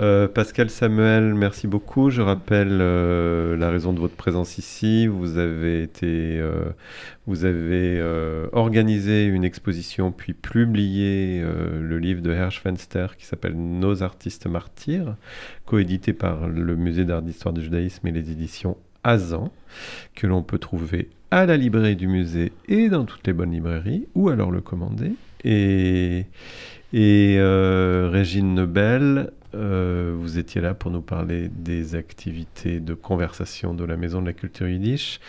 Euh, 0.00 0.26
Pascal 0.26 0.70
Samuel, 0.70 1.34
merci 1.34 1.68
beaucoup. 1.68 2.10
Je 2.10 2.20
rappelle 2.20 2.78
euh, 2.80 3.56
la 3.56 3.70
raison 3.70 3.92
de 3.92 4.00
votre 4.00 4.16
présence 4.16 4.58
ici. 4.58 5.06
Vous 5.06 5.38
avez 5.38 5.82
été, 5.82 6.38
euh, 6.40 6.70
vous 7.26 7.44
avez 7.44 7.98
euh, 8.00 8.48
organisé 8.52 9.24
une 9.24 9.44
exposition 9.44 10.10
puis 10.10 10.32
publié 10.32 11.40
euh, 11.44 11.80
le 11.80 11.98
livre 11.98 12.22
de 12.22 12.32
Hersch 12.32 12.60
Fenster 12.60 13.06
qui 13.16 13.24
s'appelle 13.24 13.54
Nos 13.54 14.02
artistes 14.02 14.46
martyrs, 14.46 15.14
coédité 15.64 16.12
par 16.12 16.48
le 16.48 16.74
Musée 16.74 17.04
d'art 17.04 17.22
d'histoire 17.22 17.54
du 17.54 17.62
judaïsme 17.62 18.06
et 18.08 18.12
les 18.12 18.32
éditions 18.32 18.76
Azan, 19.04 19.52
que 20.14 20.26
l'on 20.26 20.42
peut 20.42 20.58
trouver 20.58 21.08
à 21.30 21.46
la 21.46 21.56
librairie 21.56 21.96
du 21.96 22.08
musée 22.08 22.52
et 22.68 22.88
dans 22.88 23.04
toutes 23.04 23.26
les 23.26 23.32
bonnes 23.32 23.52
librairies, 23.52 24.06
ou 24.14 24.28
alors 24.28 24.50
le 24.50 24.60
commander. 24.60 25.12
Et, 25.44 26.26
et 26.92 27.36
euh, 27.38 28.08
Régine 28.12 28.54
Nebel, 28.54 29.30
euh, 29.54 30.14
vous 30.16 30.38
étiez 30.38 30.60
là 30.60 30.74
pour 30.74 30.90
nous 30.90 31.00
parler 31.00 31.48
des 31.48 31.94
activités 31.94 32.80
de 32.80 32.94
conversation 32.94 33.74
de 33.74 33.84
la 33.84 33.96
Maison 33.96 34.20
de 34.20 34.26
la 34.26 34.32
Culture 34.32 34.68
Yiddish. 34.68 35.20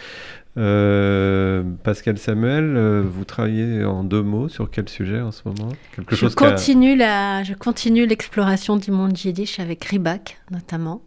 Euh, 0.57 1.63
Pascal 1.83 2.17
Samuel, 2.17 3.03
vous 3.05 3.23
travaillez 3.23 3.85
en 3.85 4.03
deux 4.03 4.21
mots 4.21 4.49
sur 4.49 4.69
quel 4.69 4.89
sujet 4.89 5.21
en 5.21 5.31
ce 5.31 5.43
moment? 5.45 5.71
Quelque 5.95 6.15
je, 6.15 6.21
chose 6.21 6.35
continue 6.35 6.95
la, 6.95 7.43
je 7.43 7.53
continue 7.53 8.05
l'exploration 8.05 8.75
du 8.75 8.91
monde 8.91 9.17
yiddish 9.17 9.59
avec 9.59 9.85
Ribak 9.85 10.41
notamment. 10.49 11.03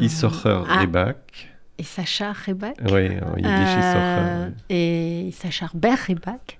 Issocher 0.00 0.62
ah, 0.68 0.78
Ribak. 0.80 1.47
Et 1.78 1.84
Sacha 1.84 2.32
Ribak. 2.32 2.76
Oui, 2.90 3.08
en 3.22 3.36
yiddish 3.36 3.76
Issocher. 3.78 4.52
Et 4.68 5.30
Sacha 5.32 5.70
Ber 5.74 5.96
Ribak 5.96 6.58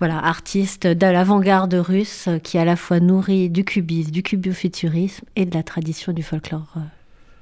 voilà, 0.00 0.18
artiste 0.18 0.86
de 0.86 1.06
l'avant-garde 1.06 1.74
russe 1.74 2.28
qui 2.42 2.58
à 2.58 2.64
la 2.64 2.76
fois 2.76 3.00
nourrit 3.00 3.48
du 3.48 3.64
cubisme, 3.64 4.10
du 4.10 4.22
cubiofuturisme 4.22 5.24
et 5.36 5.46
de 5.46 5.54
la 5.54 5.62
tradition 5.62 6.12
du 6.12 6.22
folklore 6.22 6.72
euh, 6.76 6.80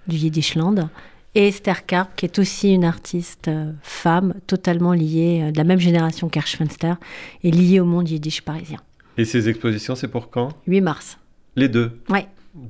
du 0.06 0.16
Yiddishland. 0.16 0.88
Et 1.34 1.48
Esther 1.48 1.86
Karp, 1.86 2.10
qui 2.14 2.26
est 2.26 2.38
aussi 2.38 2.74
une 2.74 2.84
artiste 2.84 3.48
euh, 3.48 3.72
femme, 3.82 4.34
totalement 4.46 4.92
liée, 4.92 5.40
euh, 5.42 5.50
de 5.50 5.56
la 5.56 5.64
même 5.64 5.78
génération 5.78 6.28
qu'Archfenster, 6.28 6.94
et 7.42 7.50
liée 7.50 7.80
au 7.80 7.86
monde 7.86 8.08
yiddish 8.08 8.42
parisien. 8.42 8.78
Et 9.16 9.24
ces 9.24 9.48
expositions, 9.48 9.94
c'est 9.94 10.08
pour 10.08 10.30
quand? 10.30 10.50
8 10.66 10.80
mars. 10.82 11.18
Les 11.56 11.68
deux? 11.68 12.00
Oui. 12.10 12.20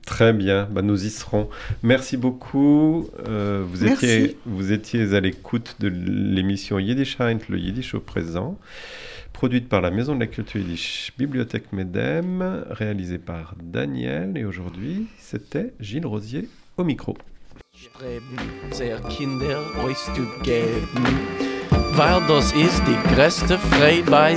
Très 0.06 0.32
bien, 0.32 0.68
bah, 0.70 0.82
nous 0.82 1.04
y 1.04 1.10
serons. 1.10 1.48
Merci 1.82 2.16
beaucoup. 2.16 3.08
vous, 3.26 3.84
Étiez, 3.84 4.36
vous 4.46 4.72
étiez 4.72 5.14
à 5.14 5.20
l'écoute 5.20 5.76
de 5.80 5.88
l'émission 5.88 6.78
Yiddish 6.78 7.18
le 7.18 7.58
Yiddish 7.58 7.94
au 7.94 8.00
présent 8.00 8.58
produite 9.32 9.68
par 9.68 9.80
la 9.80 9.90
Maison 9.90 10.14
de 10.14 10.20
la 10.20 10.28
Culture 10.28 10.60
Yiddish 10.60 11.12
Bibliothèque 11.18 11.72
Medem, 11.72 12.64
réalisée 12.70 13.18
par 13.18 13.56
Daniel. 13.60 14.38
Et 14.38 14.44
aujourd'hui, 14.44 15.06
c'était 15.18 15.72
Gilles 15.80 16.06
Rosier 16.06 16.48
au 16.76 16.84
micro. 16.84 17.16
weil 21.94 22.22
das 22.26 22.52
ist 22.52 22.82
die 22.86 23.14
größte 23.14 23.58
bei. 24.10 24.34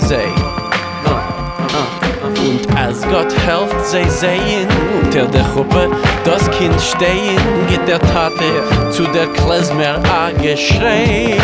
Und 2.26 2.78
als 2.78 3.02
Gott 3.04 3.34
helft 3.46 3.86
sie 3.86 4.10
sehen, 4.10 4.68
unter 5.02 5.26
der 5.26 5.44
Gruppe 5.54 5.90
das 6.24 6.50
Kind 6.52 6.80
stehen, 6.82 7.40
geht 7.70 7.88
der 7.88 8.00
Tate 8.00 8.64
zu 8.92 9.04
der 9.04 9.28
Klezmer 9.28 10.00
a 10.12 10.32
geschrei. 10.32 11.38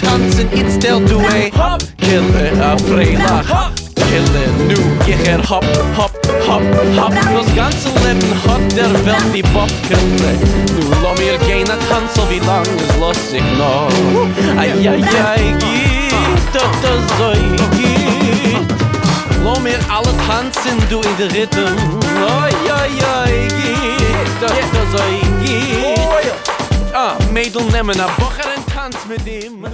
tanzen 0.00 0.48
in 0.52 0.70
stel 0.70 1.04
du 1.04 1.18
a 1.20 1.50
hop! 1.58 1.82
Kille 1.98 2.50
a 2.62 2.76
freilach 2.78 3.48
hop 3.48 3.79
kille 4.10 4.44
nu 4.68 4.78
jeher 5.06 5.40
hop 5.48 5.64
hop 5.96 6.12
hop 6.46 6.62
hop 6.98 7.14
das 7.34 7.48
ganze 7.54 7.88
leben 8.04 8.32
hat 8.44 8.76
der 8.76 8.92
welt 9.06 9.28
die 9.34 9.42
pop 9.42 9.70
kille 9.88 10.32
nu 10.74 10.82
lo 11.02 11.10
mir 11.18 11.38
gein 11.46 11.70
a 11.70 11.76
tanzel 11.88 12.24
wie 12.30 12.42
lang 12.46 12.66
is 12.76 12.90
los 13.00 13.22
ich 13.38 13.50
no 13.58 13.72
ay 14.62 14.70
ay 14.92 15.02
ay 15.32 15.44
git 15.62 16.54
das 16.54 17.06
so 17.18 17.30
git 17.76 18.90
lo 19.44 19.54
mir 19.60 19.80
alle 19.96 20.12
tanzen 20.26 20.78
du 20.90 21.00
in 21.08 21.16
der 21.18 21.30
rhythm. 21.34 21.74
Ay 22.40 22.54
ay 22.80 22.92
ay 23.16 23.34
git 23.58 24.40
das 24.40 24.52
so 24.92 25.04
git 25.42 26.00
Ah, 26.92 27.14
Mädel 27.32 27.62
nemmen 27.72 28.00
a 28.00 28.08
Bocher 28.18 28.48
en 28.56 28.62
Tanz 28.74 28.96
mit 29.08 29.26
ihm. 29.26 29.64